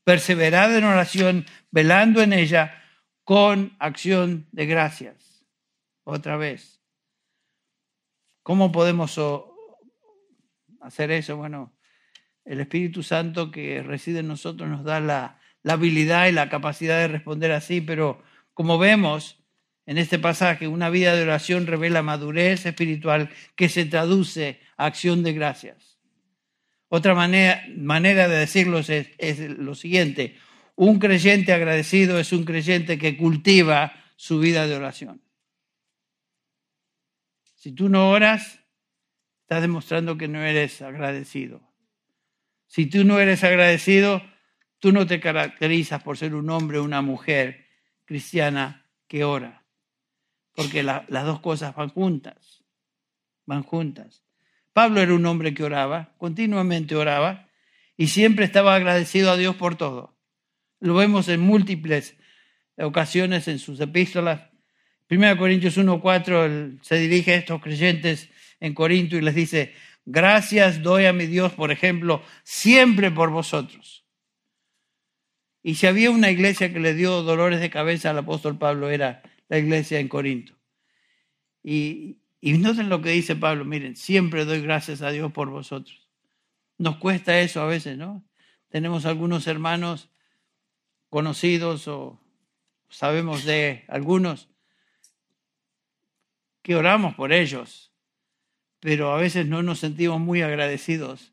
Perseverad 0.04 0.78
en 0.78 0.84
oración, 0.84 1.48
velando 1.72 2.22
en 2.22 2.32
ella 2.32 2.84
con 3.24 3.76
acción 3.80 4.48
de 4.52 4.68
gracias. 4.68 5.44
Otra 6.04 6.38
vez. 6.38 6.84
¿Cómo 8.44 8.72
podemos 8.72 9.20
hacer 10.82 11.10
eso? 11.10 11.36
Bueno, 11.36 11.75
el 12.46 12.60
Espíritu 12.60 13.04
Santo 13.04 13.52
que 13.52 13.82
reside 13.84 14.20
en 14.20 14.28
nosotros 14.28 14.70
nos 14.70 14.84
da 14.84 15.00
la, 15.00 15.40
habilidad 15.68 16.28
y 16.28 16.32
la 16.32 16.48
capacidad 16.48 17.00
de 17.00 17.08
responder 17.08 17.52
así, 17.52 17.82
pero 17.82 18.22
como 18.54 18.78
vemos 18.78 19.44
en 19.88 19.98
este 19.98 20.20
pasaje, 20.20 20.68
una 20.68 20.90
vida 20.90 21.16
de 21.16 21.24
oración 21.24 21.66
revela 21.66 22.04
madurez 22.04 22.68
espiritual 22.68 23.32
que 23.56 23.68
se 23.68 23.86
traduce 23.86 24.60
a 24.78 24.86
acción 24.86 25.24
de 25.24 25.34
gracias. 25.34 26.00
Otra 26.88 27.16
manera, 27.16 27.64
manera 27.76 28.28
de 28.28 28.38
decirlo 28.38 28.80
es, 28.80 28.90
es 28.90 29.40
lo 29.40 29.74
siguiente, 29.74 30.38
un 30.76 31.00
creyente 31.00 31.52
agradecido 31.52 32.20
es 32.20 32.32
un 32.32 32.44
creyente 32.44 32.98
que 32.98 33.18
cultiva 33.18 33.94
su 34.18 34.40
vida 34.40 34.68
de 34.68 34.76
oración. 34.76 35.22
Si 37.56 37.72
tú 37.72 37.90
no 37.90 38.12
oras, 38.12 38.60
estás 39.42 39.62
demostrando 39.62 40.18
que 40.18 40.28
no 40.28 40.44
eres 40.44 40.82
agradecido. 40.82 41.65
Si 42.68 42.86
tú 42.88 43.04
no 43.04 43.20
eres 43.20 43.44
agradecido, 43.44 44.22
tú 44.80 44.92
no 44.92 45.08
te 45.08 45.20
caracterizas 45.20 46.04
por 46.04 46.18
ser 46.18 46.36
un 46.36 46.50
hombre 46.50 46.78
o 46.78 46.84
una 46.84 47.02
mujer 47.02 47.66
cristiana 48.06 48.86
que 49.08 49.24
ora, 49.24 49.66
porque 50.54 50.84
las 50.84 51.08
dos 51.08 51.40
cosas 51.40 51.76
van 51.76 51.90
juntas, 51.90 52.64
van 53.46 53.64
juntas. 53.64 54.24
Pablo 54.74 55.02
era 55.02 55.14
un 55.14 55.26
hombre 55.26 55.54
que 55.54 55.64
oraba, 55.64 56.14
continuamente 56.18 56.96
oraba, 56.96 57.50
y 57.98 58.08
siempre 58.08 58.46
estaba 58.46 58.76
agradecido 58.76 59.32
a 59.32 59.38
Dios 59.38 59.56
por 59.56 59.76
todo. 59.76 60.18
Lo 60.80 60.96
vemos 60.96 61.30
en 61.30 61.40
múltiples 61.40 62.18
ocasiones 62.78 63.48
en 63.48 63.60
sus 63.60 63.80
epístolas. 63.80 64.42
1 65.10 65.38
Corintios 65.38 65.78
1.4 65.78 66.80
se 66.82 66.96
dirige 66.98 67.34
a 67.34 67.38
estos 67.38 67.62
creyentes 67.62 68.30
en 68.60 68.74
Corinto 68.74 69.16
y 69.16 69.22
les 69.22 69.36
dice, 69.36 69.74
Gracias 70.06 70.84
doy 70.84 71.06
a 71.06 71.14
mi 71.14 71.26
Dios, 71.26 71.54
por 71.54 71.72
ejemplo, 71.72 72.22
siempre 72.44 73.10
por 73.10 73.32
vosotros. 73.32 74.06
Y 75.64 75.76
si 75.76 75.88
había 75.88 76.12
una 76.12 76.30
iglesia 76.30 76.72
que 76.72 76.80
le 76.80 76.94
dio 76.94 77.24
dolores 77.24 77.60
de 77.60 77.72
cabeza 77.72 78.12
al 78.12 78.20
apóstol 78.20 78.60
Pablo, 78.60 78.92
era 78.92 79.24
la 79.50 79.58
iglesia 79.58 80.00
en 80.00 80.08
Corinto. 80.08 80.54
Y, 81.64 82.20
noten 82.42 82.90
lo 82.90 83.02
que 83.02 83.10
dice 83.10 83.36
Pablo, 83.36 83.66
miren, 83.66 83.96
siempre 83.96 84.46
doy 84.46 84.62
gracias 84.62 85.02
a 85.02 85.10
Dios 85.10 85.32
por 85.32 85.50
vosotros. 85.50 86.08
Nos 86.78 86.98
cuesta 86.98 87.40
eso 87.40 87.62
a 87.62 87.66
veces, 87.66 87.98
¿no? 87.98 88.24
Tenemos 88.70 89.08
algunos 89.08 89.48
hermanos 89.48 90.12
conocidos 91.10 91.88
o 91.88 92.22
sabemos 92.90 93.44
de 93.44 93.86
algunos 93.88 94.50
que 96.62 96.76
oramos 96.76 97.16
por 97.16 97.34
ellos 97.34 97.85
pero 98.86 99.12
a 99.12 99.18
veces 99.18 99.48
no 99.48 99.64
nos 99.64 99.80
sentimos 99.80 100.20
muy 100.20 100.44
agradecidos 100.44 101.32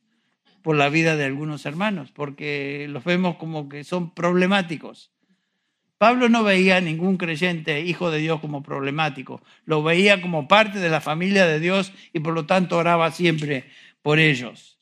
por 0.62 0.74
la 0.74 0.88
vida 0.88 1.18
de 1.18 1.26
algunos 1.26 1.66
hermanos, 1.66 2.10
porque 2.10 2.86
los 2.88 3.04
vemos 3.04 3.36
como 3.36 3.68
que 3.68 3.84
son 3.84 4.14
problemáticos. 4.14 5.12
Pablo 5.98 6.30
no 6.30 6.44
veía 6.44 6.78
a 6.78 6.80
ningún 6.80 7.18
creyente, 7.18 7.82
hijo 7.82 8.10
de 8.10 8.20
Dios, 8.20 8.40
como 8.40 8.62
problemático, 8.62 9.42
lo 9.66 9.82
veía 9.82 10.22
como 10.22 10.48
parte 10.48 10.78
de 10.78 10.88
la 10.88 11.02
familia 11.02 11.46
de 11.46 11.60
Dios 11.60 11.92
y 12.14 12.20
por 12.20 12.32
lo 12.32 12.46
tanto 12.46 12.78
oraba 12.78 13.10
siempre 13.10 13.66
por 14.00 14.18
ellos. 14.18 14.78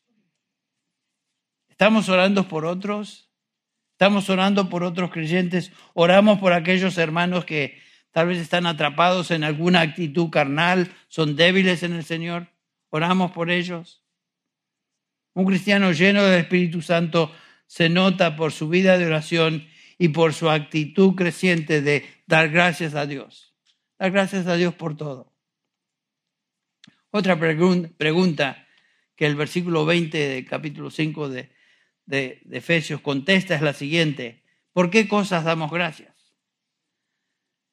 ¿Estamos 1.70 2.08
orando 2.08 2.46
por 2.46 2.66
otros? 2.66 3.32
¿Estamos 3.94 4.30
orando 4.30 4.68
por 4.68 4.84
otros 4.84 5.10
creyentes? 5.10 5.72
¿Oramos 5.92 6.38
por 6.38 6.52
aquellos 6.52 6.98
hermanos 6.98 7.44
que 7.44 7.80
tal 8.12 8.28
vez 8.28 8.38
están 8.38 8.64
atrapados 8.66 9.32
en 9.32 9.42
alguna 9.42 9.80
actitud 9.80 10.30
carnal, 10.30 10.94
son 11.08 11.34
débiles 11.34 11.82
en 11.82 11.94
el 11.94 12.04
Señor? 12.04 12.46
Oramos 12.90 13.30
por 13.32 13.50
ellos. 13.50 14.04
Un 15.34 15.46
cristiano 15.46 15.92
lleno 15.92 16.22
del 16.24 16.40
Espíritu 16.40 16.82
Santo 16.82 17.32
se 17.66 17.88
nota 17.88 18.36
por 18.36 18.52
su 18.52 18.68
vida 18.68 18.98
de 18.98 19.06
oración 19.06 19.68
y 19.96 20.08
por 20.08 20.34
su 20.34 20.50
actitud 20.50 21.14
creciente 21.14 21.82
de 21.82 22.04
dar 22.26 22.50
gracias 22.50 22.94
a 22.94 23.06
Dios. 23.06 23.54
Dar 23.98 24.10
gracias 24.10 24.46
a 24.46 24.56
Dios 24.56 24.74
por 24.74 24.96
todo. 24.96 25.32
Otra 27.10 27.38
pregunta 27.38 28.66
que 29.14 29.26
el 29.26 29.36
versículo 29.36 29.84
20 29.84 30.18
del 30.18 30.46
capítulo 30.46 30.90
5 30.90 31.28
de, 31.28 31.52
de, 32.06 32.40
de 32.44 32.58
Efesios 32.58 33.00
contesta 33.00 33.54
es 33.54 33.62
la 33.62 33.72
siguiente. 33.72 34.42
¿Por 34.72 34.90
qué 34.90 35.06
cosas 35.06 35.44
damos 35.44 35.70
gracias? 35.70 36.34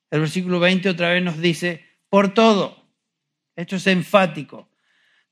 El 0.10 0.22
versículo 0.22 0.60
20 0.60 0.90
otra 0.90 1.10
vez 1.10 1.24
nos 1.24 1.40
dice, 1.40 1.86
por 2.10 2.34
todo. 2.34 2.92
Esto 3.56 3.76
es 3.76 3.88
enfático. 3.88 4.67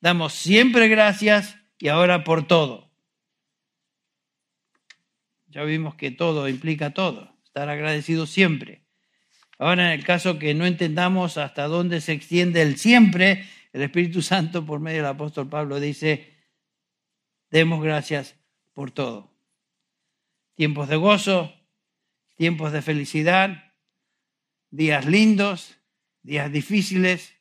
Damos 0.05 0.33
siempre 0.33 0.87
gracias 0.87 1.57
y 1.79 1.87
ahora 1.87 2.23
por 2.23 2.45
todo. 2.45 2.91
Ya 5.47 5.63
vimos 5.63 5.95
que 5.95 6.11
todo 6.11 6.47
implica 6.47 6.93
todo, 6.93 7.35
estar 7.43 7.69
agradecido 7.69 8.27
siempre. 8.27 8.85
Ahora, 9.57 9.91
en 9.91 9.99
el 9.99 10.05
caso 10.05 10.37
que 10.37 10.53
no 10.53 10.67
entendamos 10.67 11.39
hasta 11.39 11.63
dónde 11.63 12.01
se 12.01 12.11
extiende 12.11 12.61
el 12.61 12.77
siempre, 12.77 13.47
el 13.73 13.81
Espíritu 13.81 14.21
Santo, 14.21 14.63
por 14.63 14.79
medio 14.79 14.97
del 14.97 15.07
apóstol 15.07 15.49
Pablo, 15.49 15.79
dice, 15.79 16.35
demos 17.49 17.83
gracias 17.83 18.35
por 18.73 18.91
todo. 18.91 19.33
Tiempos 20.53 20.87
de 20.87 20.97
gozo, 20.97 21.51
tiempos 22.35 22.71
de 22.73 22.83
felicidad, 22.83 23.73
días 24.69 25.07
lindos, 25.07 25.79
días 26.21 26.51
difíciles, 26.51 27.34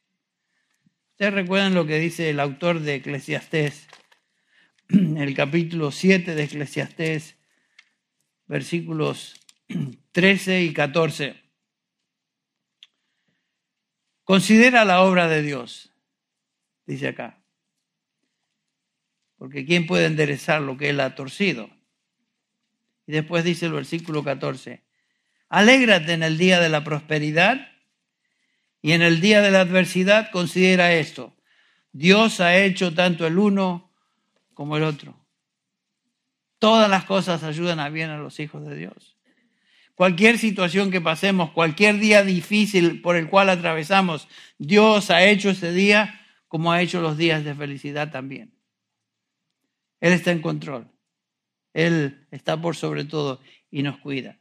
Ustedes 1.15 1.35
recuerdan 1.35 1.75
lo 1.75 1.87
que 1.87 2.01
dice 2.01 2.29
el 2.29 2.41
autor 2.41 2.81
de 2.81 2.97
Eclesiastés, 2.97 3.87
el 4.89 5.33
capítulo 5.37 5.93
7 5.93 6.35
de 6.35 6.43
Eclesiastés, 6.43 7.37
versículos 8.47 9.41
13 10.11 10.63
y 10.63 10.73
14. 10.73 11.41
Considera 14.25 14.85
la 14.85 15.03
obra 15.03 15.29
de 15.29 15.43
Dios, 15.43 15.93
dice 16.85 17.07
acá. 17.07 17.41
Porque 19.37 19.65
¿quién 19.65 19.87
puede 19.87 20.07
enderezar 20.07 20.63
lo 20.63 20.77
que 20.77 20.91
él 20.91 20.99
ha 20.99 21.15
torcido? 21.15 21.71
Y 23.07 23.13
después 23.13 23.45
dice 23.45 23.67
el 23.67 23.73
versículo 23.73 24.25
14, 24.25 24.83
alégrate 25.49 26.13
en 26.13 26.25
el 26.25 26.39
día 26.39 26.59
de 26.59 26.71
la 26.71 26.83
prosperidad 26.83 27.74
y 28.85 28.93
en 28.93 29.01
el 29.01 29.23
día 29.23 29.41
de 29.41 29.51
la 29.51 29.63
adversidad 29.63 30.31
considera 30.31 30.93
esto. 30.93 31.35
Dios 31.93 32.41
ha 32.41 32.59
hecho 32.59 32.93
tanto 32.93 33.27
el 33.27 33.39
uno 33.39 33.91
como 34.53 34.77
el 34.77 34.83
otro. 34.83 35.19
Todas 36.59 36.91
las 36.91 37.07
cosas 37.07 37.45
ayudan 37.45 37.81
a 37.81 37.89
bien 37.89 38.11
a 38.11 38.19
los 38.19 38.39
hijos 38.41 38.67
de 38.67 38.77
Dios. 38.77 39.17
Cualquier 39.95 40.37
situación 40.37 40.91
que 40.91 41.01
pasemos, 41.01 41.53
cualquier 41.53 41.99
día 41.99 42.25
difícil 42.25 43.01
por 43.01 43.17
el 43.17 43.31
cual 43.31 43.49
atravesamos, 43.49 44.29
Dios 44.59 45.11
ha 45.11 45.25
hecho 45.25 45.49
ese 45.49 45.73
día 45.73 46.21
como 46.47 46.71
ha 46.71 46.83
hecho 46.83 47.01
los 47.01 47.17
días 47.17 47.43
de 47.43 47.55
felicidad 47.55 48.11
también. 48.11 48.53
Él 50.03 50.13
está 50.13 50.31
en 50.31 50.43
control. 50.43 50.91
Él 51.73 52.27
está 52.31 52.61
por 52.61 52.77
sobre 52.77 53.07
todo 53.07 53.41
y 53.71 53.83
nos 53.83 53.97
cuida 53.97 54.39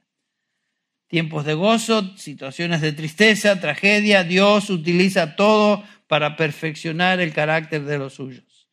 tiempos 1.14 1.46
de 1.46 1.54
gozo, 1.54 2.18
situaciones 2.18 2.82
de 2.82 2.92
tristeza, 2.92 3.60
tragedia, 3.60 4.24
Dios 4.24 4.72
utiliza 4.72 5.36
todo 5.36 5.84
para 6.08 6.36
perfeccionar 6.36 7.20
el 7.20 7.34
carácter 7.34 7.84
de 7.84 8.00
los 8.00 8.16
suyos. 8.16 8.68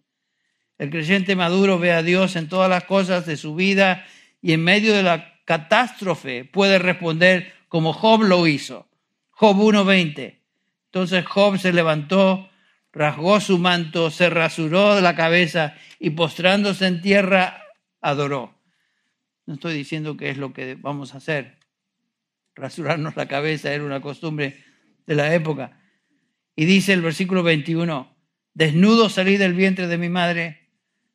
El 0.78 0.88
creyente 0.88 1.36
maduro 1.36 1.78
ve 1.78 1.93
a 1.93 2.03
Dios 2.03 2.36
en 2.36 2.49
todas 2.49 2.70
las 2.70 2.84
cosas 2.84 3.26
de 3.26 3.36
su 3.36 3.55
vida 3.55 4.07
y 4.41 4.55
en 4.55 4.64
medio 4.64 4.95
de 4.95 5.03
la 5.03 5.34
catástrofe 5.45 6.47
puede 6.47 6.78
responder 6.78 7.53
como 7.68 7.93
Job 7.93 8.22
lo 8.22 8.47
hizo. 8.47 8.88
Job 9.32 9.59
1.20. 9.59 10.38
Entonces 10.86 11.26
Job 11.26 11.59
se 11.59 11.74
levantó, 11.74 12.49
rasgó 12.91 13.38
su 13.41 13.59
manto, 13.59 14.11
se 14.11 14.30
rasuró 14.30 14.95
de 14.95 15.03
la 15.03 15.14
cabeza 15.14 15.74
y 15.99 16.09
postrándose 16.09 16.86
en 16.86 17.03
tierra, 17.03 17.62
adoró. 18.01 18.55
No 19.45 19.57
estoy 19.57 19.74
diciendo 19.74 20.16
que 20.16 20.30
es 20.30 20.38
lo 20.38 20.55
que 20.55 20.78
vamos 20.80 21.12
a 21.12 21.18
hacer. 21.18 21.59
Rasurarnos 22.55 23.16
la 23.16 23.28
cabeza 23.28 23.72
era 23.72 23.84
una 23.84 24.01
costumbre 24.01 24.62
de 25.07 25.14
la 25.14 25.34
época. 25.34 25.80
Y 26.57 26.64
dice 26.64 26.92
el 26.92 27.03
versículo 27.03 27.42
21, 27.42 28.16
desnudo 28.55 29.09
salí 29.09 29.36
del 29.36 29.55
vientre 29.55 29.86
de 29.86 29.98
mi 29.98 30.09
madre, 30.09 30.70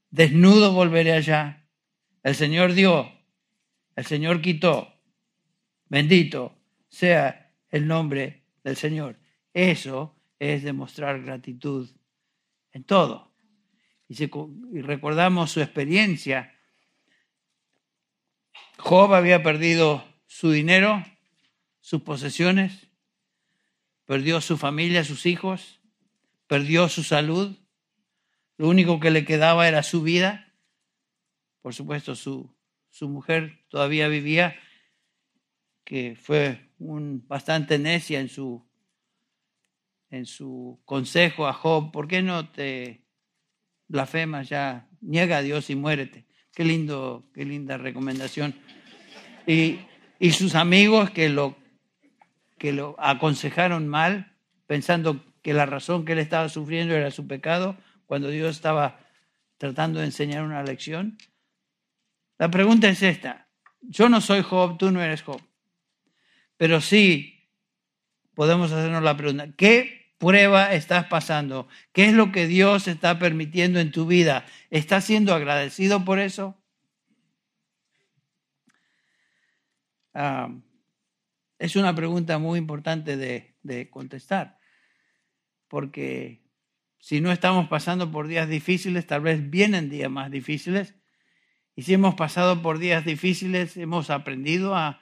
desnudo 0.10 0.72
volveré 0.72 1.14
allá. 1.14 1.68
El 2.24 2.36
Señor 2.36 2.74
dio, 2.74 3.12
el 3.96 4.06
Señor 4.06 4.42
quitó. 4.42 4.94
Bendito 5.88 6.58
sea 6.88 7.54
el 7.70 7.88
nombre 7.88 8.44
del 8.64 8.76
Señor. 8.76 9.20
Eso 9.54 10.16
es 10.40 10.64
demostrar 10.64 11.22
gratitud 11.22 11.90
en 12.72 12.84
todo. 12.84 13.32
Y, 14.08 14.16
recordamos 14.82 15.52
su 15.52 15.62
experiencia. 15.62 16.54
Job 18.78 19.14
había 19.14 19.42
perdido 19.42 20.04
su 20.28 20.52
dinero, 20.52 21.04
sus 21.86 22.02
posesiones, 22.02 22.88
perdió 24.06 24.42
su 24.42 24.58
familia, 24.58 25.04
sus 25.04 25.28
hijos, 25.28 25.82
perdió 26.48 26.90
su 26.90 27.04
salud. 27.04 27.56
Lo 28.58 28.70
único 28.70 29.00
que 29.00 29.12
le 29.12 29.24
quedaba 29.24 29.68
era 29.68 29.84
su 29.84 30.02
vida. 30.02 30.52
Por 31.62 31.76
supuesto, 31.76 32.16
su, 32.16 32.52
su 32.90 33.08
mujer 33.08 33.60
todavía 33.70 34.08
vivía, 34.08 34.56
que 35.84 36.18
fue 36.20 36.72
un, 36.80 37.24
bastante 37.28 37.78
necia 37.78 38.20
en 38.20 38.30
su, 38.30 38.68
en 40.10 40.26
su 40.26 40.82
consejo 40.86 41.46
a 41.46 41.54
Job. 41.54 41.92
¿Por 41.92 42.08
qué 42.08 42.24
no 42.24 42.50
te 42.50 43.04
blasfemas 43.88 44.50
ya? 44.50 44.90
Niega 45.02 45.38
a 45.38 45.42
Dios 45.44 45.70
y 45.70 45.76
muérete. 45.76 46.26
Qué 46.52 46.66
lindo, 46.66 47.30
qué 47.32 47.46
linda 47.46 47.78
recomendación. 47.78 48.56
Y, 49.46 49.82
y 50.18 50.32
sus 50.32 50.56
amigos 50.56 51.12
que 51.12 51.30
lo 51.30 51.64
que 52.66 52.74
lo 52.74 52.96
aconsejaron 52.98 53.88
mal, 53.88 54.34
pensando 54.66 55.24
que 55.44 55.54
la 55.54 55.68
razón 55.68 56.04
que 56.04 56.14
él 56.14 56.18
estaba 56.18 56.50
sufriendo 56.50 56.96
era 56.96 57.12
su 57.12 57.28
pecado, 57.28 57.78
cuando 58.08 58.30
Dios 58.30 58.56
estaba 58.56 58.98
tratando 59.60 60.00
de 60.00 60.06
enseñar 60.06 60.44
una 60.44 60.64
lección. 60.64 61.16
La 62.40 62.50
pregunta 62.50 62.90
es 62.90 63.04
esta. 63.04 63.48
Yo 63.82 64.10
no 64.10 64.20
soy 64.20 64.42
Job, 64.42 64.80
tú 64.80 64.90
no 64.90 65.00
eres 65.04 65.22
Job. 65.22 65.40
Pero 66.58 66.82
sí 66.82 67.52
podemos 68.34 68.72
hacernos 68.72 69.04
la 69.04 69.16
pregunta, 69.16 69.50
¿qué 69.56 70.16
prueba 70.18 70.74
estás 70.74 71.06
pasando? 71.06 71.68
¿Qué 71.94 72.06
es 72.06 72.14
lo 72.14 72.32
que 72.32 72.48
Dios 72.48 72.88
está 72.88 73.20
permitiendo 73.20 73.80
en 73.80 73.92
tu 73.92 74.08
vida? 74.08 74.44
¿Estás 74.72 75.04
siendo 75.04 75.36
agradecido 75.36 76.04
por 76.04 76.18
eso? 76.18 76.58
Ah, 80.16 80.50
es 81.66 81.76
una 81.76 81.96
pregunta 81.96 82.38
muy 82.38 82.60
importante 82.60 83.18
de, 83.18 83.90
contestar, 83.90 84.60
porque 85.68 86.44
si 87.00 87.22
no 87.22 87.32
estamos 87.32 87.68
pasando 87.68 88.12
por 88.12 88.28
días 88.28 88.48
difíciles, 88.48 89.08
tal 89.08 89.22
vez 89.22 89.50
vienen 89.50 89.90
días 89.90 90.12
más 90.12 90.30
difíciles. 90.30 90.96
Y 91.76 91.82
si 91.82 91.96
hemos 91.96 92.14
pasado 92.14 92.62
por 92.62 92.78
días 92.78 93.04
difíciles, 93.04 93.78
hemos 93.78 94.12
aprendido 94.12 94.76
a, 94.76 95.02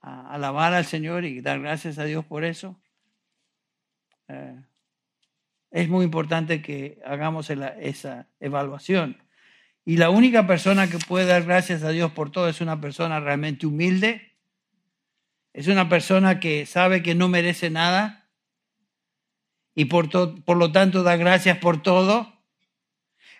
alabar 0.00 0.74
al 0.74 0.84
Señor 0.84 1.24
y 1.24 1.40
dar 1.40 1.60
gracias 1.60 1.98
a 1.98 2.04
Dios 2.04 2.24
por 2.24 2.44
eso. 2.44 2.80
Eh, 4.28 4.60
es 5.70 5.88
muy 5.88 6.04
importante 6.04 6.62
que 6.62 7.00
hagamos 7.04 7.50
esa 7.50 8.28
evaluación. 8.38 9.22
Y 9.84 9.96
la 9.96 10.10
única 10.10 10.46
persona 10.46 10.88
que 10.88 10.98
puede 10.98 11.26
dar 11.26 11.44
gracias 11.44 11.82
a 11.82 11.90
Dios 11.90 12.12
por 12.12 12.30
todo 12.30 12.48
es 12.48 12.60
una 12.60 12.80
persona 12.80 13.20
realmente 13.20 13.66
humilde 13.66 14.35
es 15.56 15.68
una 15.68 15.88
persona 15.88 16.38
que 16.38 16.66
sabe 16.66 17.02
que 17.02 17.14
no 17.14 17.28
merece 17.28 17.70
nada 17.70 18.28
y 19.74 19.86
por, 19.86 20.14
lo 20.54 20.70
tanto 20.70 21.02
da 21.02 21.16
gracias 21.16 21.56
por 21.56 21.80
todo. 21.82 22.42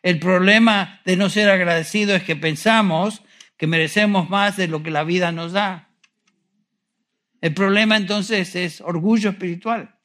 El 0.02 0.18
problema 0.18 1.02
de 1.04 1.18
no 1.18 1.28
ser 1.28 1.50
agradecido 1.50 2.16
es 2.16 2.22
que 2.22 2.34
pensamos 2.34 3.22
que 3.58 3.66
merecemos 3.66 4.30
más 4.30 4.56
de 4.56 4.66
lo 4.66 4.82
que 4.82 4.90
la 4.90 5.04
vida 5.04 5.30
nos 5.30 5.52
da. 5.52 5.90
El 7.42 7.52
problema 7.52 7.98
entonces 7.98 8.56
es 8.56 8.80
orgullo 8.80 9.28
espiritual. 9.28 9.98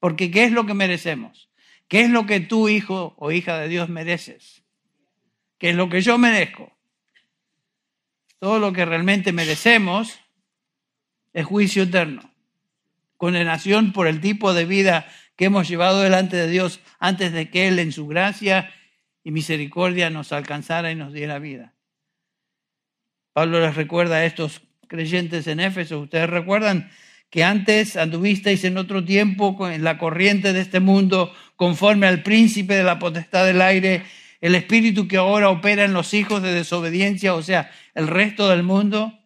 Porque 0.00 0.32
¿qué 0.32 0.42
es 0.42 0.50
lo 0.50 0.66
que 0.66 0.74
merecemos? 0.74 1.48
¿Qué 1.86 2.00
es 2.00 2.10
lo 2.10 2.26
que 2.26 2.40
tú, 2.40 2.68
hijo 2.68 3.14
o 3.18 3.30
hija 3.30 3.56
de 3.60 3.68
Dios, 3.68 3.88
mereces? 3.88 4.64
¿Qué 5.58 5.70
es 5.70 5.76
lo 5.76 5.88
que 5.88 6.00
yo 6.00 6.18
merezco? 6.18 6.76
Todo 8.40 8.58
lo 8.58 8.72
que 8.72 8.84
realmente 8.84 9.30
merecemos 9.30 10.18
es 11.34 11.44
juicio 11.44 11.82
eterno. 11.82 12.30
Condenación 13.18 13.92
por 13.92 14.06
el 14.06 14.20
tipo 14.20 14.54
de 14.54 14.64
vida 14.64 15.06
que 15.36 15.46
hemos 15.46 15.68
llevado 15.68 16.00
delante 16.00 16.36
de 16.36 16.48
Dios 16.48 16.80
antes 16.98 17.32
de 17.32 17.50
que 17.50 17.68
Él 17.68 17.78
en 17.78 17.92
su 17.92 18.06
gracia 18.06 18.72
y 19.24 19.30
misericordia 19.30 20.10
nos 20.10 20.32
alcanzara 20.32 20.92
y 20.92 20.94
nos 20.94 21.12
diera 21.12 21.38
vida. 21.38 21.74
Pablo 23.32 23.60
les 23.60 23.74
recuerda 23.74 24.16
a 24.16 24.24
estos 24.24 24.62
creyentes 24.86 25.46
en 25.48 25.60
Éfeso, 25.60 26.00
ustedes 26.00 26.30
recuerdan 26.30 26.90
que 27.30 27.42
antes 27.42 27.96
anduvisteis 27.96 28.62
en 28.62 28.78
otro 28.78 29.04
tiempo 29.04 29.68
en 29.68 29.82
la 29.82 29.98
corriente 29.98 30.52
de 30.52 30.60
este 30.60 30.78
mundo, 30.78 31.34
conforme 31.56 32.06
al 32.06 32.22
príncipe 32.22 32.74
de 32.74 32.84
la 32.84 33.00
potestad 33.00 33.44
del 33.44 33.60
aire, 33.60 34.04
el 34.40 34.54
espíritu 34.54 35.08
que 35.08 35.16
ahora 35.16 35.48
opera 35.48 35.84
en 35.84 35.94
los 35.94 36.14
hijos 36.14 36.42
de 36.42 36.52
desobediencia, 36.52 37.34
o 37.34 37.42
sea, 37.42 37.72
el 37.94 38.06
resto 38.06 38.48
del 38.50 38.62
mundo 38.62 39.18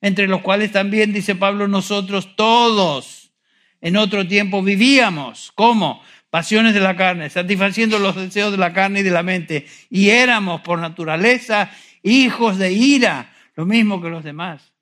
entre 0.00 0.26
los 0.26 0.40
cuales 0.40 0.72
también, 0.72 1.12
dice 1.12 1.34
Pablo, 1.34 1.68
nosotros 1.68 2.34
todos 2.36 3.32
en 3.80 3.96
otro 3.96 4.26
tiempo 4.26 4.62
vivíamos. 4.62 5.52
¿Cómo? 5.54 6.02
Pasiones 6.30 6.74
de 6.74 6.80
la 6.80 6.96
carne, 6.96 7.28
satisfaciendo 7.28 7.98
los 7.98 8.16
deseos 8.16 8.52
de 8.52 8.58
la 8.58 8.72
carne 8.72 9.00
y 9.00 9.02
de 9.02 9.10
la 9.10 9.22
mente. 9.22 9.66
Y 9.88 10.10
éramos 10.10 10.60
por 10.60 10.78
naturaleza 10.78 11.70
hijos 12.02 12.58
de 12.58 12.72
ira, 12.72 13.32
lo 13.56 13.66
mismo 13.66 14.00
que 14.00 14.10
los 14.10 14.24
demás. 14.24 14.72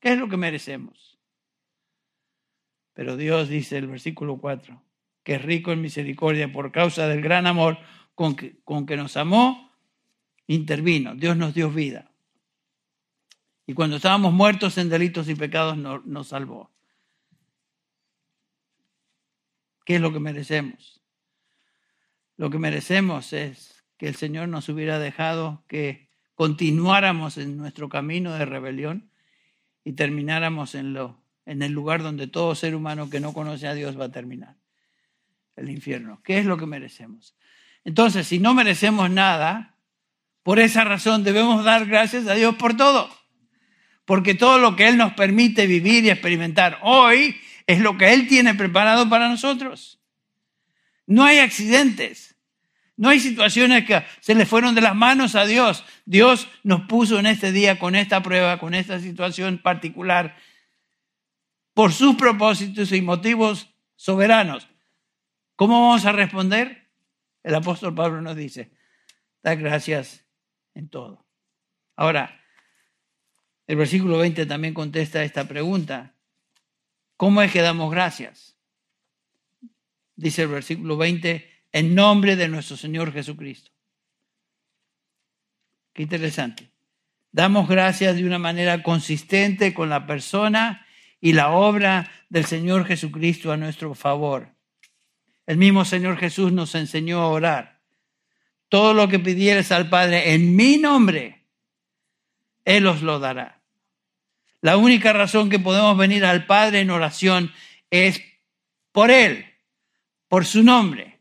¿Qué 0.00 0.12
es 0.12 0.18
lo 0.18 0.28
que 0.28 0.36
merecemos? 0.36 1.18
Pero 2.94 3.16
Dios 3.16 3.48
dice 3.48 3.78
el 3.78 3.86
versículo 3.86 4.38
4, 4.38 4.82
que 5.22 5.34
es 5.34 5.42
rico 5.42 5.72
en 5.72 5.80
misericordia 5.80 6.52
por 6.52 6.72
causa 6.72 7.06
del 7.06 7.22
gran 7.22 7.46
amor 7.46 7.78
con 8.14 8.34
que, 8.34 8.58
con 8.64 8.84
que 8.84 8.96
nos 8.96 9.16
amó, 9.16 9.72
intervino. 10.46 11.14
Dios 11.14 11.36
nos 11.36 11.54
dio 11.54 11.70
vida. 11.70 12.09
Y 13.66 13.74
cuando 13.74 13.96
estábamos 13.96 14.32
muertos 14.32 14.78
en 14.78 14.88
delitos 14.88 15.28
y 15.28 15.34
pecados 15.34 15.76
nos, 15.76 16.28
salvó. 16.28 16.72
¿Qué 19.84 19.96
es 19.96 20.00
lo 20.00 20.12
que 20.12 20.20
merecemos? 20.20 21.00
Lo 22.36 22.50
que 22.50 22.58
merecemos 22.58 23.32
es 23.32 23.84
que 23.96 24.08
el 24.08 24.16
Señor 24.16 24.48
nos 24.48 24.68
hubiera 24.68 24.98
dejado 24.98 25.64
que 25.68 26.08
continuáramos 26.34 27.38
en 27.38 27.56
nuestro 27.56 27.88
camino 27.88 28.32
de 28.32 28.44
rebelión 28.44 29.10
y 29.84 29.92
termináramos 29.92 30.74
en, 30.74 30.94
lo, 30.94 31.22
en 31.44 31.62
el 31.62 31.72
lugar 31.72 32.02
donde 32.02 32.26
todo 32.26 32.54
ser 32.54 32.74
humano 32.74 33.10
que 33.10 33.20
no 33.20 33.32
conoce 33.32 33.68
a 33.68 33.74
Dios 33.74 33.98
va 33.98 34.06
a 34.06 34.12
terminar, 34.12 34.56
el 35.56 35.70
infierno. 35.70 36.22
¿Qué 36.24 36.38
es 36.38 36.46
lo 36.46 36.56
que 36.56 36.66
merecemos? 36.66 37.36
Entonces, 37.84 38.26
si 38.26 38.38
no 38.38 38.54
merecemos 38.54 39.10
nada, 39.10 39.76
por 40.42 40.58
esa 40.58 40.84
razón 40.84 41.24
debemos 41.24 41.64
dar 41.64 41.86
gracias 41.86 42.26
a 42.26 42.34
Dios 42.34 42.54
por 42.56 42.76
todo 42.76 43.19
porque 44.04 44.34
todo 44.34 44.58
lo 44.58 44.76
que 44.76 44.88
Él 44.88 44.96
nos 44.96 45.12
permite 45.14 45.66
vivir 45.66 46.04
y 46.04 46.10
experimentar 46.10 46.78
hoy 46.82 47.40
es 47.66 47.80
lo 47.80 47.96
que 47.96 48.12
Él 48.12 48.26
tiene 48.26 48.54
preparado 48.54 49.08
para 49.08 49.28
nosotros. 49.28 50.00
No 51.06 51.24
hay 51.24 51.38
accidentes, 51.38 52.36
no 52.96 53.08
hay 53.08 53.20
situaciones 53.20 53.84
que 53.84 54.04
se 54.20 54.34
le 54.34 54.46
fueron 54.46 54.74
de 54.74 54.80
las 54.80 54.94
manos 54.94 55.34
a 55.34 55.44
Dios. 55.44 55.84
Dios 56.04 56.48
nos 56.62 56.82
puso 56.82 57.18
en 57.18 57.26
este 57.26 57.52
día 57.52 57.78
con 57.78 57.94
esta 57.94 58.22
prueba, 58.22 58.58
con 58.58 58.74
esta 58.74 59.00
situación 59.00 59.58
particular, 59.58 60.36
por 61.72 61.92
sus 61.92 62.16
propósitos 62.16 62.92
y 62.92 63.00
motivos 63.00 63.70
soberanos. 63.96 64.68
¿Cómo 65.56 65.88
vamos 65.88 66.04
a 66.04 66.12
responder? 66.12 66.88
El 67.42 67.54
apóstol 67.54 67.94
Pablo 67.94 68.20
nos 68.20 68.36
dice, 68.36 68.70
da 69.42 69.54
gracias 69.54 70.24
en 70.74 70.88
todo. 70.88 71.26
Ahora, 71.96 72.39
el 73.70 73.76
versículo 73.76 74.18
20 74.18 74.46
también 74.46 74.74
contesta 74.74 75.22
esta 75.22 75.46
pregunta. 75.46 76.16
¿Cómo 77.16 77.40
es 77.40 77.52
que 77.52 77.62
damos 77.62 77.92
gracias? 77.92 78.56
Dice 80.16 80.42
el 80.42 80.48
versículo 80.48 80.96
20, 80.96 81.48
en 81.70 81.94
nombre 81.94 82.34
de 82.34 82.48
nuestro 82.48 82.76
Señor 82.76 83.12
Jesucristo. 83.12 83.70
Qué 85.92 86.02
interesante. 86.02 86.72
Damos 87.30 87.68
gracias 87.68 88.16
de 88.16 88.26
una 88.26 88.40
manera 88.40 88.82
consistente 88.82 89.72
con 89.72 89.88
la 89.88 90.04
persona 90.04 90.84
y 91.20 91.32
la 91.34 91.50
obra 91.50 92.10
del 92.28 92.46
Señor 92.46 92.86
Jesucristo 92.86 93.52
a 93.52 93.56
nuestro 93.56 93.94
favor. 93.94 94.52
El 95.46 95.58
mismo 95.58 95.84
Señor 95.84 96.16
Jesús 96.16 96.52
nos 96.52 96.74
enseñó 96.74 97.20
a 97.20 97.28
orar. 97.28 97.80
Todo 98.68 98.94
lo 98.94 99.06
que 99.06 99.20
pidieres 99.20 99.70
al 99.70 99.88
Padre 99.88 100.34
en 100.34 100.56
mi 100.56 100.76
nombre, 100.76 101.46
Él 102.64 102.88
os 102.88 103.02
lo 103.02 103.20
dará. 103.20 103.59
La 104.60 104.76
única 104.76 105.12
razón 105.12 105.48
que 105.48 105.58
podemos 105.58 105.96
venir 105.96 106.24
al 106.24 106.46
Padre 106.46 106.80
en 106.80 106.90
oración 106.90 107.52
es 107.90 108.22
por 108.92 109.10
Él, 109.10 109.46
por 110.28 110.44
su 110.44 110.62
nombre. 110.62 111.18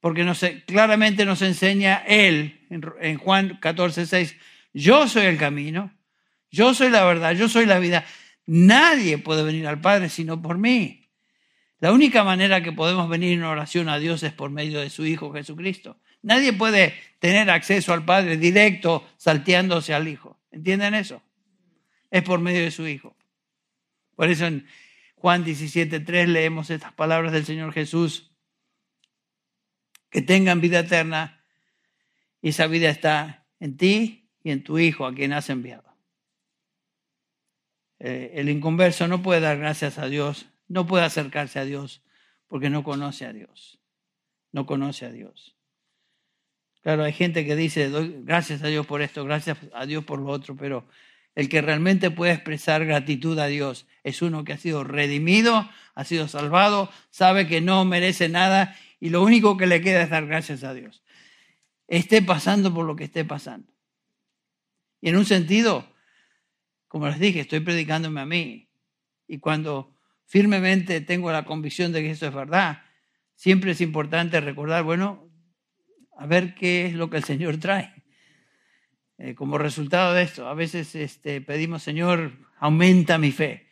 Porque 0.00 0.26
claramente 0.66 1.24
nos 1.24 1.42
enseña 1.42 2.02
Él 2.06 2.66
en, 2.70 3.18
Juan 3.18 3.58
14, 3.60 4.06
6, 4.06 4.36
yo 4.72 5.06
soy 5.08 5.26
el 5.26 5.36
camino, 5.36 5.92
yo 6.50 6.74
soy 6.74 6.90
la 6.90 7.04
verdad, 7.04 7.32
yo 7.32 7.48
soy 7.48 7.66
la 7.66 7.78
vida. 7.78 8.04
Nadie 8.46 9.18
puede 9.18 9.42
venir 9.42 9.66
al 9.66 9.80
Padre 9.80 10.08
sino 10.08 10.40
por 10.40 10.58
mí. 10.58 11.08
La 11.78 11.92
única 11.92 12.24
manera 12.24 12.62
que 12.62 12.72
podemos 12.72 13.08
venir 13.08 13.32
en 13.32 13.44
oración 13.44 13.88
a 13.88 13.98
Dios 13.98 14.22
es 14.22 14.32
por 14.32 14.50
medio 14.50 14.80
de 14.80 14.90
su 14.90 15.06
Hijo 15.06 15.32
Jesucristo. 15.32 15.98
Nadie 16.22 16.52
puede 16.52 16.94
tener 17.20 17.50
acceso 17.50 17.92
al 17.92 18.04
Padre 18.04 18.36
directo 18.36 19.08
salteándose 19.16 19.94
al 19.94 20.08
Hijo. 20.08 20.38
¿Entienden 20.50 20.94
eso? 20.94 21.22
Es 22.10 22.22
por 22.22 22.40
medio 22.40 22.62
de 22.62 22.70
su 22.70 22.86
Hijo. 22.86 23.16
Por 24.16 24.28
eso 24.28 24.46
en 24.46 24.66
Juan 25.14 25.44
17.3 25.44 26.26
leemos 26.26 26.70
estas 26.70 26.92
palabras 26.92 27.32
del 27.32 27.44
Señor 27.44 27.72
Jesús. 27.72 28.32
Que 30.10 30.22
tengan 30.22 30.60
vida 30.60 30.80
eterna 30.80 31.44
y 32.42 32.48
esa 32.48 32.66
vida 32.66 32.90
está 32.90 33.46
en 33.60 33.76
ti 33.76 34.28
y 34.42 34.50
en 34.50 34.64
tu 34.64 34.78
Hijo 34.78 35.06
a 35.06 35.14
quien 35.14 35.32
has 35.32 35.50
enviado. 35.50 35.96
Eh, 37.98 38.32
el 38.34 38.48
inconverso 38.48 39.06
no 39.08 39.22
puede 39.22 39.40
dar 39.40 39.58
gracias 39.58 39.98
a 39.98 40.06
Dios 40.06 40.46
no 40.70 40.86
puede 40.86 41.04
acercarse 41.04 41.58
a 41.58 41.64
Dios 41.64 42.00
porque 42.46 42.70
no 42.70 42.84
conoce 42.84 43.26
a 43.26 43.32
Dios. 43.32 43.80
No 44.52 44.66
conoce 44.66 45.04
a 45.04 45.10
Dios. 45.10 45.56
Claro, 46.82 47.02
hay 47.02 47.12
gente 47.12 47.44
que 47.44 47.56
dice, 47.56 47.90
gracias 48.22 48.62
a 48.62 48.68
Dios 48.68 48.86
por 48.86 49.02
esto, 49.02 49.24
gracias 49.24 49.58
a 49.74 49.84
Dios 49.84 50.04
por 50.04 50.20
lo 50.20 50.28
otro, 50.28 50.56
pero 50.56 50.86
el 51.40 51.48
que 51.48 51.62
realmente 51.62 52.10
puede 52.10 52.32
expresar 52.32 52.84
gratitud 52.84 53.38
a 53.38 53.46
Dios 53.46 53.86
es 54.04 54.20
uno 54.20 54.44
que 54.44 54.52
ha 54.52 54.58
sido 54.58 54.84
redimido, 54.84 55.70
ha 55.94 56.04
sido 56.04 56.28
salvado, 56.28 56.90
sabe 57.08 57.46
que 57.46 57.62
no 57.62 57.86
merece 57.86 58.28
nada 58.28 58.76
y 59.00 59.08
lo 59.08 59.22
único 59.22 59.56
que 59.56 59.66
le 59.66 59.80
queda 59.80 60.02
es 60.02 60.10
dar 60.10 60.26
gracias 60.26 60.64
a 60.64 60.74
Dios. 60.74 61.02
Esté 61.88 62.20
pasando 62.20 62.74
por 62.74 62.84
lo 62.84 62.94
que 62.94 63.04
esté 63.04 63.24
pasando. 63.24 63.72
Y 65.00 65.08
en 65.08 65.16
un 65.16 65.24
sentido, 65.24 65.90
como 66.88 67.08
les 67.08 67.18
dije, 67.18 67.40
estoy 67.40 67.60
predicándome 67.60 68.20
a 68.20 68.26
mí. 68.26 68.68
Y 69.26 69.38
cuando 69.38 69.96
firmemente 70.26 71.00
tengo 71.00 71.32
la 71.32 71.46
convicción 71.46 71.90
de 71.90 72.02
que 72.02 72.10
eso 72.10 72.26
es 72.26 72.34
verdad. 72.34 72.82
Siempre 73.34 73.70
es 73.70 73.80
importante 73.80 74.42
recordar, 74.42 74.84
bueno, 74.84 75.26
a 76.18 76.26
ver 76.26 76.54
qué 76.54 76.84
es 76.84 76.92
lo 76.92 77.08
que 77.08 77.16
el 77.16 77.24
Señor 77.24 77.56
trae. 77.56 77.99
Eh, 79.22 79.34
como 79.34 79.58
resultado 79.58 80.14
de 80.14 80.22
esto, 80.22 80.48
a 80.48 80.54
veces 80.54 80.94
este, 80.94 81.42
pedimos, 81.42 81.82
Señor, 81.82 82.32
aumenta 82.58 83.18
mi 83.18 83.32
fe. 83.32 83.66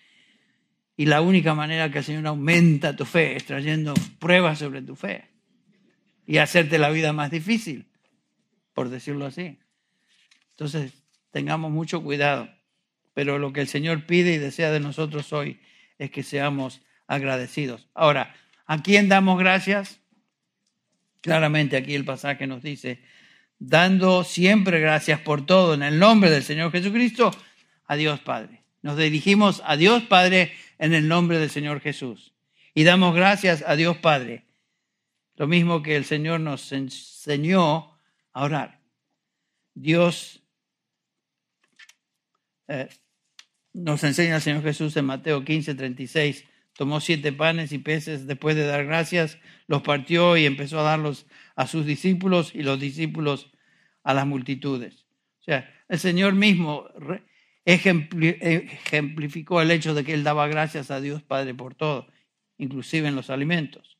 Y 0.94 1.06
la 1.06 1.22
única 1.22 1.54
manera 1.54 1.90
que 1.90 1.98
el 1.98 2.04
Señor 2.04 2.26
aumenta 2.26 2.94
tu 2.94 3.06
fe 3.06 3.34
es 3.34 3.46
trayendo 3.46 3.94
pruebas 4.18 4.58
sobre 4.58 4.82
tu 4.82 4.94
fe 4.94 5.24
y 6.26 6.36
hacerte 6.36 6.76
la 6.76 6.90
vida 6.90 7.14
más 7.14 7.30
difícil, 7.30 7.88
por 8.74 8.90
decirlo 8.90 9.24
así. 9.24 9.58
Entonces, 10.50 10.92
tengamos 11.30 11.70
mucho 11.70 12.02
cuidado. 12.02 12.50
Pero 13.14 13.38
lo 13.38 13.54
que 13.54 13.62
el 13.62 13.68
Señor 13.68 14.04
pide 14.04 14.34
y 14.34 14.38
desea 14.38 14.70
de 14.70 14.80
nosotros 14.80 15.32
hoy 15.32 15.60
es 15.98 16.10
que 16.10 16.22
seamos 16.22 16.82
agradecidos. 17.06 17.88
Ahora, 17.94 18.34
¿a 18.66 18.82
quién 18.82 19.08
damos 19.08 19.38
gracias? 19.38 20.02
Claramente 21.22 21.78
aquí 21.78 21.94
el 21.94 22.04
pasaje 22.04 22.46
nos 22.46 22.62
dice, 22.62 23.00
dando 23.58 24.24
siempre 24.24 24.80
gracias 24.80 25.20
por 25.20 25.44
todo 25.44 25.74
en 25.74 25.82
el 25.82 25.98
nombre 25.98 26.30
del 26.30 26.42
Señor 26.42 26.70
Jesucristo, 26.72 27.30
a 27.86 27.96
Dios 27.96 28.20
Padre. 28.20 28.62
Nos 28.82 28.96
dirigimos 28.96 29.62
a 29.64 29.76
Dios 29.76 30.04
Padre 30.04 30.52
en 30.78 30.94
el 30.94 31.08
nombre 31.08 31.38
del 31.38 31.50
Señor 31.50 31.80
Jesús. 31.80 32.34
Y 32.74 32.84
damos 32.84 33.14
gracias 33.14 33.64
a 33.66 33.76
Dios 33.76 33.96
Padre. 33.96 34.44
Lo 35.36 35.46
mismo 35.46 35.82
que 35.82 35.96
el 35.96 36.04
Señor 36.04 36.40
nos 36.40 36.72
enseñó 36.72 37.98
a 38.32 38.44
orar. 38.44 38.80
Dios 39.74 40.42
eh, 42.68 42.88
nos 43.72 44.04
enseña 44.04 44.36
el 44.36 44.42
Señor 44.42 44.62
Jesús 44.62 44.96
en 44.96 45.06
Mateo 45.06 45.44
15, 45.44 45.74
36. 45.74 46.44
Tomó 46.74 47.00
siete 47.00 47.32
panes 47.32 47.72
y 47.72 47.78
peces, 47.78 48.26
después 48.28 48.54
de 48.54 48.64
dar 48.64 48.84
gracias, 48.84 49.38
los 49.66 49.82
partió 49.82 50.36
y 50.36 50.46
empezó 50.46 50.78
a 50.78 50.84
darlos 50.84 51.26
a 51.58 51.66
sus 51.66 51.84
discípulos 51.84 52.54
y 52.54 52.62
los 52.62 52.78
discípulos 52.78 53.50
a 54.04 54.14
las 54.14 54.28
multitudes. 54.28 55.06
O 55.40 55.42
sea, 55.42 55.68
el 55.88 55.98
Señor 55.98 56.34
mismo 56.34 56.86
ejemplificó 57.64 59.60
el 59.60 59.72
hecho 59.72 59.92
de 59.92 60.04
que 60.04 60.14
Él 60.14 60.22
daba 60.22 60.46
gracias 60.46 60.92
a 60.92 61.00
Dios 61.00 61.20
Padre 61.24 61.54
por 61.54 61.74
todo, 61.74 62.06
inclusive 62.58 63.08
en 63.08 63.16
los 63.16 63.28
alimentos. 63.28 63.98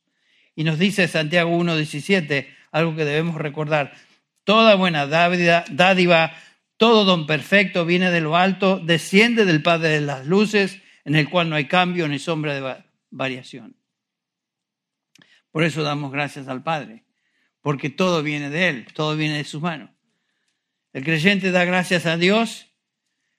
Y 0.55 0.63
nos 0.63 0.79
dice 0.79 1.09
Santiago 1.09 1.51
1.17 1.51 2.47
algo 2.71 2.95
que 2.95 3.03
debemos 3.03 3.35
recordar. 3.35 3.91
Toda 4.45 4.75
buena 4.75 5.05
dádiva 5.05 6.31
todo 6.77 7.03
don 7.03 7.27
perfecto 7.27 7.85
viene 7.85 8.09
de 8.09 8.21
lo 8.21 8.37
alto, 8.37 8.79
desciende 8.79 9.43
del 9.43 9.61
Padre 9.61 9.89
de 9.89 10.01
las 10.01 10.25
Luces, 10.25 10.81
en 11.03 11.17
el 11.17 11.29
cual 11.29 11.49
no 11.49 11.57
hay 11.57 11.65
cambio 11.65 12.07
ni 12.07 12.19
sombra 12.19 12.53
de 12.53 12.83
variación. 13.09 13.75
Por 15.51 15.65
eso 15.65 15.83
damos 15.83 16.13
gracias 16.13 16.47
al 16.47 16.63
Padre, 16.63 17.03
porque 17.61 17.89
todo 17.89 18.23
viene 18.23 18.49
de 18.49 18.69
Él, 18.69 18.87
todo 18.93 19.15
viene 19.15 19.37
de 19.37 19.43
su 19.43 19.59
mano. 19.59 19.93
El 20.93 21.03
creyente 21.03 21.51
da 21.51 21.65
gracias 21.65 22.05
a 22.05 22.17
Dios. 22.17 22.67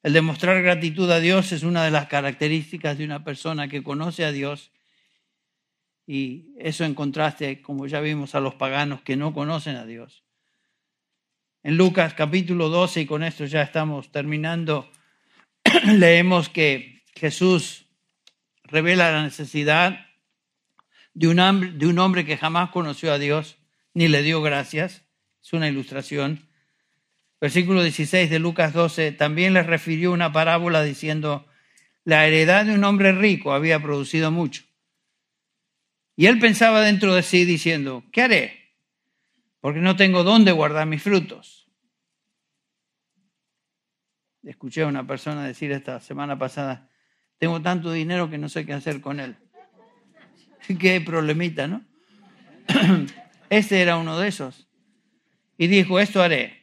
El 0.02 0.12
demostrar 0.12 0.62
gratitud 0.62 1.10
a 1.10 1.20
Dios 1.20 1.52
es 1.52 1.62
una 1.62 1.84
de 1.84 1.90
las 1.90 2.06
características 2.06 2.96
de 2.96 3.04
una 3.04 3.24
persona 3.24 3.68
que 3.68 3.82
conoce 3.82 4.24
a 4.24 4.32
Dios. 4.32 4.70
Y 6.06 6.54
eso 6.58 6.84
en 6.84 6.94
contraste, 6.94 7.60
como 7.60 7.86
ya 7.86 8.00
vimos, 8.00 8.34
a 8.34 8.40
los 8.40 8.54
paganos 8.54 9.02
que 9.02 9.16
no 9.16 9.34
conocen 9.34 9.76
a 9.76 9.84
Dios. 9.84 10.24
En 11.62 11.76
Lucas 11.76 12.14
capítulo 12.14 12.70
12, 12.70 13.02
y 13.02 13.06
con 13.06 13.22
esto 13.22 13.44
ya 13.44 13.62
estamos 13.62 14.10
terminando, 14.10 14.90
leemos 15.84 16.48
que 16.48 17.04
Jesús 17.14 17.86
revela 18.64 19.12
la 19.12 19.22
necesidad 19.22 20.06
de 21.12 21.28
un 21.28 21.98
hombre 21.98 22.24
que 22.24 22.38
jamás 22.38 22.70
conoció 22.70 23.12
a 23.12 23.18
Dios 23.18 23.59
ni 23.94 24.08
le 24.08 24.22
dio 24.22 24.42
gracias. 24.42 25.04
Es 25.42 25.52
una 25.52 25.68
ilustración. 25.68 26.48
Versículo 27.40 27.82
16 27.82 28.28
de 28.30 28.38
Lucas 28.38 28.72
12 28.72 29.12
también 29.12 29.54
les 29.54 29.66
refirió 29.66 30.12
una 30.12 30.32
parábola 30.32 30.82
diciendo, 30.82 31.46
la 32.04 32.26
heredad 32.26 32.66
de 32.66 32.74
un 32.74 32.84
hombre 32.84 33.12
rico 33.12 33.52
había 33.52 33.80
producido 33.80 34.30
mucho. 34.30 34.62
Y 36.16 36.26
él 36.26 36.38
pensaba 36.38 36.82
dentro 36.82 37.14
de 37.14 37.22
sí 37.22 37.44
diciendo, 37.44 38.04
¿qué 38.12 38.22
haré? 38.22 38.60
porque 39.60 39.80
no 39.80 39.96
tengo 39.96 40.24
dónde 40.24 40.52
guardar 40.52 40.86
mis 40.86 41.02
frutos. 41.02 41.68
Escuché 44.42 44.82
a 44.82 44.86
una 44.86 45.06
persona 45.06 45.46
decir 45.46 45.70
esta 45.70 46.00
semana 46.00 46.38
pasada, 46.38 46.88
tengo 47.36 47.60
tanto 47.60 47.92
dinero 47.92 48.30
que 48.30 48.38
no 48.38 48.48
sé 48.48 48.64
qué 48.64 48.72
hacer 48.72 49.00
con 49.00 49.20
él. 49.20 49.36
Qué 50.78 51.00
problemita, 51.00 51.66
¿no? 51.66 51.84
Este 53.50 53.82
era 53.82 53.98
uno 53.98 54.18
de 54.18 54.28
esos. 54.28 54.66
Y 55.58 55.66
dijo, 55.66 56.00
esto 56.00 56.22
haré. 56.22 56.62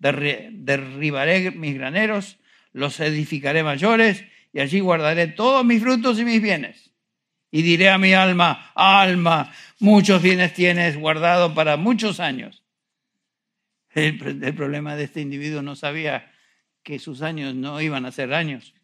Derribaré 0.00 1.52
mis 1.52 1.74
graneros, 1.74 2.38
los 2.72 2.98
edificaré 2.98 3.62
mayores 3.62 4.24
y 4.52 4.60
allí 4.60 4.80
guardaré 4.80 5.28
todos 5.28 5.64
mis 5.64 5.80
frutos 5.80 6.18
y 6.18 6.24
mis 6.24 6.42
bienes. 6.42 6.90
Y 7.50 7.62
diré 7.62 7.90
a 7.90 7.98
mi 7.98 8.12
alma, 8.12 8.72
alma, 8.74 9.52
muchos 9.78 10.20
bienes 10.20 10.54
tienes 10.54 10.96
guardado 10.96 11.54
para 11.54 11.76
muchos 11.76 12.18
años. 12.18 12.64
El, 13.94 14.18
problema 14.18 14.96
de 14.96 15.04
este 15.04 15.20
individuo 15.20 15.62
no 15.62 15.76
sabía 15.76 16.32
que 16.82 16.98
sus 16.98 17.22
años 17.22 17.54
no 17.54 17.80
iban 17.80 18.06
a 18.06 18.12
ser 18.12 18.34
años. 18.34 18.74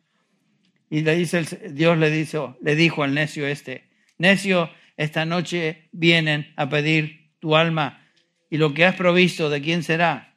Y 0.88 1.00
le 1.00 1.16
dice, 1.16 1.42
Dios 1.72 1.98
le, 1.98 2.10
dijo, 2.10 2.56
le 2.62 2.76
dijo 2.76 3.02
al 3.02 3.14
necio 3.14 3.46
este, 3.46 3.88
necio, 4.18 4.70
esta 5.00 5.24
noche 5.24 5.88
vienen 5.92 6.52
a 6.56 6.68
pedir 6.68 7.32
tu 7.38 7.56
alma 7.56 8.06
y 8.50 8.58
lo 8.58 8.74
que 8.74 8.84
has 8.84 8.96
provisto, 8.96 9.48
¿de 9.48 9.62
quién 9.62 9.82
será? 9.82 10.36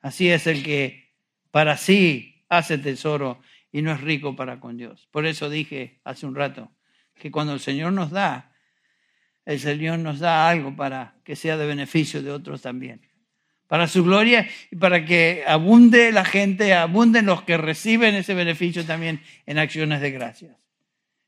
Así 0.00 0.30
es 0.30 0.46
el 0.46 0.62
que 0.62 1.12
para 1.50 1.76
sí 1.76 2.46
hace 2.48 2.78
tesoro 2.78 3.42
y 3.70 3.82
no 3.82 3.92
es 3.92 4.00
rico 4.00 4.34
para 4.34 4.58
con 4.58 4.78
Dios. 4.78 5.06
Por 5.10 5.26
eso 5.26 5.50
dije 5.50 6.00
hace 6.02 6.24
un 6.24 6.34
rato, 6.34 6.72
que 7.14 7.30
cuando 7.30 7.52
el 7.52 7.60
Señor 7.60 7.92
nos 7.92 8.10
da, 8.10 8.54
el 9.44 9.60
Señor 9.60 9.98
nos 9.98 10.18
da 10.18 10.48
algo 10.48 10.74
para 10.74 11.16
que 11.22 11.36
sea 11.36 11.58
de 11.58 11.66
beneficio 11.66 12.22
de 12.22 12.30
otros 12.30 12.62
también. 12.62 13.02
Para 13.66 13.86
su 13.86 14.02
gloria 14.02 14.48
y 14.70 14.76
para 14.76 15.04
que 15.04 15.44
abunde 15.46 16.10
la 16.10 16.24
gente, 16.24 16.72
abunden 16.72 17.26
los 17.26 17.42
que 17.42 17.58
reciben 17.58 18.14
ese 18.14 18.32
beneficio 18.32 18.86
también 18.86 19.20
en 19.44 19.58
acciones 19.58 20.00
de 20.00 20.10
gracias. 20.10 20.69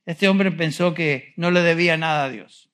Este 0.05 0.29
hombre 0.29 0.51
pensó 0.51 0.95
que 0.95 1.33
no 1.37 1.51
le 1.51 1.63
debía 1.63 1.97
nada 1.97 2.25
a 2.25 2.31
Dios. 2.31 2.69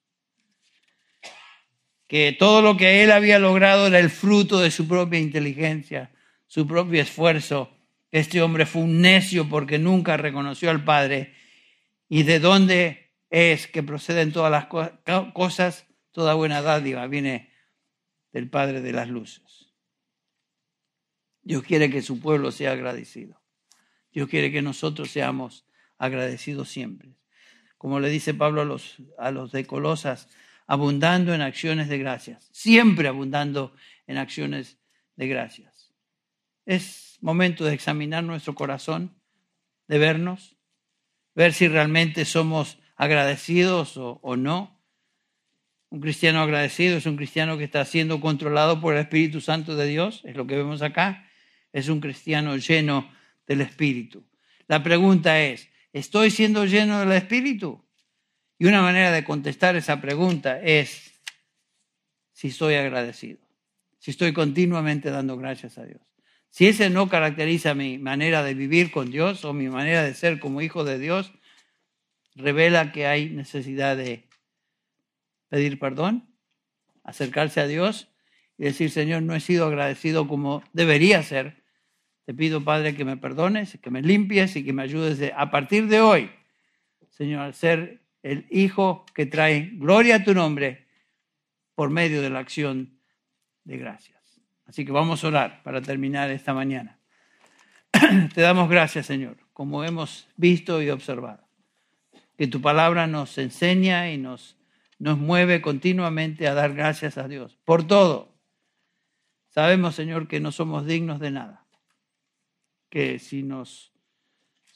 que 2.09 2.33
todo 2.33 2.62
lo 2.62 2.76
que 2.79 3.05
él 3.05 3.12
había 3.12 3.39
logrado 3.39 3.87
era 3.87 3.99
el 3.99 4.09
fruto 4.09 4.61
de 4.61 4.70
su 4.70 4.89
propia 4.89 5.20
inteligencia, 5.20 6.11
su 6.47 6.66
propio 6.66 7.03
esfuerzo. 7.03 7.76
Este 8.11 8.41
hombre 8.41 8.64
fue 8.64 8.81
un 8.81 9.03
necio 9.03 9.47
porque 9.47 9.79
nunca 9.79 10.16
reconoció 10.16 10.70
al 10.70 10.83
Padre. 10.83 11.35
¿Y 12.09 12.22
de 12.22 12.41
dónde 12.41 13.12
es 13.29 13.66
que 13.66 13.83
proceden 13.83 14.33
todas 14.33 14.51
las 14.51 14.66
cosas? 15.35 15.87
Toda 16.11 16.33
buena 16.33 16.62
dádiva 16.62 17.07
viene 17.07 17.53
del 18.33 18.49
Padre 18.49 18.81
de 18.81 18.93
las 18.93 19.09
Luces. 19.09 19.74
Dios 21.43 21.62
quiere 21.62 21.91
que 21.91 22.01
su 22.01 22.20
pueblo 22.20 22.51
sea 22.53 22.72
agradecido. 22.72 23.43
Dios 24.12 24.31
quiere 24.31 24.51
que 24.51 24.62
nosotros 24.62 25.11
seamos 25.11 25.66
agradecidos 25.99 26.69
siempre. 26.69 27.11
Como 27.77 28.01
le 28.01 28.09
dice 28.09 28.35
Pablo 28.35 28.63
a 28.63 28.65
los, 28.65 28.97
a 29.19 29.31
los 29.31 29.53
de 29.53 29.67
Colosas, 29.67 30.29
abundando 30.67 31.35
en 31.35 31.41
acciones 31.41 31.89
de 31.89 31.99
gracias, 31.99 32.49
siempre 32.53 33.09
abundando 33.09 33.75
en 34.07 34.19
acciones 34.19 34.79
de 35.17 35.29
gracias. 35.29 35.93
Es 36.67 37.19
momento 37.21 37.65
de 37.65 37.75
examinar 37.75 38.25
nuestro 38.25 38.55
corazón, 38.55 39.17
de 39.87 39.99
vernos, 39.99 40.57
ver 41.35 41.53
si 41.53 41.69
realmente 41.69 42.25
somos 42.25 42.79
agradecidos 42.97 43.97
o, 43.97 44.21
o 44.23 44.37
no. 44.37 44.79
Un 45.89 46.01
cristiano 46.01 46.43
agradecido 46.43 46.99
es 46.99 47.07
un 47.07 47.17
cristiano 47.17 47.57
que 47.57 47.65
está 47.65 47.85
siendo 47.85 48.21
controlado 48.21 48.81
por 48.81 48.95
el 48.95 49.01
Espíritu 49.01 49.41
Santo 49.41 49.77
de 49.77 49.87
Dios, 49.87 50.21
es 50.25 50.37
lo 50.37 50.47
que 50.47 50.57
vemos 50.57 50.83
acá. 50.83 51.25
Es 51.73 51.89
un 51.89 52.01
cristiano 52.01 52.57
lleno 52.57 53.11
del 53.47 53.63
Espíritu. 53.63 54.25
La 54.67 54.83
pregunta 54.83 55.41
es, 55.41 55.69
¿estoy 55.99 56.31
siendo 56.31 56.65
lleno 56.65 57.01
del 57.01 57.13
Espíritu? 57.13 57.85
Y 58.59 58.67
una 58.67 58.83
manera 58.83 59.13
de 59.13 59.25
contestar 59.25 59.77
esa 59.77 60.01
pregunta 60.01 60.61
es 60.61 61.21
si 62.33 62.49
estoy 62.49 62.75
agradecido, 62.75 63.39
si 63.99 64.11
estoy 64.11 64.33
continuamente 64.33 65.11
dando 65.11 65.37
gracias 65.37 65.79
a 65.79 65.85
Dios. 65.85 66.01
Si 66.51 66.67
ese 66.67 66.91
no 66.91 67.09
caracteriza 67.09 67.75
mi 67.75 67.99
manera 67.99 68.43
de 68.43 68.55
vivir 68.55 68.91
con 68.91 69.11
Dios 69.11 69.45
o 69.45 69.53
mi 69.53 69.69
manera 69.69 70.03
de 70.03 70.15
ser 70.15 70.41
como 70.41 70.63
hijo 70.63 70.83
de 70.85 70.99
Dios, 70.99 71.33
revela 72.35 72.93
que 72.93 73.07
hay 73.07 73.31
necesidad 73.31 73.97
de 73.97 74.29
pedir 75.49 75.79
perdón, 75.79 76.35
acercarse 77.05 77.61
a 77.61 77.67
Dios 77.67 78.09
y 78.57 78.65
decir, 78.65 78.91
Señor, 78.91 79.23
no 79.23 79.35
he 79.35 79.41
sido 79.41 79.67
agradecido 79.67 80.27
como 80.27 80.63
debería 80.73 81.23
ser. 81.23 81.58
Te 82.29 82.35
pido, 82.35 82.62
Padre, 82.62 82.95
que 82.95 83.07
me 83.07 83.16
perdones, 83.16 83.79
que 83.81 83.91
me 83.91 84.03
limpies 84.03 84.55
y 84.55 84.62
que 84.62 84.74
me 84.74 84.83
ayudes 84.83 85.33
a 85.35 85.51
partir 85.51 85.89
de 85.89 86.03
hoy, 86.03 86.31
Señor, 87.09 87.41
a 87.41 87.53
ser 87.55 88.03
el 88.22 88.47
Hijo 88.51 89.07
que 89.14 89.24
trae 89.24 89.70
gloria 89.72 90.16
a 90.16 90.24
tu 90.24 90.35
nombre 90.35 90.89
por 91.74 91.89
medio 91.89 92.20
de 92.20 92.29
la 92.29 92.41
acción 92.41 93.01
de 93.64 93.79
gracias. 93.79 94.43
Así 94.66 94.85
que 94.85 94.93
vamos 94.93 95.24
a 95.24 95.29
orar 95.29 95.62
para 95.62 95.81
terminar 95.81 96.31
esta 96.31 96.53
mañana. 96.53 96.99
Te 98.35 98.43
damos 98.43 98.68
gracias, 98.68 99.07
Señor, 99.07 99.39
como 99.55 99.83
hemos 99.83 100.29
visto 100.37 100.83
y 100.83 100.91
observado, 100.91 101.49
que 102.37 102.47
tu 102.47 102.61
palabra 102.61 103.07
nos 103.07 103.39
enseña 103.39 104.12
y 104.12 104.18
nos, 104.18 104.59
nos 104.99 105.16
mueve 105.16 105.62
continuamente 105.62 106.47
a 106.47 106.53
dar 106.53 106.74
gracias 106.74 107.16
a 107.16 107.26
Dios 107.26 107.57
por 107.64 107.87
todo. 107.87 108.37
Sabemos, 109.49 109.95
Señor, 109.95 110.29
que 110.29 110.41
no 110.41 110.53
somos 110.53 110.85
dignos 110.85 111.20
de 111.20 111.31
nada, 111.31 111.64
que 112.91 113.18
si 113.18 113.43
nos 113.43 113.93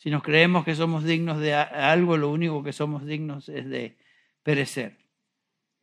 si 0.02 0.10
nos 0.10 0.24
creemos 0.24 0.64
que 0.64 0.74
somos 0.74 1.04
dignos 1.04 1.38
de 1.38 1.54
algo, 1.54 2.16
lo 2.16 2.30
único 2.30 2.64
que 2.64 2.72
somos 2.72 3.06
dignos 3.06 3.48
es 3.48 3.68
de 3.68 3.96
perecer 4.42 4.96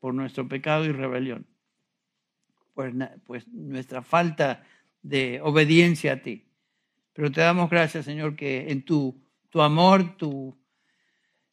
por 0.01 0.13
nuestro 0.13 0.45
pecado 0.45 0.83
y 0.83 0.91
rebelión, 0.91 1.47
pues, 2.73 2.93
pues 3.25 3.47
nuestra 3.47 4.01
falta 4.01 4.65
de 5.01 5.39
obediencia 5.41 6.11
a 6.11 6.21
ti. 6.21 6.49
Pero 7.13 7.31
te 7.31 7.39
damos 7.39 7.69
gracias, 7.69 8.03
Señor, 8.03 8.35
que 8.35 8.69
en 8.69 8.83
tu, 8.83 9.23
tu 9.49 9.61
amor, 9.61 10.17
tu 10.17 10.53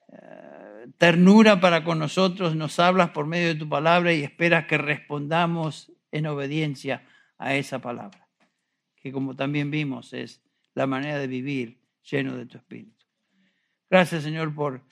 eh, 0.09 0.87
ternura 0.99 1.61
para 1.61 1.85
con 1.85 2.01
nosotros, 2.01 2.57
nos 2.57 2.81
hablas 2.81 3.11
por 3.11 3.27
medio 3.27 3.47
de 3.47 3.55
tu 3.55 3.69
palabra 3.69 4.13
y 4.13 4.25
esperas 4.25 4.67
que 4.67 4.77
respondamos 4.77 5.93
en 6.11 6.27
obediencia 6.27 7.07
a 7.39 7.55
esa 7.55 7.79
palabra, 7.79 8.27
que 8.97 9.13
como 9.13 9.37
también 9.37 9.71
vimos 9.71 10.13
es 10.13 10.43
la 10.77 10.87
manera 10.87 11.19
de 11.19 11.27
vivir 11.27 11.81
lleno 12.09 12.37
de 12.37 12.45
tu 12.45 12.59
espíritu. 12.59 13.05
Gracias, 13.89 14.23
Señor, 14.23 14.55
por, 14.55 14.83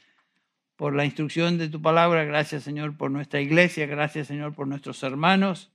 por 0.77 0.95
la 0.95 1.05
instrucción 1.05 1.59
de 1.59 1.69
tu 1.69 1.83
palabra. 1.83 2.25
Gracias, 2.25 2.65
Señor, 2.65 2.97
por 2.97 3.11
nuestra 3.11 3.41
iglesia. 3.43 3.87
Gracias, 3.87 4.27
Señor, 4.27 4.55
por 4.55 4.67
nuestros 4.67 5.03
hermanos. 5.03 5.71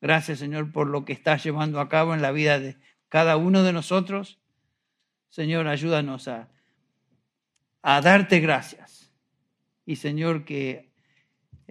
Gracias, 0.00 0.38
Señor, 0.38 0.72
por 0.72 0.88
lo 0.88 1.04
que 1.04 1.12
estás 1.12 1.44
llevando 1.44 1.78
a 1.78 1.90
cabo 1.90 2.14
en 2.14 2.22
la 2.22 2.32
vida 2.32 2.58
de 2.58 2.78
cada 3.10 3.36
uno 3.36 3.62
de 3.62 3.74
nosotros. 3.74 4.40
Señor, 5.28 5.68
ayúdanos 5.68 6.26
a, 6.26 6.48
a 7.82 8.00
darte 8.00 8.40
gracias. 8.40 9.12
Y, 9.84 9.96
Señor, 9.96 10.46
que 10.46 10.90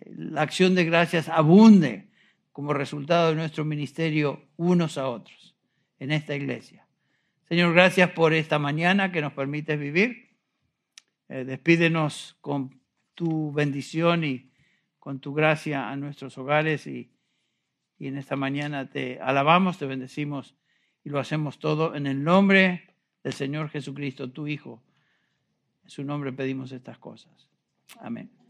la 0.05 0.43
acción 0.43 0.75
de 0.75 0.85
gracias 0.85 1.27
abunde 1.27 2.11
como 2.51 2.75
resultado 2.75 3.29
de 3.29 3.35
nuestro 3.35 3.65
ministerio 3.65 4.47
unos 4.57 4.99
a 4.99 5.07
otros 5.07 5.55
en 5.97 6.11
esta 6.11 6.35
iglesia. 6.35 6.82
Señor, 7.53 7.73
gracias 7.75 8.09
por 8.09 8.33
esta 8.33 8.57
mañana 8.57 9.11
que 9.11 9.21
nos 9.21 9.31
permites 9.33 9.79
vivir. 9.79 10.35
Eh, 11.29 11.45
despídenos 11.45 12.35
con 12.41 12.81
tu 13.13 13.51
bendición 13.51 14.23
y 14.23 14.49
con 14.97 15.19
tu 15.19 15.35
gracia 15.35 15.91
a 15.91 15.95
nuestros 15.95 16.35
hogares 16.39 16.87
y, 16.87 17.11
y 17.99 18.07
en 18.07 18.17
esta 18.17 18.35
mañana 18.35 18.89
te 18.89 19.19
alabamos, 19.21 19.77
te 19.77 19.85
bendecimos 19.85 20.55
y 21.03 21.09
lo 21.09 21.19
hacemos 21.19 21.59
todo 21.59 21.93
en 21.93 22.07
el 22.07 22.23
nombre 22.23 22.95
del 23.23 23.33
Señor 23.33 23.69
Jesucristo, 23.69 24.31
tu 24.31 24.47
Hijo. 24.47 24.81
En 25.83 25.91
su 25.91 26.03
nombre 26.03 26.33
pedimos 26.33 26.71
estas 26.71 26.97
cosas. 26.97 27.51
Amén. 27.99 28.42